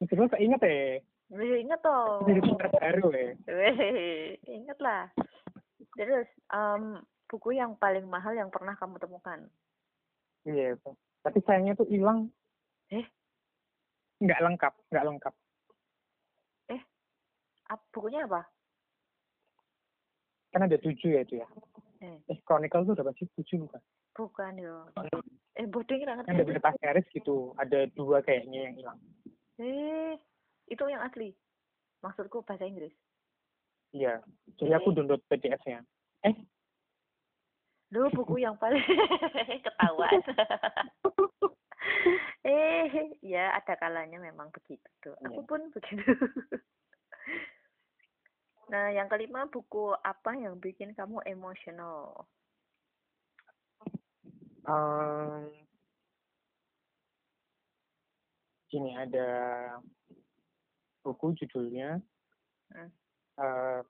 itu 0.00 0.12
gue 0.14 0.38
inget 0.38 0.60
ya 0.62 0.96
Wih, 1.28 1.60
inget 1.60 1.80
toh. 1.80 2.24
jadi 2.24 2.40
baru 2.40 3.06
ya 3.10 3.28
Wih, 3.50 4.40
inget 4.46 4.78
lah. 4.80 5.10
Terus, 5.92 6.24
em, 6.48 7.00
buku 7.26 7.52
yang 7.52 7.76
paling 7.76 8.06
mahal 8.06 8.32
yang 8.32 8.48
pernah 8.48 8.72
kamu 8.74 8.96
temukan? 8.96 9.44
iya 10.44 10.76
tapi 11.20 11.40
sayangnya 11.42 11.74
tuh 11.74 11.88
hilang 11.88 12.28
Eh? 12.88 13.04
Nggak 14.24 14.40
lengkap 14.40 14.72
nggak 14.90 15.06
lengkap 15.06 15.34
Ap, 17.64 17.80
bukunya 17.96 18.28
apa? 18.28 18.44
kan 20.52 20.68
ada 20.68 20.76
tujuh 20.78 21.16
ya 21.16 21.24
itu 21.24 21.40
ya 21.40 21.48
Eh, 21.98 22.20
eh 22.28 22.38
Chronicle 22.44 22.84
tuh 22.84 22.94
dapat 22.94 23.16
sih 23.16 23.26
tujuh 23.32 23.64
bukan 23.64 23.80
bukan 24.12 24.52
yo. 24.60 24.76
Eh, 25.56 25.64
bodoh 25.64 25.96
nggak 25.96 26.04
kan 26.06 26.22
ada 26.22 26.30
ngerti. 26.30 26.40
beberapa 26.44 26.70
series 26.76 27.08
gitu 27.10 27.56
ada 27.56 27.88
dua 27.96 28.20
kayaknya 28.20 28.68
yang 28.68 28.74
hilang 28.76 28.98
Eh, 29.56 30.14
itu 30.68 30.82
yang 30.84 31.00
asli. 31.00 31.32
Maksudku 32.02 32.44
bahasa 32.44 32.68
Inggris. 32.68 32.92
iya 33.90 34.20
jadi 34.60 34.76
aku 34.76 34.92
download 34.92 35.24
PDF-nya 35.26 35.80
eh 36.22 36.34
Lu 37.94 38.10
buku 38.10 38.42
yang 38.42 38.58
paling 38.58 38.82
ketahuan. 39.66 40.18
eh, 42.42 42.90
ya 43.22 43.54
ada 43.54 43.78
kalanya 43.78 44.18
memang 44.18 44.50
begitu 44.50 44.90
tuh. 44.98 45.14
Aku 45.22 45.46
pun 45.46 45.70
begitu. 45.70 46.02
nah, 48.74 48.90
yang 48.90 49.06
kelima 49.06 49.46
buku 49.46 49.94
apa 50.02 50.34
yang 50.34 50.58
bikin 50.58 50.90
kamu 50.98 51.22
emosional? 51.22 52.26
Um, 54.66 55.54
gini 58.66 58.98
ada 58.98 59.30
buku 61.06 61.38
judulnya 61.38 62.02
Hmm. 62.74 62.90
uh, 63.38 63.86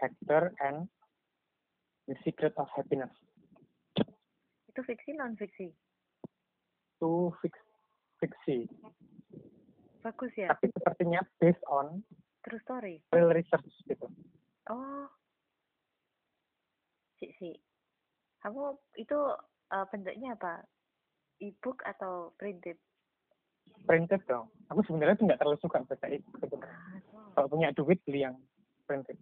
Hector 0.00 0.56
and 0.62 0.88
the 2.06 2.16
Secret 2.22 2.52
of 2.56 2.68
Happiness. 2.72 3.12
Itu 4.68 4.80
fiksi 4.82 5.14
non 5.14 5.38
fiksi? 5.38 5.70
Itu 6.96 7.30
fix, 7.38 7.54
fiksi, 8.18 8.66
Bagus 10.00 10.32
ya. 10.36 10.52
tapi 10.52 10.68
sepertinya 10.70 11.20
based 11.38 11.62
on 11.64 12.02
True 12.44 12.60
story. 12.60 13.00
real 13.10 13.32
research 13.32 13.64
gitu. 13.86 14.04
Oh. 14.68 15.08
Si 17.16 17.32
si. 17.40 17.56
Kamu 18.40 18.76
itu 19.00 19.16
eh, 19.70 19.84
bentuknya 19.88 20.36
apa? 20.36 20.60
E-book 21.40 21.80
atau 21.82 22.36
printed? 22.36 22.76
Printed 23.88 24.20
dong. 24.28 24.52
Aku 24.68 24.84
sebenarnya 24.84 25.16
tuh 25.16 25.24
nggak 25.24 25.40
terlalu 25.40 25.58
suka 25.60 25.80
baca 25.82 26.06
itu. 26.08 26.28
sebenarnya. 26.36 26.68
Ah, 26.68 27.00
so. 27.08 27.18
Kalau 27.32 27.48
punya 27.48 27.72
duit 27.72 27.98
beli 28.04 28.28
yang 28.28 28.36
printed. 28.84 29.16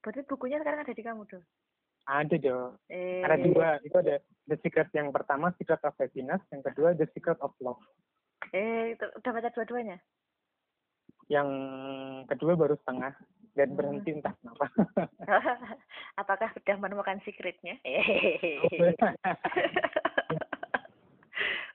Berarti 0.00 0.24
bukunya 0.28 0.60
sekarang 0.60 0.84
ada 0.84 0.92
di 0.92 1.00
kamu 1.00 1.24
tuh. 1.24 1.40
Ada 2.10 2.36
dong. 2.42 2.74
Eh, 2.90 3.22
Ada 3.22 3.38
dua. 3.38 3.78
Itu 3.86 3.94
ada 4.02 4.18
The 4.50 4.58
Secret 4.66 4.90
yang 4.90 5.14
pertama, 5.14 5.54
Secret 5.54 5.78
of 5.86 5.94
Happiness. 5.94 6.42
Yang 6.50 6.74
kedua, 6.74 6.98
The 6.98 7.06
Secret 7.14 7.38
of 7.38 7.54
Love. 7.62 7.78
Eh, 8.50 8.98
udah 8.98 9.30
baca 9.30 9.54
dua-duanya? 9.54 10.02
Yang 11.30 11.48
kedua 12.26 12.58
baru 12.58 12.74
setengah 12.82 13.14
dan 13.54 13.78
berhenti 13.78 14.10
entah 14.18 14.34
kenapa. 14.42 14.66
Apakah 16.20 16.50
sudah 16.58 16.74
menemukan 16.82 17.22
secretnya? 17.22 17.78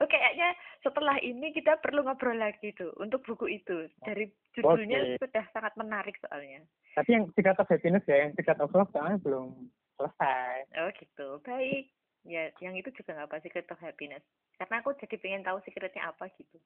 Oke, 0.04 0.12
kayaknya 0.12 0.52
setelah 0.84 1.16
ini 1.24 1.56
kita 1.56 1.80
perlu 1.80 2.04
ngobrol 2.04 2.36
lagi 2.36 2.76
tuh 2.76 2.92
untuk 3.00 3.24
buku 3.24 3.56
itu. 3.56 3.88
Dari 4.04 4.28
judulnya 4.52 5.16
Oke. 5.16 5.24
sudah 5.24 5.48
sangat 5.56 5.72
menarik 5.80 6.20
soalnya. 6.20 6.60
Tapi 7.00 7.16
yang 7.16 7.32
Secret 7.32 7.56
of 7.56 7.72
Happiness 7.72 8.04
ya, 8.04 8.28
yang 8.28 8.36
Secret 8.36 8.60
of 8.60 8.76
Love 8.76 8.92
soalnya 8.92 9.24
belum 9.24 9.72
selesai. 9.98 10.68
Oh 10.80 10.90
gitu, 10.96 11.28
baik. 11.44 11.92
Ya, 12.26 12.50
yang 12.60 12.74
itu 12.74 12.90
juga 12.96 13.14
nggak 13.14 13.28
apa 13.30 13.44
Secret 13.46 13.70
of 13.70 13.82
Happiness. 13.82 14.26
Karena 14.56 14.80
aku 14.80 14.96
jadi 14.98 15.16
pengen 15.20 15.44
tahu 15.44 15.60
secretnya 15.68 16.10
apa 16.10 16.32
gitu. 16.40 16.58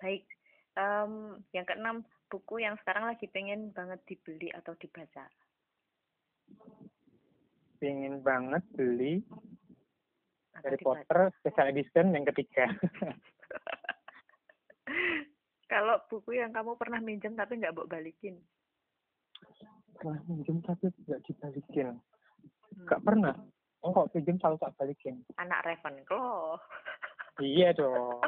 Baik. 0.00 0.24
Em, 0.78 1.42
yang 1.52 1.66
keenam, 1.66 2.06
buku 2.30 2.62
yang 2.62 2.78
sekarang 2.80 3.10
lagi 3.10 3.26
pengen 3.28 3.74
banget 3.74 4.00
dibeli 4.08 4.48
atau 4.54 4.72
dibaca. 4.78 5.26
Pengen 7.78 8.24
banget 8.24 8.64
beli 8.74 9.22
Atau 10.58 10.74
Harry 10.74 10.78
dibaca. 10.80 11.02
Potter 11.04 11.20
Special 11.42 11.70
Edition 11.70 12.06
yang 12.14 12.24
ketiga. 12.30 12.66
Kalau 15.72 16.00
buku 16.08 16.40
yang 16.40 16.50
kamu 16.50 16.80
pernah 16.80 16.98
minjem 17.04 17.36
tapi 17.36 17.60
nggak 17.60 17.76
bawa 17.76 18.00
balikin. 18.00 18.40
Pernah 19.98 20.20
minjem 20.30 20.62
tapi 20.62 20.90
nggak 21.06 21.22
dibalikin. 21.26 21.98
Hmm. 21.98 22.84
Nggak 22.86 23.02
pernah. 23.02 23.34
Oh, 23.82 23.94
kok 23.94 24.10
pinjem 24.14 24.38
selalu 24.42 24.58
tak 24.58 24.74
balikin. 24.78 25.22
Anak 25.38 25.62
Ravenclaw. 25.66 26.58
Iya 27.38 27.70
dong. 27.74 28.18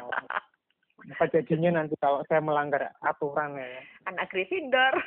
Apa 1.11 1.25
jadinya 1.33 1.81
nanti 1.81 1.97
kalau 1.99 2.23
saya 2.29 2.39
melanggar 2.39 2.93
aturan 3.03 3.59
ya? 3.59 3.83
Anak 4.07 4.31
Gryffindor. 4.31 4.93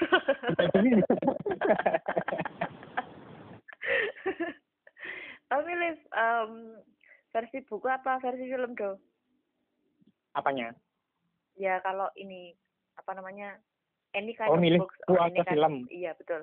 Kamu 5.49 5.63
milih 5.71 5.95
em, 5.97 6.51
versi 7.31 7.63
buku 7.63 7.87
apa 7.87 8.19
versi 8.19 8.51
film 8.51 8.75
do? 8.75 8.99
apanya? 10.35 10.75
Ya 11.55 11.79
kalau 11.81 12.11
ini 12.19 12.53
apa 12.99 13.15
namanya? 13.15 13.55
Any 14.15 14.33
kind 14.33 14.49
Oh, 14.49 14.57
of 14.57 14.63
milih 14.63 14.79
books 14.81 14.95
buku 15.01 15.13
atau 15.13 15.27
kind 15.35 15.49
film? 15.51 15.75
of- 15.77 15.91
Iya 15.91 16.13
betul. 16.15 16.43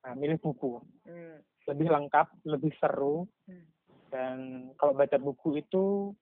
Nah, 0.00 0.12
milih 0.16 0.38
buku. 0.40 0.80
Hmm. 1.04 1.36
Lebih 1.68 1.86
lengkap, 1.86 2.26
lebih 2.44 2.72
seru. 2.80 3.28
Hmm. 3.44 3.66
Dan 4.08 4.38
kalau 4.74 4.96
baca 4.96 5.16
buku 5.16 5.60
itu 5.60 6.16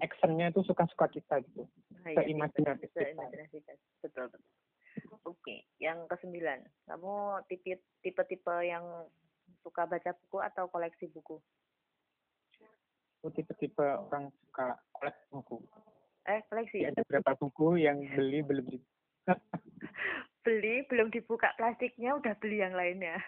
actionnya 0.00 0.48
itu 0.48 0.64
suka-suka 0.64 1.06
kita 1.06 1.44
gitu. 1.44 1.68
Ah, 2.02 2.10
iya 2.10 2.24
Seimajinatif 2.24 2.88
kita. 3.52 3.72
Betul 4.00 4.32
betul. 4.32 4.50
Oke, 5.22 5.62
yang 5.78 6.08
kesembilan, 6.08 6.58
kamu 6.84 7.14
tipe 7.46 7.78
tipe 8.02 8.22
tipe 8.24 8.54
yang 8.64 8.82
suka 9.62 9.86
baca 9.86 10.10
buku 10.16 10.38
atau 10.40 10.66
koleksi 10.66 11.06
buku? 11.06 11.38
Aku 13.18 13.30
tipe-tipe 13.30 13.82
orang 13.82 14.30
suka 14.32 14.78
koleksi 14.92 15.24
buku. 15.28 15.56
Eh 16.24 16.40
koleksi? 16.46 16.78
Jadi 16.80 16.90
ada 16.92 17.02
beberapa 17.04 17.32
buku 17.36 17.76
yang 17.76 17.98
beli 18.08 18.42
belum 18.42 18.66
Beli 20.44 20.86
belum 20.88 21.12
dibuka 21.12 21.52
plastiknya 21.60 22.16
udah 22.16 22.32
beli 22.40 22.64
yang 22.64 22.72
lainnya. 22.72 23.20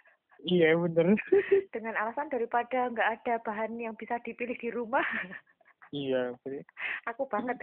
Iya 0.46 0.72
bener. 0.76 1.16
Dengan 1.74 1.94
alasan 2.00 2.32
daripada 2.32 2.88
nggak 2.88 3.10
ada 3.20 3.34
bahan 3.44 3.76
yang 3.76 3.92
bisa 3.96 4.16
dipilih 4.24 4.56
di 4.56 4.72
rumah. 4.72 5.04
iya. 5.92 6.32
bener. 6.40 6.64
Aku 7.12 7.28
banget. 7.28 7.60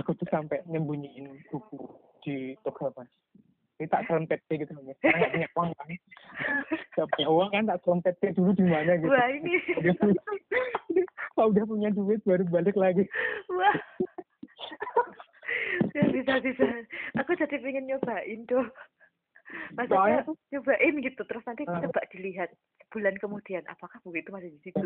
Aku 0.00 0.16
tuh 0.16 0.28
sampai 0.32 0.64
nyembunyiin 0.64 1.44
buku 1.52 1.76
di 2.24 2.56
toko 2.64 2.88
mas. 2.96 3.10
Ini 3.76 3.92
tak 3.92 4.08
selempet 4.08 4.40
gitu. 4.48 4.72
Karena 5.04 5.16
nggak 5.20 5.32
punya 5.36 5.48
uang 5.52 5.70
kan. 5.76 5.88
Nggak 6.96 7.08
punya 7.12 7.26
uang 7.28 7.48
kan 7.52 7.64
tak 7.68 7.80
selempet 7.84 8.14
dulu 8.32 8.50
di 8.56 8.64
mana 8.64 8.92
gitu. 8.96 9.12
Wah 9.12 9.28
ini. 9.28 9.54
Kalau 11.36 11.52
udah 11.52 11.64
punya 11.68 11.88
duit 11.92 12.24
baru 12.24 12.48
balik 12.48 12.76
lagi. 12.80 13.04
Wah. 13.52 13.76
Ya, 15.94 16.04
bisa 16.10 16.34
bisa. 16.42 16.64
Aku 17.22 17.34
jadi 17.38 17.56
pengen 17.58 17.86
nyobain 17.86 18.40
tuh. 18.44 18.66
Maksudnya 19.78 19.86
Soalnya 19.86 20.20
nyobain 20.50 20.94
gitu 21.06 21.22
terus 21.22 21.44
nanti 21.46 21.62
Ah. 21.70 21.78
coba 21.78 22.02
dilihat 22.10 22.50
sebulan 22.82 23.14
kemudian 23.22 23.62
apakah 23.70 24.02
buku 24.02 24.18
itu 24.18 24.30
masih 24.34 24.50
di 24.50 24.60
situ. 24.66 24.82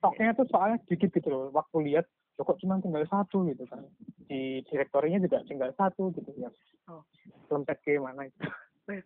Stoknya 0.00 0.32
tuh 0.32 0.48
soalnya 0.48 0.80
sedikit 0.88 1.12
gitu 1.12 1.28
loh. 1.28 1.52
Waktu 1.52 1.76
lihat 1.92 2.08
"Loh, 2.40 2.44
kok 2.48 2.58
cuma 2.64 2.80
tinggal 2.80 3.04
satu 3.06 3.44
gitu 3.46 3.68
kan. 3.68 3.84
Di 4.26 4.64
direktorinya 4.72 5.20
juga 5.20 5.44
tinggal 5.44 5.70
satu 5.76 6.10
gitu 6.16 6.32
ya. 6.40 6.48
Oh. 6.88 7.04
Selempet 7.48 7.78
ke 7.84 8.00
mana 8.00 8.26
itu. 8.28 8.40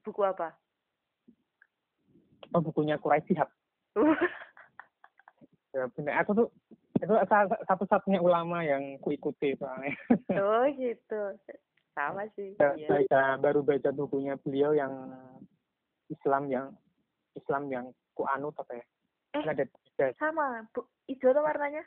Buku 0.07 0.23
apa? 0.23 0.55
Oh, 2.55 2.63
bukunya 2.63 2.97
Kurai 2.97 3.21
Sihab. 3.27 3.51
Ya, 5.77 5.85
bener. 5.93 6.17
Aku 6.25 6.33
tuh 6.33 6.49
itu 6.99 7.15
sa- 7.25 7.63
satu-satunya 7.65 8.19
ulama 8.19 8.61
yang 8.61 8.99
kuikuti 8.99 9.55
soalnya. 9.55 9.95
oh 10.43 10.67
gitu. 10.71 11.23
Sama 11.93 12.27
sih. 12.35 12.55
Ba- 12.55 12.75
Iya. 12.75 12.89
baca 12.89 13.21
baru 13.39 13.61
baca 13.63 13.91
bukunya 13.91 14.35
beliau 14.39 14.71
yang 14.73 14.93
Islam 16.09 16.47
yang 16.47 16.67
Islam 17.35 17.63
yang 17.69 17.85
kuanut 18.13 18.55
apa 18.55 18.75
ya? 18.75 18.85
Eh. 19.35 19.43
Ada 19.45 19.65
tiga 19.67 20.07
Sama. 20.17 20.65
Bu, 20.71 20.83
hijau 21.07 21.31
tuh 21.31 21.43
warnanya? 21.43 21.83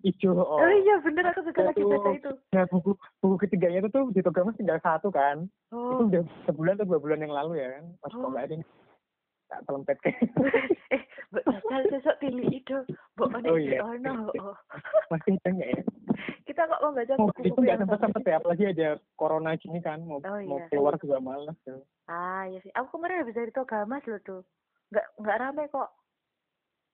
hijau. 0.00 0.36
Oh. 0.36 0.60
Oh, 0.60 0.68
iya 0.68 1.00
bener 1.00 1.24
aku 1.26 1.40
juga 1.42 1.60
lagi 1.64 1.80
Itu- 1.80 1.88
baca 1.88 2.10
itu. 2.12 2.30
Nah 2.52 2.64
buku 2.68 2.90
buku 3.18 3.36
ketiganya 3.40 3.80
itu 3.80 3.88
tuh 3.88 4.04
di 4.10 4.20
toko 4.20 4.44
mas 4.44 4.56
tinggal 4.56 4.76
satu 4.78 5.08
kan. 5.08 5.48
Itu 5.68 5.76
Oh. 5.76 6.04
udah 6.04 6.20
sebulan 6.44 6.76
atau 6.76 6.86
dua 6.86 7.00
bulan 7.00 7.20
yang 7.20 7.32
lalu 7.32 7.56
ya 7.58 7.68
kan. 7.74 7.84
Pas 8.00 8.12
Oh. 8.12 8.28
kok 8.28 8.36
ada 8.36 8.54
tak 9.54 9.62
telempet 9.64 9.96
kayak 10.02 10.18
eh, 10.94 11.02
Mbak 11.30 11.44
Jajal 11.46 11.82
sesok 11.88 12.16
pilih 12.18 12.48
itu. 12.50 12.76
Mbak 13.14 13.28
Oni 13.32 13.48
Oh, 13.48 13.56
iya. 13.56 13.78
oh 13.80 13.94
no. 13.96 14.14
Oh. 14.34 14.56
masih 15.14 15.38
ada 15.38 15.48
nggak 15.52 15.70
ya? 15.70 15.82
Kita 16.44 16.66
kok 16.66 16.80
Mau 16.80 16.90
beli 16.90 17.06
buku-buku 17.08 17.54
pun 17.54 17.62
nggak 17.62 17.70
yang 17.70 17.80
sempet 17.80 17.94
bagus. 17.94 18.04
sempet 18.04 18.22
ya 18.24 18.34
apalagi 18.36 18.64
ada 18.66 18.88
corona 19.14 19.50
gini 19.54 19.78
kan 19.78 19.98
mau 20.02 20.18
Oh, 20.18 20.38
mau 20.42 20.58
iya. 20.58 20.66
keluar 20.68 20.94
juga 20.98 21.16
malas 21.18 21.58
ya. 21.62 21.78
Ah, 22.06 22.44
iya 22.44 22.58
sih. 22.60 22.72
Aku 22.74 22.90
kemarin 22.92 23.22
habis 23.22 23.32
dari 23.32 23.50
Togamas 23.50 24.02
loh 24.04 24.20
tuh. 24.20 24.40
Nggak 24.90 25.06
nggak 25.16 25.38
rame 25.38 25.62
kok. 25.70 25.90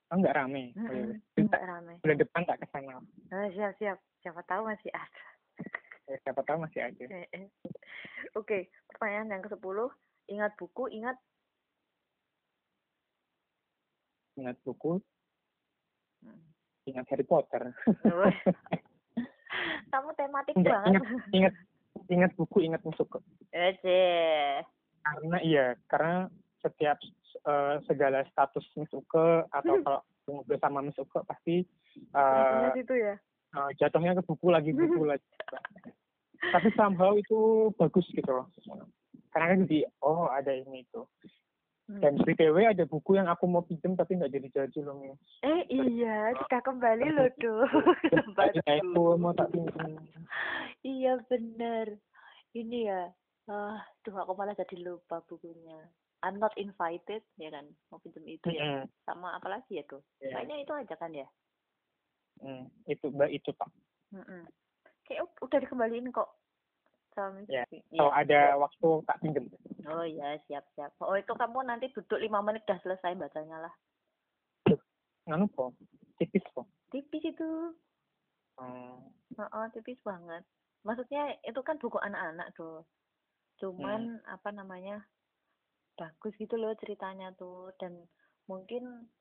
Oh 0.07 0.17
nggak 0.17 0.37
rame. 0.37 0.63
Oh, 0.75 0.85
iya. 0.87 1.17
Mm-mm, 1.17 1.47
Nggak 1.47 1.65
rame. 1.65 1.93
Bulan 1.99 2.19
depan 2.19 2.43
tak 2.45 2.59
ke 2.59 2.67
sana. 2.69 3.01
Ah, 3.31 3.49
siap 3.49 3.73
siap. 3.77 3.97
Siapa 4.21 4.45
tahu 4.45 4.69
masih 4.69 4.93
ada. 4.93 5.25
Ya, 6.05 6.17
siapa 6.21 6.43
tahu 6.43 6.59
masih 6.61 6.81
ada. 6.83 7.05
Eh, 7.07 7.27
eh. 7.39 7.47
Oke, 8.35 8.69
pertanyaan 8.87 9.31
yang 9.31 9.43
ke-10. 9.43 9.79
Ingat 10.29 10.53
buku, 10.57 10.87
ingat 10.89 11.17
Ingat 14.41 14.57
buku, 14.65 15.01
Hmm. 16.21 16.37
ingat 16.85 17.09
Harry 17.09 17.25
Potter. 17.25 17.73
Kamu 19.91 20.09
tematik 20.15 20.53
Enggak, 20.53 20.85
banget. 20.85 21.03
ingat 21.33 21.55
ingat 22.09 22.31
buku, 22.37 22.61
ingat 22.61 22.81
musuh. 22.85 23.09
Ece. 23.51 24.01
Karena 25.01 25.37
iya, 25.41 25.67
karena 25.89 26.29
setiap 26.61 27.01
eh, 27.41 27.77
segala 27.85 28.25
status 28.29 28.65
Miss 28.77 28.93
Uke 28.93 29.45
atau 29.49 29.75
kalau 29.81 30.01
ngobrol 30.29 30.61
sama 30.61 30.81
Miss 30.81 30.97
Uke 30.97 31.21
pasti 31.25 31.65
eh, 31.97 32.55
Ingat 32.61 32.77
itu 32.77 32.95
ya. 32.95 33.17
eh, 33.51 33.71
jatuhnya 33.77 34.17
ke 34.17 34.23
buku 34.23 34.47
lagi 34.53 34.71
buku 34.71 35.03
lagi. 35.09 35.25
Tapi 36.41 36.69
somehow 36.73 37.17
itu 37.17 37.69
bagus 37.77 38.09
gitu 38.13 38.29
loh. 38.29 38.47
Karena 39.33 39.53
kan 39.53 39.59
jadi 39.65 39.89
oh 40.01 40.29
ada 40.29 40.53
ini 40.53 40.85
itu. 40.85 41.01
Hmm. 41.91 41.99
Dan 41.99 42.23
BTW 42.23 42.71
ada 42.71 42.87
buku 42.87 43.19
yang 43.19 43.27
aku 43.27 43.51
mau 43.51 43.67
pinjem 43.67 43.99
tapi 43.99 44.15
nggak 44.15 44.31
jadi-jadi 44.31 44.79
loh 44.87 45.03
Miss. 45.03 45.19
Eh 45.43 45.67
iya, 45.67 46.31
sudah 46.39 46.63
kembali 46.63 47.07
loh. 47.11 47.27
Ya 47.27 48.79
itu 48.79 49.03
mau 49.19 49.35
tak 49.35 49.51
pinjem. 49.51 49.99
iya 50.87 51.19
bener. 51.27 51.99
Ini 52.55 52.79
ya. 52.87 53.03
Ah, 53.51 53.83
tuh 54.07 54.15
aku 54.15 54.39
malah 54.39 54.55
jadi 54.55 54.79
lupa 54.79 55.19
bukunya. 55.27 55.83
I'm 56.23 56.39
not 56.39 56.55
invited 56.55 57.27
ya 57.35 57.51
kan. 57.51 57.67
Mau 57.91 57.99
pinjem 57.99 58.39
itu 58.39 58.55
ya. 58.55 58.87
Sama 59.03 59.35
apa 59.35 59.51
lagi 59.51 59.83
ya 59.83 59.85
tuh? 59.91 59.99
Iya. 60.23 60.39
Kayaknya 60.39 60.57
itu 60.63 60.73
aja 60.79 60.95
kan 60.95 61.11
ya. 61.11 61.27
Hmm, 62.39 62.71
itu 62.87 63.11
mbak 63.11 63.35
itu 63.35 63.51
pak. 63.51 63.67
Mm-mm. 64.15 64.47
Kayak 65.11 65.27
u- 65.27 65.41
udah 65.43 65.59
dikembaliin 65.59 66.15
kok. 66.15 66.31
Sama 67.15 67.43
Ya, 67.51 67.67
Vivi. 67.67 67.99
Kalau 67.99 68.13
Iya. 68.15 68.21
ada 68.23 68.41
waktu 68.59 68.89
tak 69.07 69.19
pinjem. 69.23 69.45
Oh 69.91 70.07
iya, 70.07 70.39
siap-siap. 70.47 70.95
Oh 71.03 71.17
itu 71.19 71.33
kamu 71.35 71.67
nanti 71.67 71.91
duduk 71.91 72.21
lima 72.21 72.39
menit 72.45 72.63
udah 72.69 72.79
selesai 72.85 73.19
bacanya 73.19 73.67
lah. 73.69 73.75
Nganu 75.29 75.47
po, 75.53 75.75
tipis 76.17 76.43
po. 76.57 76.67
Tipis 76.91 77.23
itu. 77.23 77.51
Hmm, 78.59 78.99
Heeh, 79.37 79.65
tipis 79.77 80.01
banget. 80.03 80.43
Maksudnya 80.83 81.39
itu 81.45 81.61
kan 81.63 81.77
buku 81.77 82.01
anak-anak 82.01 82.51
tuh. 82.57 82.83
Cuman 83.61 84.21
Hmm. 84.21 84.33
apa 84.33 84.49
namanya? 84.51 85.05
Bagus 85.95 86.33
gitu 86.41 86.57
loh 86.57 86.73
ceritanya 86.81 87.37
tuh 87.37 87.77
dan 87.77 88.09
mungkin 88.49 89.13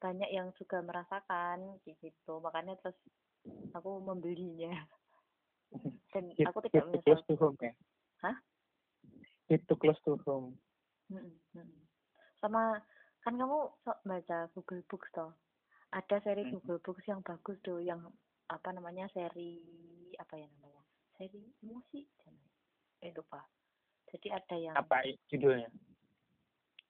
banyak 0.00 0.32
yang 0.32 0.50
juga 0.56 0.80
merasakan 0.80 1.78
gitu. 1.84 2.40
Makanya 2.40 2.80
terus 2.80 2.96
aku 3.76 4.00
membelinya. 4.00 4.72
Dan 6.10 6.24
It- 6.34 6.46
aku 6.46 6.62
tidak 6.64 6.86
itu 6.86 6.98
close 7.02 7.22
to 7.24 7.34
menyesal. 7.34 7.42
home 7.42 7.58
ya. 7.60 7.72
Hah? 8.22 8.36
Itu 9.46 9.72
close 9.76 10.00
to 10.02 10.16
home. 10.24 10.56
Mm-mm, 11.10 11.34
mm-mm. 11.52 11.82
Sama 12.40 12.80
kan 13.20 13.34
kamu 13.34 13.58
sok 13.82 13.98
baca 14.04 14.38
Google 14.52 14.82
Books 14.86 15.10
toh. 15.12 15.32
Ada 15.92 16.18
seri 16.22 16.48
Mm. 16.48 16.52
Google 16.56 16.80
Books 16.80 17.04
yang 17.06 17.20
bagus 17.20 17.58
tuh 17.60 17.78
yang 17.78 18.00
apa 18.48 18.68
namanya 18.72 19.08
seri 19.10 19.60
apa 20.16 20.34
ya 20.36 20.46
namanya? 20.58 20.82
Seri 21.16 21.44
musik 21.60 22.06
eh 23.00 23.12
lupa. 23.12 23.40
Jadi 24.10 24.28
ada 24.30 24.56
yang 24.56 24.74
Apa 24.74 25.02
judulnya? 25.28 25.68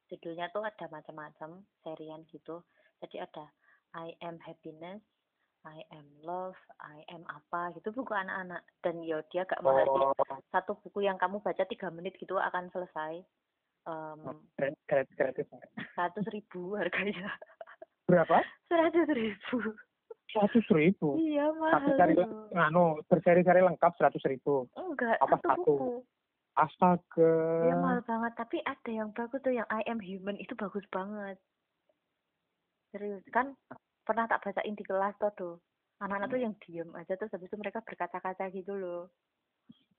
judulnya 0.07 0.47
tuh 0.53 0.63
ada 0.63 0.87
macam-macam 0.87 1.65
serian 1.81 2.23
gitu. 2.29 2.61
Jadi 3.01 3.19
ada 3.19 3.49
I 3.95 4.13
am 4.21 4.39
happiness, 4.39 5.01
I 5.65 5.81
am 5.97 6.05
love, 6.21 6.57
I 6.77 7.01
am 7.09 7.25
apa 7.25 7.73
gitu 7.73 7.89
buku 7.91 8.13
anak-anak 8.13 8.61
dan 8.85 9.01
ya 9.01 9.25
dia 9.33 9.49
gak 9.49 9.65
mahal. 9.65 9.89
Oh, 9.89 10.13
Satu 10.53 10.77
buku 10.85 11.01
yang 11.01 11.17
kamu 11.17 11.41
baca 11.41 11.65
tiga 11.65 11.89
menit 11.89 12.21
gitu 12.21 12.37
akan 12.37 12.69
selesai. 12.69 13.25
Gra- 14.57 14.81
gratis 14.89 15.13
gratis. 15.13 15.47
seratus 15.93 16.25
ribu 16.33 16.73
harganya 16.73 17.29
Berapa? 18.09 18.41
seratus 18.65 19.09
ribu 19.13 19.77
Seratus 20.33 20.67
ribu. 20.73 21.21
iya 21.21 21.53
mahal 21.53 21.93
seri 21.95 22.17
loh. 22.17 22.49
nganu 22.49 23.05
berseri-seri 23.07 23.61
lengkap 23.61 23.93
seratus 24.01 24.25
ribu. 24.25 24.65
enggak 24.73 25.21
apa 25.21 25.37
satu 25.37 25.49
satu? 25.53 25.61
buku 25.61 25.91
Astaga. 26.57 27.35
ya 27.69 27.75
mahal 27.77 28.01
banget 28.09 28.33
tapi 28.41 28.57
ada 28.65 28.89
yang 28.91 29.13
bagus 29.13 29.43
tuh 29.45 29.53
yang 29.53 29.69
I 29.69 29.85
am 29.85 30.01
human 30.01 30.41
itu 30.41 30.57
bagus 30.57 30.89
banget 30.89 31.37
serius 32.89 33.21
kan 33.37 33.53
pernah 34.05 34.25
tak 34.25 34.41
bacain 34.41 34.73
di 34.73 34.85
kelas 34.85 35.17
tuh 35.17 35.33
tuh 35.35 35.55
anak-anak 35.99 36.29
tuh 36.29 36.41
yang 36.41 36.55
diem 36.61 36.91
aja 36.93 37.15
terus 37.15 37.33
habis 37.33 37.49
itu 37.49 37.57
mereka 37.57 37.81
berkaca-kaca 37.81 38.49
gitu 38.51 38.73
loh 38.73 39.09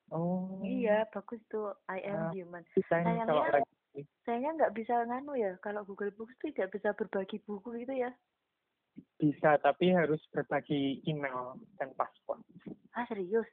Oh. 0.05 0.61
iya 0.61 1.09
bagus 1.09 1.41
tuh 1.49 1.73
I 1.89 1.97
am 2.05 2.29
Ah. 2.29 2.31
human 2.31 2.61
Sayangnya- 2.85 3.25
kalau 3.25 3.41
lagi 3.41 4.05
sayangnya 4.21 4.51
nggak 4.53 4.73
bisa 4.77 5.01
nganu 5.01 5.33
ya 5.33 5.57
kalau 5.59 5.81
Google 5.81 6.13
Books 6.13 6.37
tuh 6.37 6.53
tidak 6.53 6.69
bisa 6.71 6.93
berbagi 6.93 7.41
buku 7.41 7.73
gitu 7.75 7.89
ya 7.91 8.13
bisa 9.17 9.57
tapi 9.57 9.91
harus 9.91 10.21
berbagi 10.29 11.01
email 11.03 11.57
dan 11.75 11.89
password. 11.95 12.45
ah 12.93 13.03
serius 13.05 13.49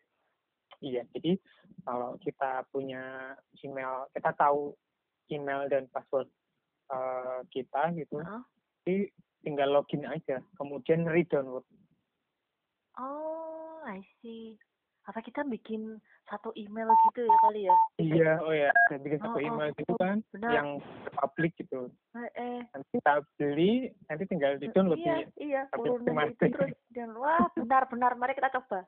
Iya, 0.82 1.07
jadi 1.14 1.38
kalau 1.80 2.18
kita 2.18 2.66
punya 2.68 3.32
email, 3.62 4.11
kita 4.11 4.34
tahu 4.34 4.74
email 5.28 5.70
dan 5.70 5.86
password 5.88 6.26
eh, 6.90 7.40
kita 7.48 7.94
gitu, 7.94 8.18
Heeh. 8.18 8.42
jadi 8.82 8.96
tinggal 9.43 9.68
login 9.70 10.07
aja, 10.07 10.40
kemudian 10.57 11.05
re-download. 11.07 11.66
Oh, 12.97 13.82
I 13.84 14.01
see. 14.22 14.57
Apa 15.11 15.18
kita 15.18 15.43
bikin 15.43 15.99
satu 16.30 16.55
email 16.55 16.86
gitu 17.11 17.26
ya 17.26 17.36
kali 17.43 17.61
ya? 17.66 17.76
Iya, 17.99 18.32
oh 18.47 18.55
ya, 18.55 18.70
saya 18.86 19.03
bikin 19.03 19.18
satu 19.18 19.38
Oh, 19.38 19.43
oh, 19.43 19.49
email 19.51 19.70
gitu 19.74 19.93
oh, 19.93 19.99
kan, 19.99 20.18
benar. 20.30 20.51
yang 20.55 20.68
publik 21.18 21.53
gitu. 21.59 21.90
Eh, 22.14 22.30
eh. 22.38 22.61
Nanti 22.70 22.88
kita 23.03 23.14
beli, 23.34 23.90
nanti 24.07 24.24
tinggal 24.30 24.62
di-download 24.62 25.03
iya, 25.03 25.26
di 25.26 25.51
iya, 25.51 25.62
urunan 25.74 26.30
itu 26.30 26.47
terus 26.55 26.70
dan 26.95 27.11
wah 27.18 27.51
benar-benar 27.59 28.14
mari 28.14 28.38
kita 28.38 28.55
coba. 28.55 28.86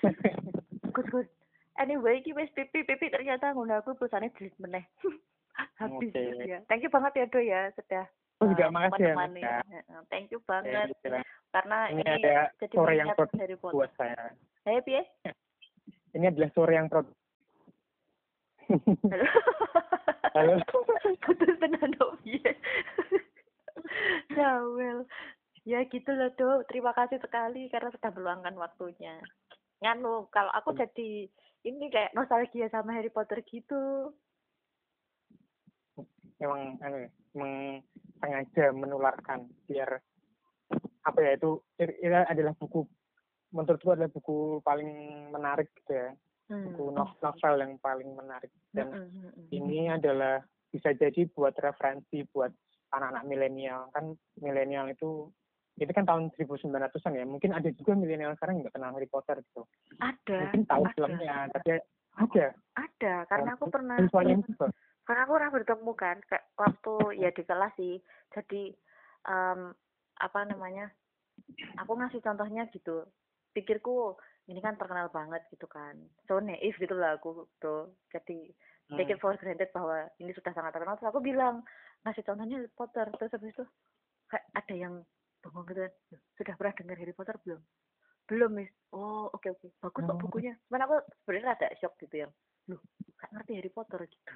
good 0.96 1.08
good. 1.12 1.28
Anyway, 1.76 2.24
iki 2.24 2.32
wis 2.32 2.48
pipi 2.56 2.88
pipi 2.88 3.12
ternyata 3.12 3.52
ngono 3.52 3.84
aku 3.84 3.96
pulsane 4.00 4.32
delete 4.36 4.56
meneh. 4.56 4.84
Habis 5.80 6.12
Oke. 6.12 6.48
ya. 6.48 6.64
Thank 6.68 6.84
you 6.84 6.92
banget 6.92 7.12
ya 7.20 7.26
Do 7.28 7.40
ya 7.40 7.68
sudah 7.76 8.08
Oh, 8.40 8.48
juga 8.48 8.66
eh, 8.66 8.72
makasih 8.72 9.04
ya, 9.04 9.14
ya. 9.36 9.56
Thank 10.08 10.32
you 10.32 10.40
Ya, 10.40 10.48
banget 10.48 10.96
lah. 11.04 11.24
karena 11.52 11.78
Ini 11.92 12.00
ini, 12.00 12.12
ada 12.24 12.36
jadi 12.56 12.72
sore 12.72 12.94
yang 12.96 13.08
Potter. 13.12 13.48
buat 13.60 13.92
saya. 14.00 14.32
Eh, 14.64 14.80
piye? 14.80 15.02
Ini 16.16 16.24
adalah 16.32 16.50
sore 16.56 16.72
yang 16.72 16.88
produk. 16.88 17.12
Halo. 19.04 19.26
Halo. 20.36 20.54
Tenan 21.60 21.90
dong, 22.00 22.16
piye? 22.24 22.52
Jawel. 24.32 25.04
Ya 25.68 25.84
gitu 25.84 26.10
loh, 26.16 26.32
Do. 26.40 26.64
Terima 26.72 26.96
kasih 26.96 27.20
sekali 27.20 27.68
karena 27.68 27.92
sudah 27.92 28.10
meluangkan 28.16 28.56
waktunya. 28.56 29.20
Nganu, 29.84 30.32
kalau 30.32 30.48
aku 30.56 30.72
jadi 30.72 31.28
ini 31.68 31.92
kayak 31.92 32.16
nostalgia 32.16 32.72
sama 32.72 32.96
Harry 32.96 33.12
Potter 33.12 33.44
gitu. 33.44 34.16
memang 36.40 36.80
anu 36.80 37.04
ya, 37.04 37.10
memang 37.36 37.84
sengaja 38.20 38.70
menularkan 38.76 39.48
biar 39.66 39.98
apa 41.00 41.18
ya 41.18 41.32
itu 41.34 41.58
itu 41.80 42.12
adalah 42.12 42.54
buku 42.54 42.86
menurutku 43.50 43.90
adalah 43.90 44.12
buku 44.12 44.62
paling 44.62 44.90
menarik 45.34 45.72
gitu 45.82 45.92
ya. 45.96 46.10
Hmm. 46.50 46.66
buku 46.66 46.90
no- 46.90 47.14
novel 47.22 47.54
yang 47.62 47.78
paling 47.78 48.10
menarik. 48.10 48.50
Dan 48.74 48.90
Mm, 48.90 48.98
mm, 48.98 49.06
mm, 49.06 49.30
mm. 49.38 49.46
ini 49.54 49.80
adalah 49.86 50.42
bisa 50.70 50.90
jadi 50.98 51.30
buat 51.30 51.54
referensi 51.54 52.26
buat 52.26 52.50
anak-anak 52.90 53.22
milenial. 53.26 53.86
Kan 53.94 54.18
milenial 54.42 54.90
itu 54.90 55.30
itu 55.78 55.92
kan 55.94 56.02
tahun 56.02 56.34
1900-an 56.34 57.14
ya. 57.14 57.22
Mungkin 57.22 57.54
ada 57.54 57.70
juga 57.70 57.94
milenial 57.94 58.34
sekarang 58.34 58.66
nggak 58.66 58.74
kenal 58.74 58.90
Harry 58.98 59.06
Potter 59.06 59.38
gitu. 59.46 59.62
Ada, 60.02 60.38
mungkin 60.50 60.62
tahu 60.66 60.82
ada, 60.82 60.94
filmnya 60.98 61.34
tapi 61.54 61.68
ada. 62.18 62.46
Ada. 62.74 63.14
Karena 63.30 63.50
aku 63.54 63.64
pernah, 63.70 63.96
juga 64.02 64.66
karena 65.10 65.26
aku 65.26 65.34
pernah 65.34 65.50
bertemu 65.50 65.92
kan, 65.98 66.16
kayak 66.30 66.46
waktu 66.54 66.94
ya 67.18 67.34
di 67.34 67.42
kelas 67.42 67.74
sih. 67.74 67.98
Jadi 68.30 68.70
em, 69.26 69.74
apa 70.22 70.40
namanya? 70.46 70.86
Aku 71.82 71.98
ngasih 71.98 72.22
contohnya 72.22 72.70
gitu. 72.70 73.02
Pikirku 73.50 74.14
ini 74.46 74.62
kan 74.62 74.78
terkenal 74.78 75.10
banget 75.10 75.42
gitu 75.50 75.66
kan. 75.66 75.98
So 76.30 76.38
naif 76.38 76.78
gitu 76.78 76.94
lah 76.94 77.18
aku 77.18 77.50
tuh. 77.58 77.90
Jadi 78.14 78.54
take 78.94 79.10
it 79.10 79.18
for 79.18 79.34
granted 79.34 79.74
bahwa 79.74 80.06
ini 80.22 80.30
sudah 80.30 80.54
sangat 80.54 80.78
terkenal. 80.78 80.94
Terus 80.94 81.10
aku 81.10 81.18
bilang 81.18 81.66
ngasih 82.06 82.22
contohnya 82.22 82.62
Harry 82.62 82.70
Potter. 82.70 83.10
Terus 83.18 83.34
habis 83.34 83.50
itu 83.50 83.64
kayak 84.30 84.46
ada 84.54 84.74
yang 84.78 84.94
bengong 85.42 85.66
gitu 85.66 85.82
kan. 85.82 85.92
"Loh, 86.14 86.22
Sudah 86.38 86.54
pernah 86.54 86.74
dengar 86.78 86.96
Harry 87.02 87.14
Potter 87.18 87.34
belum? 87.42 87.60
Belum, 88.30 88.50
Miss. 88.54 88.70
Oh, 88.94 89.26
oke 89.34 89.50
oke. 89.50 89.74
Bagus 89.82 90.06
kok 90.06 90.14
Oh. 90.14 90.22
bukunya. 90.22 90.54
Cuman 90.70 90.86
aku 90.86 91.02
sebenarnya 91.26 91.50
ada 91.58 91.68
shock 91.82 91.98
gitu 91.98 92.14
yang, 92.22 92.30
loh, 92.70 92.78
gak 93.18 93.30
ngerti 93.34 93.58
Harry 93.58 93.72
Potter 93.74 94.06
gitu. 94.14 94.30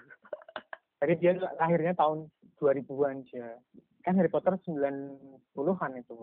Jadi 1.04 1.20
dia 1.20 1.32
lahirnya 1.60 1.92
tahun 1.92 2.32
2000-an 2.56 3.20
aja. 3.28 3.60
Kan 4.00 4.16
Harry 4.16 4.32
Potter 4.32 4.56
90-an 4.56 5.92
itu. 6.00 6.16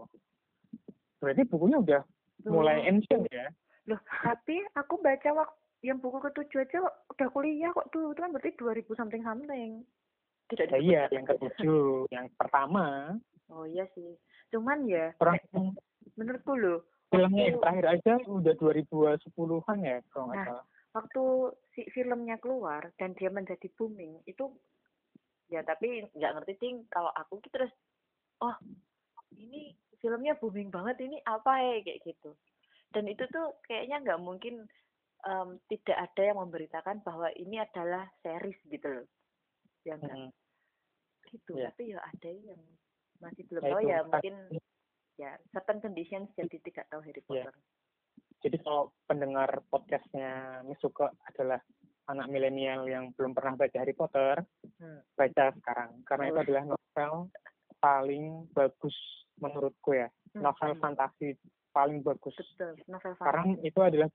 Berarti 1.21 1.41
bukunya 1.45 1.77
udah 1.77 2.01
mulai 2.49 2.89
ancient 2.89 3.29
ya. 3.29 3.53
Loh, 3.85 4.01
tapi 4.25 4.57
aku 4.73 4.97
baca 4.97 5.29
waktu 5.37 5.85
yang 5.85 6.01
buku 6.01 6.17
ketujuh 6.17 6.65
aja 6.65 6.81
udah 6.85 7.27
kuliah 7.29 7.69
kok 7.73 7.93
tuh. 7.93 8.09
Itu 8.09 8.21
kan 8.25 8.33
berarti 8.33 8.57
2000 8.57 8.97
something 8.97 9.21
something. 9.21 9.85
Tidak 10.49 10.67
Ya 10.73 10.79
iya, 10.81 11.01
yang 11.13 11.29
ketujuh, 11.29 12.09
yang 12.09 12.25
pertama. 12.35 13.15
Oh 13.53 13.69
iya 13.69 13.85
sih. 13.93 14.17
Cuman 14.49 14.89
ya, 14.89 15.13
Orang 15.21 15.37
menurutku 16.19 16.57
loh, 16.59 16.83
filmnya 17.07 17.53
yang 17.53 17.57
terakhir 17.63 17.85
aja 17.87 18.13
udah 18.27 18.53
2010-an 18.59 19.77
ya, 19.79 19.97
kalau 20.11 20.25
nggak 20.27 20.41
Nah. 20.41 20.47
salah. 20.51 20.65
Waktu 20.91 21.23
si 21.71 21.87
filmnya 21.91 22.35
keluar 22.37 22.91
dan 22.99 23.15
dia 23.15 23.31
menjadi 23.31 23.67
booming 23.75 24.19
itu 24.27 24.51
ya 25.47 25.63
tapi 25.63 26.03
nggak 26.11 26.33
ngerti 26.35 26.53
ting 26.59 26.75
kalau 26.87 27.11
aku 27.11 27.39
gitu 27.43 27.63
terus 27.63 27.73
oh 28.39 28.55
ini 29.31 29.75
filmnya 29.99 30.35
booming 30.35 30.67
banget 30.67 30.99
ini 31.03 31.19
apa 31.23 31.59
ya 31.59 31.75
kayak 31.83 32.03
gitu 32.03 32.35
dan 32.91 33.07
itu 33.07 33.23
tuh 33.31 33.55
kayaknya 33.63 34.03
nggak 34.03 34.19
mungkin 34.19 34.67
em, 35.23 35.49
tidak 35.71 36.11
ada 36.11 36.21
yang 36.23 36.39
memberitakan 36.39 36.99
bahwa 37.03 37.31
ini 37.35 37.59
adalah 37.59 38.11
series 38.19 38.59
gitu 38.67 38.87
loh 38.87 39.07
ya 39.83 39.95
enggak 39.95 40.11
Hmm. 40.11 40.31
gitu 41.31 41.55
Iya. 41.55 41.71
tapi 41.71 41.83
ya 41.95 41.99
ada 42.03 42.29
yang 42.29 42.61
masih 43.23 43.43
belum 43.47 43.63
Ya 43.63 43.69
tahu 43.71 43.81
ya 43.87 43.99
mungkin 44.03 44.35
ya 45.15 45.31
certain 45.53 45.79
conditions 45.79 46.27
jadi 46.35 46.57
tidak 46.59 46.85
tahu 46.91 46.99
Harry 47.05 47.21
Iya. 47.21 47.47
Potter 47.47 47.55
Jadi 48.41 48.57
kalau 48.59 48.89
pendengar 49.05 49.61
podcastnya 49.69 50.61
Misuko 50.65 51.13
adalah 51.29 51.61
anak 52.09 52.27
milenial 52.27 52.89
yang 52.89 53.13
belum 53.13 53.31
pernah 53.31 53.53
baca 53.55 53.77
Harry 53.77 53.93
Potter, 53.93 54.41
Hmm. 54.81 55.05
baca 55.13 55.53
sekarang. 55.53 56.01
Karena 56.03 56.25
itu 56.27 56.37
Oh. 56.41 56.43
adalah 56.43 56.63
novel 56.65 57.13
paling 57.77 58.25
bagus 58.51 58.97
menurutku 59.37 59.93
ya. 59.93 60.09
Hmm, 60.33 60.41
Novel 60.41 60.73
hmm. 60.73 60.81
fantasi 60.81 61.37
paling 61.71 62.01
bagus. 62.01 62.35
betul 62.35 62.75
novel 62.89 63.13
Karena 63.15 63.41
fantasi 63.45 63.63
itu 63.63 63.79
adalah 63.79 64.09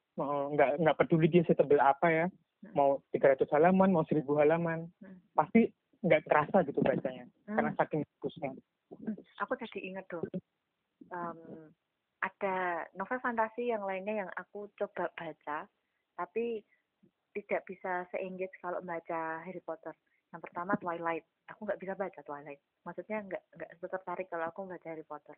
nggak 0.52 0.70
nggak 0.76 0.96
peduli 0.98 1.26
dia 1.26 1.42
setebel 1.46 1.78
apa 1.78 2.06
ya, 2.10 2.26
Hmm. 2.26 2.72
mau 2.74 2.90
300 3.10 3.48
halaman, 3.48 3.94
mau 3.94 4.04
1000 4.04 4.34
halaman, 4.36 4.90
Hmm. 5.00 5.18
pasti 5.32 5.70
nggak 6.02 6.26
terasa 6.26 6.66
gitu 6.66 6.82
bacanya. 6.82 7.24
Hmm. 7.46 7.56
Karena 7.56 7.70
saking 7.74 8.00
bagusnya. 8.02 8.50
Hmm, 8.90 9.14
aku 9.38 9.52
jadi 9.56 9.78
ingat 9.82 10.06
dong 10.06 10.26
Em, 11.06 11.70
ada 12.26 12.82
novel 12.98 13.22
fantasi 13.22 13.70
yang 13.70 13.86
lainnya 13.86 14.26
yang 14.26 14.30
aku 14.34 14.66
coba 14.74 15.06
baca 15.14 15.70
tapi 16.18 16.66
tidak 17.36 17.62
bisa 17.68 18.08
se-engage 18.10 18.56
kalau 18.64 18.80
baca 18.80 19.44
Harry 19.44 19.60
Potter. 19.60 19.92
Yang 20.32 20.48
pertama 20.48 20.72
Twilight. 20.80 21.24
Aku 21.52 21.68
nggak 21.68 21.78
bisa 21.78 21.92
baca 21.92 22.20
Twilight. 22.24 22.60
Maksudnya 22.82 23.20
nggak 23.28 23.42
nggak 23.52 23.70
tertarik 23.92 24.26
kalau 24.32 24.48
aku 24.48 24.64
baca 24.64 24.86
Harry 24.88 25.04
Potter. 25.04 25.36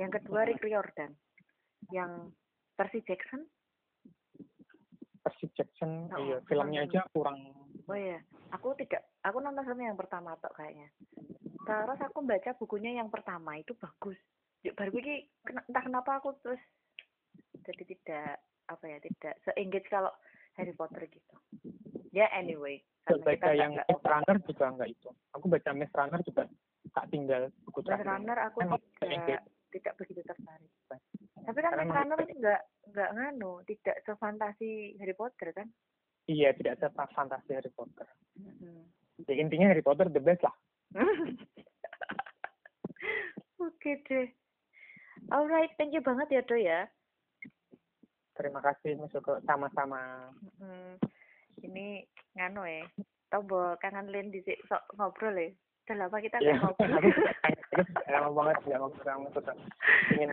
Yang 0.00 0.20
kedua 0.20 0.48
Rick 0.48 0.64
Riordan. 0.64 1.12
Yang 1.92 2.32
versi 2.74 2.98
Jackson. 3.04 3.44
Percy 5.24 5.48
Jackson, 5.56 6.12
Oh, 6.12 6.20
iya, 6.20 6.36
filmnya 6.44 6.84
aja 6.84 7.00
kurang. 7.08 7.40
Oh 7.88 7.96
iya. 7.96 8.20
Aku 8.52 8.76
tidak 8.76 9.08
aku 9.24 9.40
nonton 9.40 9.64
filmnya 9.64 9.92
yang 9.92 10.00
pertama 10.00 10.36
tok 10.36 10.52
kayaknya. 10.52 10.92
Terus 11.64 12.00
aku 12.04 12.20
baca 12.24 12.50
bukunya 12.60 13.00
yang 13.00 13.08
pertama 13.08 13.56
itu 13.56 13.72
bagus 13.80 14.20
ya 14.64 14.72
baru 14.72 14.96
ini 14.96 15.28
entah 15.44 15.84
kenapa 15.84 16.10
aku 16.18 16.34
terus 16.40 16.62
jadi 17.68 17.82
tidak 17.84 18.40
apa 18.72 18.84
ya 18.88 18.98
tidak 19.04 19.34
se-engage 19.44 19.88
kalau 19.92 20.10
Harry 20.56 20.72
Potter 20.72 21.04
gitu 21.04 21.34
ya 22.16 22.26
anyway 22.32 22.80
karena 23.04 23.36
baca 23.36 23.50
yang 23.52 23.72
Maze 23.76 24.00
Runner 24.08 24.36
juga 24.48 24.64
enggak 24.72 24.88
itu. 24.88 25.08
Aku 25.36 25.44
baca 25.52 25.70
Maze 25.76 25.92
Runner 25.92 26.20
juga 26.24 26.42
tak 26.96 27.06
tinggal 27.12 27.52
buku 27.68 27.84
Maze 27.84 27.88
terakhir. 27.92 28.08
Runner 28.08 28.38
aku 28.48 28.58
Emang 28.64 28.80
tidak 28.96 29.40
tidak 29.68 29.92
begitu 30.00 30.20
tertarik 30.24 30.72
tapi 31.44 31.58
kan 31.60 31.72
Maze 31.76 31.92
Runner 31.92 32.18
itu 32.24 32.34
nggak 32.40 32.62
nggak 32.96 33.10
nganu 33.12 33.52
tidak 33.68 33.96
sefantasi 34.08 34.96
Harry 34.96 35.12
Potter 35.12 35.52
kan 35.52 35.68
Iya, 36.24 36.56
tidak 36.56 36.80
ada 36.80 36.88
fantasi 37.12 37.52
Harry 37.52 37.68
Potter. 37.68 38.08
Mhm. 38.40 38.88
Ya, 39.28 39.34
intinya 39.36 39.68
Harry 39.68 39.84
Potter 39.84 40.08
the 40.08 40.24
best 40.24 40.40
lah. 40.40 40.56
Oke 43.60 44.00
deh. 44.08 44.32
Alright, 45.28 45.72
thank 45.76 45.92
you 45.92 46.00
banget 46.00 46.28
ya 46.30 46.42
Do 46.44 46.56
ya. 46.56 46.84
Terima 48.34 48.58
kasih 48.58 48.98
Misuko 48.98 49.38
sama-sama. 49.46 50.28
Hmm, 50.58 50.98
ini 51.62 52.02
ngano 52.34 52.66
ya. 52.66 52.82
Bahwa 53.30 53.78
kangen 53.78 54.10
Lin 54.10 54.28
di 54.28 54.42
sok 54.66 54.82
ngobrol 54.94 55.38
ya. 55.38 55.48
Udah 55.84 55.96
lama 56.00 56.16
kita 56.18 56.40
Iya, 56.40 56.56
nggak 56.56 56.62
ngobrol. 56.64 56.92
aku 56.96 57.08
juga 57.12 57.32
lama 58.14 58.30
banget 58.32 58.56
nggak 58.64 58.78
ngobrol 58.80 59.04
sama 59.04 59.20
Misuko. 59.24 59.52
Ingin 60.12 60.30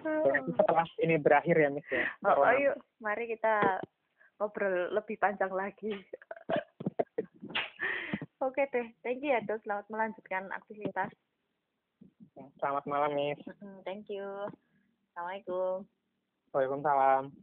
setelah 0.58 0.88
ini 0.98 1.16
berakhir 1.18 1.56
ya, 1.56 1.70
Miss 1.70 1.88
ya. 1.88 2.06
Oh, 2.24 2.36
Corona. 2.36 2.52
ayo, 2.52 2.72
mari 2.98 3.24
kita 3.30 3.80
ngobrol 4.38 4.90
lebih 4.92 5.16
panjang 5.16 5.52
lagi. 5.54 5.94
Oke 8.42 8.66
deh, 8.74 8.90
thank 9.06 9.22
you 9.22 9.30
ya 9.30 9.46
Do. 9.46 9.62
Selamat 9.62 9.86
melanjutkan 9.88 10.50
aktivitas. 10.50 11.14
Selamat 12.58 12.84
malam, 12.90 13.14
Miss. 13.14 13.38
Thank 13.86 14.10
you. 14.10 14.26
Assalamualaikum. 15.12 15.84
Waalaikumsalam. 16.56 17.36